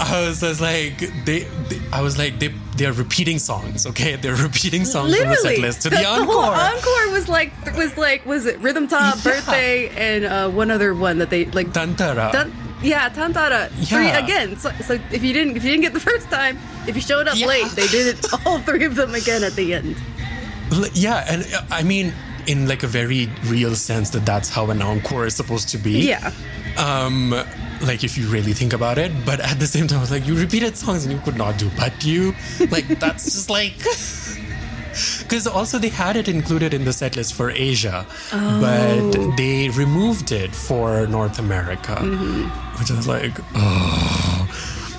I 0.00 0.24
was 0.26 0.40
just 0.40 0.60
like 0.60 0.98
they, 1.24 1.40
they 1.68 1.80
I 1.92 2.00
was 2.00 2.18
like 2.18 2.40
they 2.40 2.48
they're 2.76 2.92
repeating 2.92 3.38
songs, 3.38 3.86
okay? 3.86 4.16
They're 4.16 4.34
repeating 4.34 4.84
songs 4.84 5.16
from 5.16 5.28
the 5.28 5.36
set 5.36 5.58
list 5.58 5.82
to 5.82 5.90
the, 5.90 5.98
whole 6.02 6.40
encore. 6.40 6.54
encore 6.54 7.12
was 7.12 7.28
like 7.28 7.52
was 7.76 7.96
like 7.96 8.26
was 8.26 8.46
it 8.46 8.58
Rhythm 8.58 8.88
Ta, 8.88 9.12
Yeah. 9.14 9.22
Birthday, 9.22 9.88
and 9.90 10.24
uh, 10.24 10.50
one 10.50 10.72
other 10.72 10.92
one 10.92 11.18
that 11.18 11.30
they 11.30 11.44
like. 11.46 11.68
Tantara. 11.68 12.32
Tan- 12.32 12.52
yeah, 12.82 13.08
Tantara. 13.10 13.68
Three 13.86 14.10
again. 14.10 14.56
So, 14.56 14.70
so 14.82 14.94
if 15.12 15.22
you 15.22 15.32
didn't 15.32 15.56
if 15.56 15.62
you 15.62 15.70
didn't 15.70 15.82
get 15.82 15.92
the 15.92 16.00
first 16.00 16.28
time, 16.30 16.58
if 16.88 16.96
you 16.96 17.00
showed 17.00 17.28
up 17.28 17.36
Yeah. 17.36 17.46
late, 17.46 17.66
they 17.76 17.86
did 17.86 18.18
it 18.18 18.26
all 18.44 18.58
three 18.58 18.84
of 18.84 18.96
them 18.96 19.14
again 19.14 19.44
at 19.44 19.52
the 19.54 19.72
end. 19.74 19.94
Yeah, 20.92 21.24
and 21.28 21.46
uh, 21.54 21.62
I 21.70 21.82
mean 21.82 22.12
in 22.46 22.68
like 22.68 22.82
a 22.82 22.86
very 22.86 23.30
real 23.44 23.74
sense 23.74 24.10
that 24.10 24.26
that's 24.26 24.50
how 24.50 24.68
an 24.70 24.82
encore 24.82 25.26
is 25.26 25.34
supposed 25.34 25.68
to 25.70 25.78
be. 25.78 26.08
Yeah. 26.08 26.32
Um 26.76 27.30
like 27.82 28.04
if 28.04 28.16
you 28.16 28.26
really 28.28 28.52
think 28.52 28.72
about 28.72 28.98
it, 28.98 29.12
but 29.24 29.40
at 29.40 29.58
the 29.58 29.66
same 29.66 29.86
time 29.86 30.06
like 30.10 30.26
you 30.26 30.36
repeated 30.36 30.76
songs 30.76 31.04
and 31.04 31.12
you 31.12 31.20
could 31.20 31.36
not 31.36 31.58
do 31.58 31.70
but 31.76 32.04
you 32.04 32.34
like 32.70 32.86
that's 32.98 33.24
just 33.24 33.50
like 33.50 33.74
Because 35.22 35.46
also 35.46 35.78
they 35.78 35.88
had 35.88 36.16
it 36.16 36.28
included 36.28 36.72
in 36.72 36.84
the 36.84 36.92
set 36.92 37.16
list 37.16 37.34
for 37.34 37.50
Asia, 37.50 38.06
but 38.30 39.36
they 39.36 39.68
removed 39.70 40.30
it 40.30 40.54
for 40.54 41.06
North 41.08 41.38
America, 41.40 41.96
which 42.78 42.90
is 42.90 43.08
like, 43.08 43.32
oh. 43.56 44.46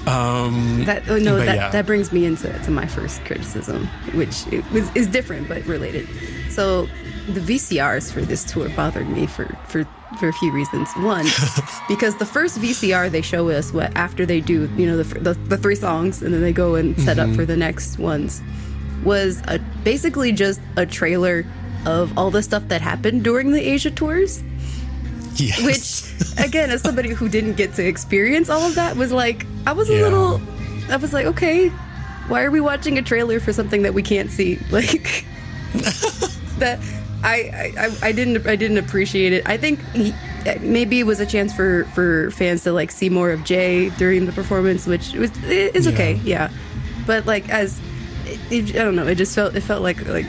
Um, 0.08 0.86
That 0.86 1.04
oh 1.10 1.18
no, 1.18 1.38
that, 1.38 1.56
yeah. 1.56 1.70
that 1.70 1.86
brings 1.86 2.12
me 2.12 2.26
into 2.26 2.52
to 2.64 2.72
my 2.72 2.86
first 2.86 3.24
criticism, 3.26 3.88
which 4.14 4.46
it 4.52 4.64
was, 4.72 4.94
is 4.96 5.08
different 5.08 5.48
but 5.48 5.66
related. 5.66 6.08
So 6.50 6.88
the 7.28 7.42
VCRs 7.42 8.12
for 8.12 8.22
this 8.22 8.44
tour 8.44 8.70
bothered 8.70 9.10
me 9.10 9.26
for 9.26 9.46
for 9.68 9.84
for 10.20 10.28
a 10.30 10.34
few 10.34 10.52
reasons. 10.52 10.92
One, 10.98 11.26
because 11.88 12.16
the 12.18 12.26
first 12.26 12.60
VCR 12.60 13.10
they 13.10 13.22
show 13.24 13.50
us 13.50 13.74
what 13.74 13.96
after 13.98 14.26
they 14.26 14.42
do 14.42 14.70
you 14.78 14.86
know 14.86 14.98
the 15.02 15.20
the, 15.20 15.34
the 15.34 15.58
three 15.58 15.76
songs 15.76 16.22
and 16.22 16.32
then 16.34 16.42
they 16.42 16.54
go 16.54 16.76
and 16.76 16.96
set 17.02 17.18
Mm-hmm. 17.18 17.32
up 17.32 17.36
for 17.36 17.46
the 17.46 17.58
next 17.58 17.98
ones 17.98 18.42
was 19.04 19.42
a, 19.48 19.60
basically 19.84 20.32
just 20.32 20.60
a 20.78 20.86
trailer 20.86 21.46
of 21.86 22.16
all 22.18 22.30
the 22.32 22.44
stuff 22.44 22.68
that 22.68 22.82
happened 22.82 23.24
during 23.24 23.52
the 23.52 23.62
Asia 23.62 23.92
tours 23.92 24.44
yes. 25.36 25.60
which 25.66 26.46
again 26.46 26.70
as 26.70 26.82
somebody 26.82 27.10
who 27.10 27.30
didn't 27.30 27.54
get 27.54 27.74
to 27.76 27.86
experience 27.86 28.50
all 28.50 28.64
of 28.68 28.76
that 28.76 28.96
was 28.96 29.12
like 29.12 29.46
i 29.68 29.72
was 29.74 29.90
a 29.90 29.94
little 30.02 30.42
i 30.90 30.96
was 30.98 31.14
like 31.14 31.26
okay 31.26 31.70
why 32.28 32.44
are 32.44 32.52
we 32.52 32.60
watching 32.62 32.98
a 32.98 33.02
trailer 33.02 33.40
for 33.40 33.54
something 33.54 33.82
that 33.84 33.94
we 33.94 34.02
can't 34.04 34.32
see 34.32 34.58
like 34.72 35.26
that 36.60 36.80
I, 37.24 37.74
I 37.78 38.08
I- 38.10 38.12
didn't 38.12 38.46
I 38.46 38.56
didn't 38.56 38.78
appreciate 38.78 39.34
it. 39.34 39.48
I 39.50 39.58
think 39.58 39.80
he, 39.94 40.14
maybe 40.62 41.00
it 41.00 41.06
was 41.08 41.20
a 41.20 41.26
chance 41.26 41.54
for 41.56 41.86
for 41.96 42.30
fans 42.32 42.64
to 42.64 42.72
like 42.72 42.92
see 42.92 43.10
more 43.10 43.32
of 43.32 43.44
Jay 43.44 43.90
during 43.92 44.28
the 44.28 44.32
performance, 44.32 44.86
which 44.86 45.14
was 45.14 45.32
is 45.44 45.88
okay, 45.88 46.20
yeah. 46.24 46.50
But 47.08 47.26
like 47.26 47.50
as 47.50 47.80
it, 48.26 48.40
it- 48.52 48.76
I 48.76 48.84
don't 48.84 48.96
know, 48.96 49.08
it 49.08 49.16
just 49.16 49.34
felt 49.34 49.56
it 49.56 49.62
felt 49.62 49.82
like 49.82 50.06
like 50.08 50.28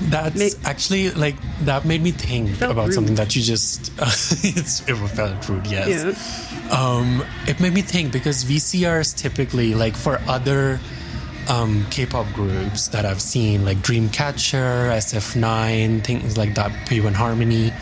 That's 0.00 0.36
Ma- 0.62 0.68
actually 0.70 1.10
like 1.10 1.36
that 1.62 1.84
made 1.84 2.02
me 2.02 2.12
think 2.12 2.60
about 2.60 2.86
rude. 2.86 2.94
something 2.94 3.14
that 3.16 3.34
you 3.34 3.42
just. 3.42 3.92
it's, 3.98 4.86
it 4.88 4.94
felt 4.94 5.48
rude, 5.48 5.66
yes. 5.66 5.88
yeah. 5.88 6.70
Um, 6.70 7.24
it 7.46 7.60
made 7.60 7.72
me 7.72 7.82
think 7.82 8.12
because 8.12 8.44
VCRs 8.44 9.16
typically, 9.16 9.74
like 9.74 9.96
for 9.96 10.20
other 10.28 10.78
um, 11.48 11.86
K-pop 11.90 12.32
groups 12.34 12.88
that 12.88 13.04
I've 13.04 13.20
seen, 13.22 13.64
like 13.64 13.78
Dreamcatcher, 13.78 14.90
SF9, 14.90 16.04
things 16.04 16.36
like 16.36 16.54
that, 16.54 16.70
P1 16.86 17.14
Harmony, 17.14 17.72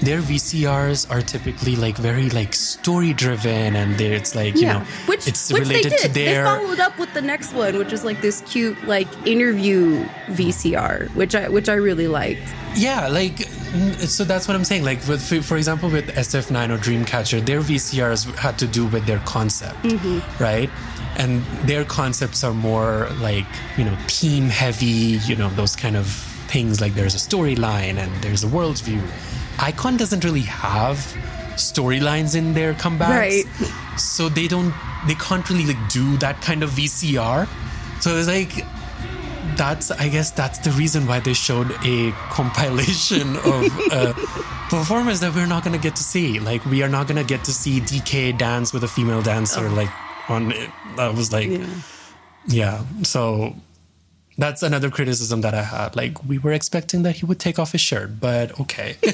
their 0.00 0.20
VCRs 0.20 1.10
are 1.10 1.20
typically 1.20 1.76
like 1.76 1.96
very 1.96 2.30
like 2.30 2.54
story 2.54 3.12
driven, 3.12 3.76
and 3.76 4.00
it's 4.00 4.34
like 4.34 4.56
you 4.56 4.66
know, 4.66 4.80
which 5.06 5.28
it's 5.28 5.52
which 5.52 5.62
related 5.62 5.92
they 5.92 5.96
did. 5.96 6.00
to 6.00 6.08
their. 6.08 6.44
They 6.44 6.50
followed 6.50 6.80
up 6.80 6.98
with 6.98 7.12
the 7.14 7.22
next 7.22 7.52
one, 7.52 7.76
which 7.76 7.92
is 7.92 8.04
like 8.04 8.20
this 8.20 8.42
cute 8.42 8.82
like 8.84 9.08
interview 9.26 10.04
VCR, 10.28 11.14
which 11.14 11.34
I 11.34 11.48
which 11.48 11.68
I 11.68 11.74
really 11.74 12.08
liked. 12.08 12.42
Yeah, 12.74 13.08
like 13.08 13.36
mm, 13.36 13.94
so 14.06 14.24
that's 14.24 14.48
what 14.48 14.56
I'm 14.56 14.64
saying. 14.64 14.84
Like 14.84 15.06
with, 15.06 15.22
for 15.22 15.42
for 15.42 15.56
example, 15.56 15.90
with 15.90 16.08
SF9 16.08 16.70
or 16.70 16.78
Dreamcatcher, 16.78 17.44
their 17.44 17.60
VCRs 17.60 18.34
had 18.36 18.58
to 18.58 18.66
do 18.66 18.86
with 18.86 19.06
their 19.06 19.18
concept, 19.20 19.78
right? 20.40 20.70
And 21.16 21.42
their 21.66 21.84
concepts 21.84 22.44
are 22.44 22.54
more 22.54 23.08
like 23.20 23.46
you 23.76 23.84
know 23.84 23.96
theme 24.06 24.44
heavy, 24.44 25.18
you 25.26 25.36
know 25.36 25.50
those 25.50 25.76
kind 25.76 25.96
of 25.96 26.06
things. 26.50 26.80
Like 26.80 26.94
there's 26.94 27.14
a 27.14 27.18
storyline 27.18 27.98
and 27.98 28.10
there's 28.22 28.44
a 28.44 28.48
world 28.48 28.78
view. 28.80 29.02
iKON 29.58 29.98
doesn't 29.98 30.24
really 30.24 30.42
have 30.42 30.96
storylines 31.56 32.34
in 32.34 32.54
their 32.54 32.74
comebacks, 32.74 33.08
Right. 33.08 33.44
so 33.98 34.28
they 34.28 34.48
don't 34.48 34.72
they 35.06 35.14
can't 35.14 35.48
really 35.50 35.66
like 35.66 35.88
do 35.90 36.16
that 36.18 36.40
kind 36.40 36.62
of 36.62 36.70
VCR. 36.70 37.46
So 38.00 38.16
it's 38.16 38.28
like 38.28 38.64
that's 39.56 39.90
I 39.90 40.08
guess 40.08 40.30
that's 40.30 40.58
the 40.60 40.70
reason 40.70 41.06
why 41.06 41.20
they 41.20 41.34
showed 41.34 41.70
a 41.84 42.12
compilation 42.30 43.36
of 43.36 43.92
uh, 43.92 44.12
performers 44.70 45.20
that 45.20 45.34
we're 45.34 45.46
not 45.46 45.64
gonna 45.64 45.78
get 45.78 45.96
to 45.96 46.02
see. 46.02 46.38
Like 46.40 46.64
we 46.64 46.82
are 46.82 46.88
not 46.88 47.06
gonna 47.08 47.24
get 47.24 47.44
to 47.44 47.52
see 47.52 47.80
DK 47.80 48.38
dance 48.38 48.72
with 48.72 48.84
a 48.84 48.88
female 48.88 49.20
dancer. 49.22 49.68
Like 49.68 49.90
on 50.30 50.52
it. 50.52 50.70
that 50.96 51.14
was 51.14 51.32
like 51.32 51.50
yeah. 52.46 52.82
So 53.02 53.54
that's 54.40 54.62
another 54.62 54.90
criticism 54.90 55.42
that 55.42 55.54
I 55.54 55.62
had. 55.62 55.96
Like 55.96 56.24
we 56.24 56.38
were 56.38 56.52
expecting 56.52 57.02
that 57.04 57.16
he 57.16 57.26
would 57.26 57.38
take 57.38 57.58
off 57.58 57.72
his 57.72 57.80
shirt, 57.80 58.18
but 58.20 58.58
okay. 58.60 58.96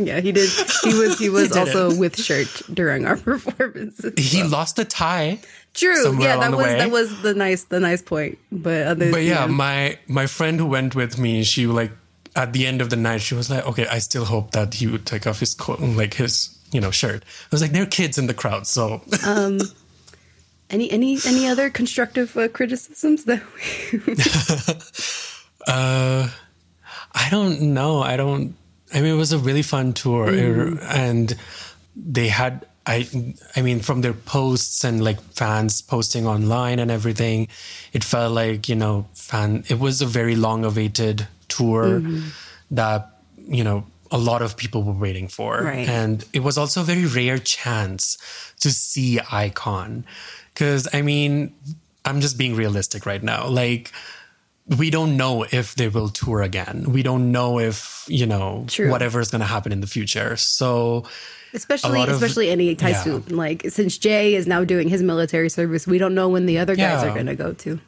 Yeah, 0.00 0.20
he 0.20 0.32
did. 0.32 0.48
He 0.82 0.94
was 0.94 1.18
he 1.18 1.28
was 1.28 1.48
did 1.52 1.58
also 1.58 1.94
with 1.94 2.18
shirt 2.18 2.48
during 2.72 3.04
our 3.04 3.16
performances. 3.30 4.14
he 4.16 4.42
lost 4.42 4.78
a 4.78 4.84
tie. 4.84 5.38
True. 5.74 6.18
Yeah, 6.20 6.38
that 6.38 6.50
was 6.52 6.66
way. 6.66 6.78
that 6.78 6.90
was 6.90 7.22
the 7.22 7.34
nice 7.34 7.64
the 7.64 7.80
nice 7.80 8.02
point. 8.02 8.38
But 8.50 8.86
other 8.86 9.10
But 9.10 9.22
yeah, 9.24 9.46
my 9.46 9.98
my 10.08 10.26
friend 10.26 10.58
who 10.58 10.66
went 10.66 10.94
with 10.94 11.18
me, 11.18 11.44
she 11.44 11.66
like 11.66 11.92
at 12.34 12.52
the 12.52 12.66
end 12.66 12.80
of 12.80 12.90
the 12.90 12.96
night, 12.96 13.20
she 13.20 13.34
was 13.34 13.50
like, 13.50 13.66
"Okay, 13.66 13.86
I 13.86 13.98
still 13.98 14.24
hope 14.24 14.52
that 14.52 14.74
he 14.74 14.86
would 14.86 15.04
take 15.04 15.26
off 15.26 15.40
his 15.40 15.54
coat, 15.54 15.80
like 15.80 16.14
his 16.14 16.56
you 16.72 16.80
know 16.80 16.90
shirt." 16.90 17.22
I 17.22 17.48
was 17.50 17.60
like, 17.60 17.72
"There 17.72 17.82
are 17.82 17.86
kids 17.86 18.18
in 18.18 18.26
the 18.26 18.34
crowd, 18.34 18.66
so 18.66 19.02
um, 19.26 19.58
any 20.70 20.90
any 20.90 21.18
any 21.26 21.46
other 21.46 21.70
constructive 21.70 22.36
uh, 22.36 22.48
criticisms 22.48 23.24
that 23.24 23.42
we 23.54 24.14
uh, 25.66 26.28
I 27.12 27.28
don't 27.30 27.60
know. 27.74 28.00
I 28.00 28.16
don't. 28.16 28.54
I 28.94 29.00
mean, 29.00 29.14
it 29.14 29.16
was 29.18 29.32
a 29.32 29.38
really 29.38 29.62
fun 29.62 29.92
tour, 29.92 30.28
Mm-hmm. 30.28 30.78
and 30.90 31.34
they 31.96 32.28
had. 32.28 32.66
I, 32.86 33.06
I 33.54 33.62
mean, 33.62 33.80
from 33.80 34.00
their 34.00 34.14
posts 34.14 34.84
and 34.84 35.04
like 35.04 35.20
fans 35.34 35.82
posting 35.82 36.26
online 36.26 36.78
and 36.78 36.90
everything, 36.90 37.46
it 37.92 38.02
felt 38.02 38.32
like 38.32 38.68
you 38.68 38.74
know, 38.74 39.06
fan. 39.14 39.64
It 39.68 39.78
was 39.78 40.00
a 40.02 40.06
very 40.06 40.34
long-awaited 40.34 41.28
tour 41.48 42.00
Mm-hmm. 42.00 42.28
that 42.72 43.20
you 43.36 43.62
know 43.64 43.86
a 44.10 44.18
lot 44.18 44.42
of 44.42 44.56
people 44.56 44.82
were 44.82 44.94
waiting 44.98 45.28
for, 45.28 45.62
Right. 45.62 45.88
and 45.88 46.24
it 46.32 46.40
was 46.42 46.58
also 46.58 46.80
a 46.80 46.84
very 46.84 47.06
rare 47.06 47.38
chance 47.38 48.18
to 48.60 48.70
see 48.72 49.18
iKON, 49.18 50.02
because 50.60 50.86
I 50.92 51.00
mean, 51.00 51.54
I'm 52.04 52.20
just 52.20 52.36
being 52.36 52.54
realistic 52.54 53.06
right 53.06 53.22
now, 53.22 53.48
like 53.48 53.92
we 54.76 54.90
don't 54.90 55.16
know 55.16 55.46
if 55.50 55.74
they 55.74 55.88
will 55.88 56.10
tour 56.10 56.42
again. 56.42 56.92
We 56.92 57.02
don't 57.02 57.32
know 57.32 57.58
if, 57.58 58.04
you 58.08 58.26
know, 58.26 58.66
True. 58.68 58.90
whatever 58.90 59.20
is 59.20 59.30
going 59.30 59.40
to 59.40 59.46
happen 59.46 59.72
in 59.72 59.80
the 59.80 59.86
future. 59.86 60.36
So, 60.36 61.04
especially 61.54 61.98
lot 61.98 62.10
of- 62.10 62.16
especially 62.16 62.50
any 62.50 62.68
yeah. 62.68 62.74
Taisun. 62.74 63.30
Like 63.34 63.64
since 63.70 63.96
Jay 63.96 64.34
is 64.34 64.46
now 64.46 64.62
doing 64.64 64.88
his 64.90 65.02
military 65.02 65.48
service, 65.48 65.86
we 65.86 65.96
don't 65.96 66.14
know 66.14 66.28
when 66.28 66.44
the 66.44 66.58
other 66.58 66.76
guys 66.76 67.02
Yeah. 67.02 67.10
are 67.10 67.16
gonna 67.16 67.34
go 67.34 67.54
to. 67.54 67.80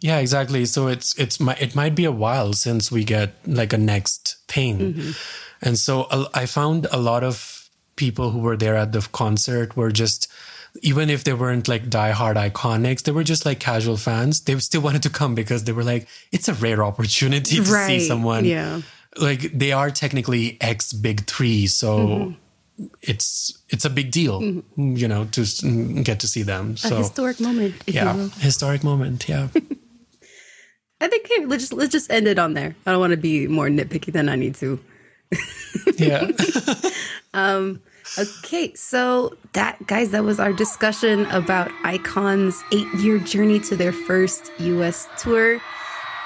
yeah, 0.00 0.18
exactly. 0.18 0.66
So 0.66 0.88
it's 0.88 1.18
it's 1.18 1.40
it 1.40 1.74
might 1.74 1.94
be 1.94 2.04
a 2.04 2.12
while 2.12 2.52
since 2.52 2.92
we 2.92 3.02
get 3.02 3.32
like 3.46 3.72
a 3.72 3.78
next 3.78 4.36
thing. 4.46 4.78
Mm-hmm. 4.78 5.10
And 5.62 5.78
so 5.78 6.06
I 6.34 6.44
found 6.46 6.86
a 6.92 6.98
lot 6.98 7.24
of 7.24 7.68
people 7.96 8.30
who 8.30 8.38
were 8.40 8.56
there 8.58 8.76
at 8.76 8.92
the 8.92 9.00
concert 9.10 9.74
were 9.76 9.90
just 9.90 10.28
even 10.82 11.10
if 11.10 11.24
they 11.24 11.32
weren't 11.32 11.68
like 11.68 11.88
diehard 11.88 12.36
iKONICs, 12.36 13.02
they 13.02 13.12
were 13.12 13.24
just 13.24 13.44
like 13.46 13.60
casual 13.60 13.96
fans. 13.96 14.40
They 14.42 14.58
still 14.58 14.80
wanted 14.80 15.02
to 15.04 15.10
come 15.10 15.34
because 15.34 15.64
they 15.64 15.72
were 15.72 15.84
like, 15.84 16.08
it's 16.32 16.48
a 16.48 16.54
rare 16.54 16.84
opportunity 16.84 17.56
to 17.56 17.64
see 17.64 18.00
someone. 18.00 18.44
yeah. 18.44 18.80
Like 19.16 19.40
they 19.52 19.72
are 19.72 19.90
technically 19.90 20.58
ex 20.60 20.92
big 20.92 21.26
three, 21.26 21.66
so 21.66 21.98
mm-hmm. 21.98 22.86
it's 23.02 23.58
it's 23.68 23.84
a 23.84 23.90
big 23.90 24.10
deal, 24.10 24.40
mm-hmm. 24.40 24.96
you 24.96 25.08
know, 25.08 25.24
to 25.24 25.40
mm, 25.40 26.04
get 26.04 26.20
to 26.20 26.28
see 26.28 26.42
them. 26.42 26.72
A 26.72 26.76
So 26.76 26.96
historic 26.98 27.40
moment, 27.40 27.74
if 27.86 27.94
you 27.94 28.00
yeah, 28.00 28.28
historic 28.38 28.84
moment. 28.84 29.28
Yeah. 29.28 29.48
I 31.00 31.08
think 31.08 31.26
here, 31.26 31.46
let's 31.48 31.62
just 31.64 31.72
let's 31.72 31.90
just 31.90 32.12
end 32.12 32.28
it 32.28 32.38
on 32.38 32.54
there. 32.54 32.76
I 32.86 32.92
don't 32.92 33.00
want 33.00 33.12
to 33.12 33.16
be 33.16 33.48
more 33.48 33.68
nitpicky 33.68 34.12
than 34.12 34.28
I 34.28 34.36
need 34.36 34.54
to. 34.56 34.78
yeah. 35.96 36.30
Um, 37.34 37.82
Okay, 38.16 38.72
so 38.74 39.36
that 39.52 39.86
guys, 39.86 40.10
that 40.10 40.24
was 40.24 40.40
our 40.40 40.52
discussion 40.52 41.26
about 41.26 41.68
iKON's 41.84 42.62
eight-year 42.72 43.18
journey 43.18 43.60
to 43.60 43.76
their 43.76 43.92
first 43.92 44.50
U.S. 44.58 45.08
tour. 45.18 45.60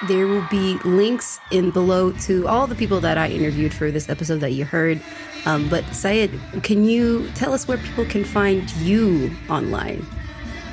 There 0.09 0.27
will 0.27 0.47
be 0.51 0.79
links 0.85 1.39
in 1.51 1.71
below 1.71 2.13
to 2.13 2.49
all 2.49 2.67
the 2.67 2.75
people 2.75 3.01
that 3.01 3.19
I 3.19 3.29
interviewed 3.29 3.73
for 3.73 3.91
this 3.91 4.09
episode 4.09 4.39
that 4.41 4.51
you 4.51 4.65
heard. 4.65 5.01
Um, 5.47 5.69
but 5.69 5.85
Syed, 5.95 6.31
can 6.63 6.85
you 6.85 7.29
tell 7.35 7.53
us 7.53 7.69
where 7.69 7.79
people 7.79 8.05
can 8.07 8.25
find 8.25 8.71
you 8.77 9.31
online? 9.49 10.05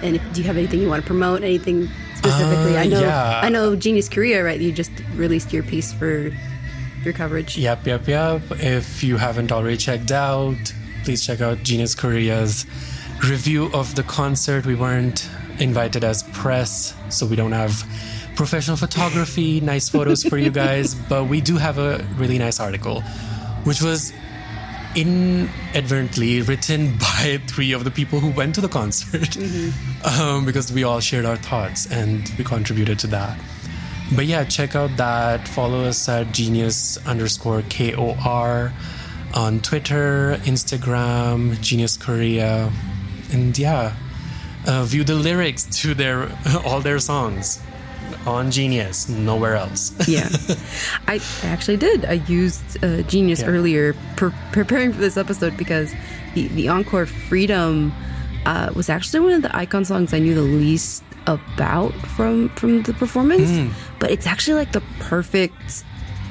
And 0.02 0.16
if, 0.16 0.34
do 0.34 0.42
you 0.42 0.48
have 0.48 0.58
anything 0.58 0.80
you 0.80 0.90
want 0.90 1.04
to 1.04 1.08
promote? 1.08 1.44
Anything 1.44 1.90
specifically? 2.16 2.78
Uh, 2.78 2.82
I 2.82 2.88
know, 2.88 3.02
yeah. 3.02 3.42
I 3.44 3.50
know, 3.50 3.76
Genius 3.76 4.10
Korea, 4.10 4.44
right? 4.44 4.60
You 4.60 4.72
just 4.72 4.92
released 5.16 5.52
your 5.52 5.64
piece 5.64 5.92
for 5.92 6.32
your 7.04 7.14
coverage. 7.14 7.58
Yep, 7.58 7.86
yep, 7.86 8.08
yep. 8.08 8.42
If 8.52 9.04
you 9.04 9.18
haven't 9.18 9.52
already 9.52 9.78
checked 9.78 10.12
out, 10.12 10.74
please 11.10 11.26
check 11.26 11.42
out 11.42 11.58
Genius 11.64 11.96
Korea's 11.96 12.68
review 13.28 13.72
of 13.74 13.96
the 13.96 14.04
concert. 14.04 14.68
We 14.68 14.76
weren't 14.76 15.28
invited 15.58 16.04
as 16.04 16.22
press, 16.22 16.94
so 17.10 17.26
we 17.26 17.36
don't 17.36 17.52
have 17.52 17.84
professional 18.36 18.78
photography, 18.78 19.60
nice 19.60 19.90
photos 19.90 20.24
for 20.24 20.38
you 20.38 20.52
guys, 20.52 20.94
but 21.10 21.24
we 21.24 21.42
do 21.42 21.58
have 21.58 21.80
a 21.80 22.06
really 22.18 22.38
nice 22.38 22.60
article, 22.60 23.02
which 23.64 23.82
was 23.82 24.14
inadvertently 24.96 26.44
written 26.44 26.96
by 27.00 27.42
three 27.48 27.72
of 27.72 27.86
the 27.86 27.92
people 27.92 28.20
who 28.20 28.30
went 28.30 28.54
to 28.54 28.62
the 28.62 28.70
concert 28.70 29.36
um, 30.20 30.46
because 30.46 30.72
we 30.72 30.84
all 30.84 31.00
shared 31.00 31.26
our 31.26 31.38
thoughts 31.38 31.92
and 31.92 32.32
we 32.38 32.44
contributed 32.44 33.00
to 33.00 33.08
that. 33.08 33.36
but 34.16 34.28
yeah, 34.28 34.44
check 34.44 34.76
out 34.76 34.96
that. 34.98 35.48
Follow 35.48 35.86
us 35.86 36.08
at 36.08 36.32
genius 36.34 37.04
underscore 37.08 37.64
K 37.68 37.96
O 37.96 38.16
R 38.24 38.72
on 39.34 39.60
Twitter, 39.62 40.38
Instagram, 40.44 41.60
Genius 41.62 41.98
Korea. 41.98 42.72
And 43.32 43.58
yeah, 43.58 43.96
uh, 44.68 44.84
view 44.84 45.04
the 45.04 45.16
lyrics 45.16 45.64
to 45.82 45.94
their 45.94 46.30
all 46.66 46.82
their 46.82 47.00
songs 47.00 47.62
on 48.26 48.52
Genius, 48.52 49.08
nowhere 49.08 49.56
else. 49.56 49.94
yeah, 50.08 50.30
I 51.08 51.22
actually 51.44 51.78
did. 51.78 52.06
I 52.06 52.14
used 52.28 52.84
uh, 52.84 53.02
Genius 53.04 53.42
Yeah. 53.42 53.48
earlier 53.48 53.96
pre- 54.18 54.34
preparing 54.52 54.92
for 54.94 55.00
this 55.00 55.16
episode 55.16 55.56
because 55.58 55.94
the, 56.34 56.48
the 56.50 56.68
encore 56.68 57.06
Freedom 57.06 57.94
uh, 58.46 58.72
was 58.76 58.90
actually 58.90 59.20
one 59.22 59.34
of 59.34 59.42
the 59.42 59.50
iKON 59.50 59.86
songs 59.86 60.14
I 60.14 60.20
knew 60.20 60.34
the 60.36 60.42
least 60.42 61.04
about 61.28 61.94
from 62.16 62.50
from 62.50 62.82
the 62.84 62.94
performance. 62.94 63.50
Hmm. 63.50 63.70
But 64.00 64.12
it's 64.12 64.26
actually 64.26 64.56
like 64.56 64.72
the 64.72 64.82
perfect 65.00 65.84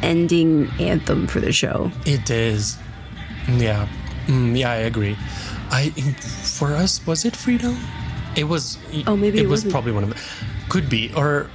ending 0.03 0.69
anthem 0.81 1.27
for 1.27 1.41
the 1.41 1.53
show. 1.53 1.91
It 2.07 2.29
is. 2.31 2.77
Yeah. 3.49 3.89
Mm, 4.27 4.59
yeah, 4.59 4.71
I 4.73 4.77
agree. 4.77 5.17
I 5.71 5.91
for 6.59 6.75
us 6.75 7.05
was 7.07 7.25
it 7.25 7.35
freedom? 7.37 7.77
It 8.37 8.45
was 8.45 8.79
Oh, 9.07 9.17
maybe 9.17 9.39
it, 9.39 9.45
it 9.45 9.47
was 9.49 9.61
wasn't. 9.65 9.73
probably 9.73 9.93
one 9.93 10.05
of 10.05 10.11
them. 10.11 10.19
Could 10.69 10.89
be 10.89 11.13
or 11.15 11.49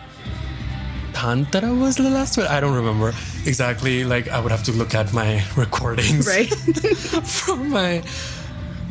Tantara 1.13 1.79
was 1.79 1.95
the 1.97 2.09
last 2.09 2.37
one. 2.37 2.47
I 2.47 2.59
don't 2.59 2.73
remember 2.75 3.13
exactly. 3.45 4.03
Like 4.03 4.27
I 4.29 4.39
would 4.39 4.51
have 4.51 4.63
to 4.63 4.71
look 4.71 4.95
at 4.95 5.13
my 5.13 5.43
recordings 5.55 6.27
Right. 6.27 6.49
from 7.25 7.69
my 7.69 8.01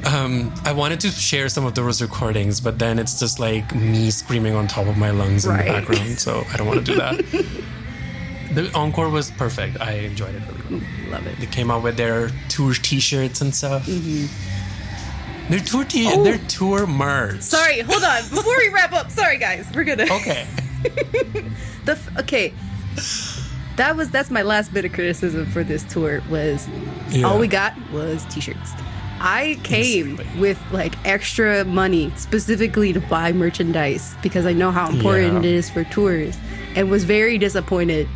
um 0.07 0.53
I 0.65 0.73
wanted 0.73 1.01
to 1.01 1.11
share 1.11 1.49
some 1.49 1.65
of 1.67 1.75
those 1.75 2.01
recordings, 2.01 2.61
but 2.61 2.79
then 2.79 2.99
it's 2.99 3.19
just 3.19 3.41
like 3.41 3.75
me 3.75 4.11
screaming 4.11 4.55
on 4.55 4.69
top 4.69 4.87
of 4.87 4.97
my 4.97 5.11
lungs 5.11 5.45
in 5.45 5.57
the 5.57 5.63
background, 5.65 6.19
so 6.19 6.45
I 6.53 6.57
don't 6.57 6.67
want 6.67 6.85
to 6.87 6.93
do 6.93 6.99
that. 6.99 7.25
the 8.55 8.71
encore 8.75 9.09
was 9.11 9.31
perfect. 9.31 9.81
I 9.81 9.93
enjoyed 9.93 10.35
it 10.35 10.43
really 10.49 10.81
well. 10.81 11.11
Love 11.13 11.27
it. 11.27 11.39
They 11.39 11.47
came 11.47 11.71
out 11.71 11.83
with 11.83 11.97
their 11.97 12.31
tour 12.49 12.75
T-shirts 12.75 13.41
and 13.41 13.55
stuff. 13.55 13.87
Mm-hmm. 13.87 15.51
Their 15.51 15.61
tour 15.61 15.85
t- 15.85 16.09
Oh. 16.11 16.23
their 16.23 16.39
tour 16.49 16.87
merch. 16.87 17.41
Sorry, 17.43 17.81
hold 17.81 18.03
on. 18.05 18.23
Before 18.29 18.57
we 18.59 18.69
wrap 18.69 18.93
up, 18.93 19.11
sorry 19.11 19.39
guys, 19.39 19.67
we're 19.75 19.85
gonna. 19.85 20.05
Okay. 20.11 20.47
The 21.85 21.93
f- 21.93 22.19
okay. 22.21 22.53
That 23.77 23.97
was 23.97 24.11
that's 24.11 24.31
my 24.31 24.43
last 24.43 24.73
bit 24.73 24.85
of 24.85 24.93
criticism 24.93 25.47
for 25.47 25.65
this 25.65 25.83
tour 25.85 26.23
was 26.31 26.69
Yeah. 27.11 27.27
all 27.27 27.39
we 27.39 27.49
got 27.49 27.75
was 27.91 28.25
t-shirts. 28.27 28.71
I 29.19 29.59
came 29.65 30.13
Exactly. 30.21 30.41
with 30.41 30.61
like 30.73 30.95
extra 31.07 31.65
money 31.65 32.13
specifically 32.17 32.93
to 32.93 33.01
buy 33.01 33.33
merchandise 33.33 34.15
because 34.23 34.47
I 34.47 34.53
know 34.53 34.71
how 34.71 34.91
important 34.91 35.33
Yeah. 35.45 35.51
it 35.51 35.55
is 35.57 35.71
for 35.71 35.85
tours 35.85 36.37
and 36.77 36.89
was 36.91 37.03
very 37.05 37.37
disappointed. 37.39 38.09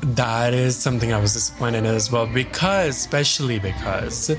That 0.00 0.54
is 0.54 0.76
something 0.76 1.12
I 1.12 1.20
was 1.20 1.32
disappointed 1.32 1.78
in 1.78 1.86
as 1.86 2.10
well 2.10 2.26
because, 2.26 2.96
especially 2.96 3.58
because 3.58 4.30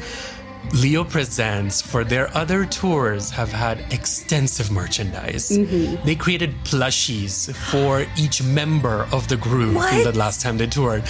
Leo 0.73 1.03
Presents 1.03 1.81
for 1.81 2.03
their 2.03 2.35
other 2.35 2.65
tours 2.65 3.29
have 3.31 3.51
had 3.51 3.79
extensive 3.91 4.71
merchandise. 4.71 5.49
Mm-hmm. 5.51 6.05
They 6.05 6.15
created 6.15 6.53
plushies 6.63 7.53
for 7.71 8.05
each 8.17 8.41
member 8.43 9.07
of 9.11 9.27
the 9.27 9.37
group 9.37 9.75
What? 9.75 10.03
the 10.03 10.17
last 10.17 10.41
time 10.41 10.57
they 10.57 10.67
toured. 10.67 11.03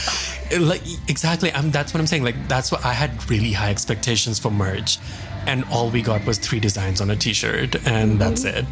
Like 0.59 0.81
exactly, 1.07 1.51
I'm, 1.53 1.69
that's 1.71 1.93
what 1.93 1.99
I'm 1.99 2.07
saying. 2.07 2.23
Like 2.23 2.47
that's 2.47 2.71
what 2.71 2.83
I 2.85 2.93
had 2.93 3.29
really 3.29 3.51
high 3.51 3.69
expectations 3.69 4.39
for 4.39 4.49
merch, 4.49 4.97
and 5.45 5.63
all 5.71 5.89
we 5.91 6.01
got 6.01 6.25
was 6.25 6.37
three 6.39 6.59
designs 6.59 7.01
on 7.01 7.09
a 7.11 7.15
T-shirt, 7.15 7.75
and 7.87 8.11
Mm-hmm. 8.11 8.17
that's 8.17 8.45
it. 8.45 8.65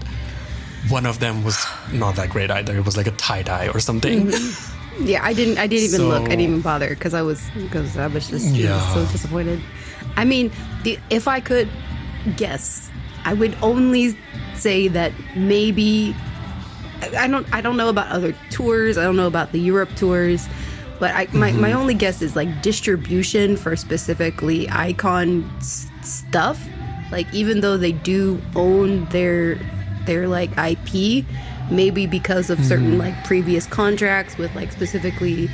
One 0.90 1.06
of 1.06 1.20
them 1.20 1.44
was 1.44 1.66
not 1.92 2.16
that 2.16 2.30
great 2.30 2.50
either. 2.50 2.76
It 2.78 2.86
was 2.86 2.96
like 2.98 3.08
a 3.08 3.12
tie 3.12 3.42
dye 3.44 3.68
or 3.68 3.80
something. 3.80 4.32
Yeah, 5.00 5.24
I 5.24 5.34
didn't. 5.34 5.58
I 5.58 5.68
didn't 5.68 5.86
even 5.94 6.10
look. 6.10 6.24
I 6.24 6.30
didn't 6.30 6.42
even 6.42 6.62
bother 6.62 6.90
because 6.90 7.14
I 7.14 7.22
was 7.22 7.42
because 7.56 7.98
I 7.98 8.08
was 8.08 8.30
just 8.30 8.48
Yeah. 8.56 8.80
so 8.94 9.06
disappointed. 9.12 9.62
I 10.16 10.26
mean, 10.26 10.52
the, 10.84 10.98
if 11.10 11.28
I 11.28 11.40
could 11.40 11.70
guess, 12.36 12.90
I 13.26 13.34
would 13.34 13.56
only 13.62 14.18
say 14.56 14.88
that 14.90 15.12
maybe 15.36 16.16
I 17.18 17.28
don't. 17.28 17.46
I 17.54 17.62
don't 17.62 17.78
know 17.78 17.90
about 17.90 18.08
other 18.08 18.34
tours. 18.50 18.98
I 18.98 19.04
don't 19.04 19.16
know 19.16 19.28
about 19.28 19.52
the 19.52 19.60
Europe 19.60 19.90
tours. 19.96 20.48
But 21.00 21.14
I, 21.14 21.28
my, 21.32 21.52
my 21.52 21.70
mm-hmm. 21.70 21.78
only 21.78 21.94
guess 21.94 22.24
is 22.24 22.36
like 22.36 22.64
distribution 22.64 23.56
for 23.56 23.76
specifically 23.76 24.66
iKON 24.66 25.48
s- 25.58 25.88
stuff. 26.02 26.60
Like 27.12 27.32
even 27.32 27.62
though 27.62 27.78
they 27.78 27.92
do 27.92 28.42
own 28.56 29.06
their 29.06 29.60
their 30.06 30.28
like 30.28 30.50
IP, 30.58 31.24
maybe 31.70 32.08
because 32.08 32.50
of 32.50 32.64
certain 32.64 32.98
like 32.98 33.24
previous 33.24 33.66
contracts 33.66 34.38
with 34.38 34.54
like 34.56 34.72
specifically 34.72 35.50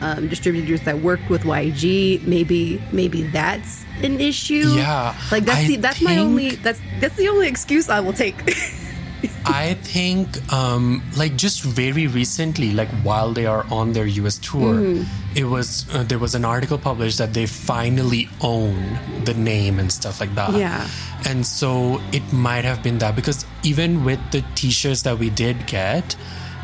um, 0.00 0.28
distributors 0.28 0.82
that 0.82 0.98
worked 0.98 1.30
with 1.30 1.42
YG, 1.42 2.26
maybe 2.26 2.82
maybe 2.92 3.22
that's 3.24 3.84
an 4.02 4.20
issue. 4.20 4.68
Yeah, 4.74 5.14
like 5.30 5.44
that's 5.44 5.60
I 5.60 5.66
the, 5.68 5.76
that's 5.76 6.02
my 6.02 6.18
only 6.18 6.56
that's 6.56 6.80
that's 7.00 7.16
the 7.16 7.28
only 7.28 7.48
excuse 7.48 7.88
I 7.88 8.00
will 8.00 8.12
take. 8.12 8.34
I 9.44 9.74
think, 9.74 10.26
um, 10.52 11.02
like 11.16 11.36
just 11.36 11.62
very 11.62 12.06
recently, 12.06 12.72
like 12.72 12.88
while 13.02 13.32
they 13.32 13.46
are 13.46 13.64
on 13.70 13.92
their 13.92 14.06
US 14.06 14.38
tour, 14.38 14.74
Mm-hmm. 14.74 15.36
it 15.36 15.44
was 15.44 15.86
uh, 15.94 16.02
there 16.04 16.18
was 16.18 16.34
an 16.34 16.44
article 16.44 16.78
published 16.78 17.18
that 17.18 17.32
they 17.34 17.46
finally 17.46 18.28
own 18.40 18.98
the 19.24 19.34
name 19.34 19.78
and 19.78 19.90
stuff 19.92 20.20
like 20.20 20.34
that. 20.34 20.52
Yeah. 20.54 20.88
and 21.24 21.46
so 21.46 22.00
it 22.12 22.22
might 22.32 22.64
have 22.64 22.82
been 22.82 22.98
that 22.98 23.14
because 23.16 23.44
even 23.62 24.04
with 24.04 24.20
the 24.32 24.42
T-shirts 24.54 25.02
that 25.02 25.18
we 25.18 25.30
did 25.30 25.66
get, 25.66 26.16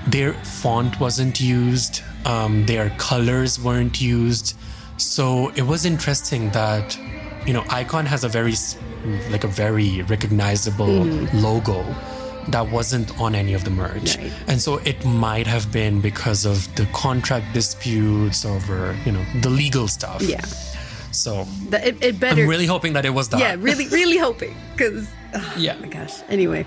their 0.07 0.33
font 0.63 0.99
wasn't 1.01 1.41
used, 1.41 2.03
um, 2.25 2.67
their 2.67 2.91
colors 2.99 3.59
weren't 3.61 4.01
used, 4.01 4.57
so 4.97 5.51
it 5.55 5.63
was 5.63 5.85
interesting 5.85 6.51
that 6.51 6.97
you 7.47 7.53
know 7.53 7.63
iKON 7.83 8.05
has 8.07 8.25
a 8.25 8.29
very 8.29 8.55
like 9.31 9.45
a 9.45 9.49
very 9.49 10.03
recognizable 10.03 11.05
logo 11.35 11.85
that 12.53 12.71
wasn't 12.71 13.19
on 13.21 13.35
any 13.35 13.55
of 13.55 13.65
the 13.65 13.71
merch. 13.71 14.17
Right. 14.17 14.33
And 14.47 14.61
so 14.61 14.79
it 14.85 15.05
might 15.05 15.47
have 15.47 15.71
been 15.73 16.01
because 16.01 16.45
of 16.47 16.73
the 16.77 16.87
contract 16.93 17.53
disputes 17.55 18.45
over, 18.45 18.97
you 19.05 19.13
know, 19.13 19.25
the 19.43 19.51
legal 19.51 19.89
stuff. 19.89 20.23
yeah, 20.23 20.45
So 21.13 21.45
that, 21.71 21.87
it, 21.87 22.03
it 22.03 22.21
better. 22.21 22.43
I'm 22.43 22.49
really 22.49 22.67
hoping 22.67 22.93
that 22.95 23.05
it 23.05 23.11
was 23.11 23.29
that. 23.31 23.41
yeah, 23.41 23.55
really, 23.59 23.89
really 23.89 24.17
hoping 24.19 24.55
because. 24.77 25.09
Oh 25.35 25.55
yeah. 25.59 25.75
Oh 25.77 25.81
my 25.83 25.89
gosh. 25.89 26.15
Anyway. 26.31 26.65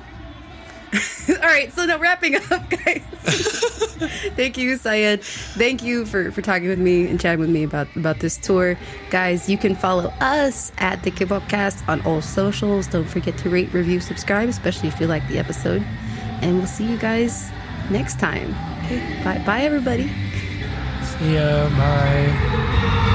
All 1.29 1.35
right, 1.47 1.71
so 1.73 1.85
now 1.85 1.97
wrapping 1.97 2.35
up, 2.35 2.69
guys. 2.69 3.01
Thank 4.35 4.57
you, 4.57 4.77
Syed. 4.77 5.23
Thank 5.23 5.83
you 5.83 6.05
for, 6.05 6.31
for 6.31 6.41
talking 6.41 6.67
with 6.67 6.79
me 6.79 7.07
and 7.07 7.19
chatting 7.19 7.39
with 7.39 7.49
me 7.49 7.63
about, 7.63 7.87
about 7.95 8.19
this 8.19 8.37
tour. 8.37 8.77
Guys, 9.09 9.49
you 9.49 9.57
can 9.57 9.75
follow 9.75 10.13
us 10.19 10.71
at 10.79 11.03
the 11.03 11.11
K-Pop 11.11 11.47
Cast 11.47 11.87
on 11.87 12.01
all 12.01 12.21
socials. 12.21 12.87
Don't 12.87 13.07
forget 13.07 13.37
to 13.39 13.49
rate, 13.49 13.73
review, 13.73 13.99
subscribe, 13.99 14.49
especially 14.49 14.89
if 14.89 14.99
you 14.99 15.07
like 15.07 15.25
the 15.27 15.37
episode. 15.37 15.83
And 16.41 16.57
we'll 16.57 16.67
see 16.67 16.89
you 16.89 16.97
guys 16.97 17.51
next 17.89 18.19
time. 18.19 18.55
Okay, 18.85 19.23
bye, 19.23 19.41
bye, 19.45 19.61
everybody. 19.61 20.11
Yeah, 21.21 21.69
bye. 21.77 23.11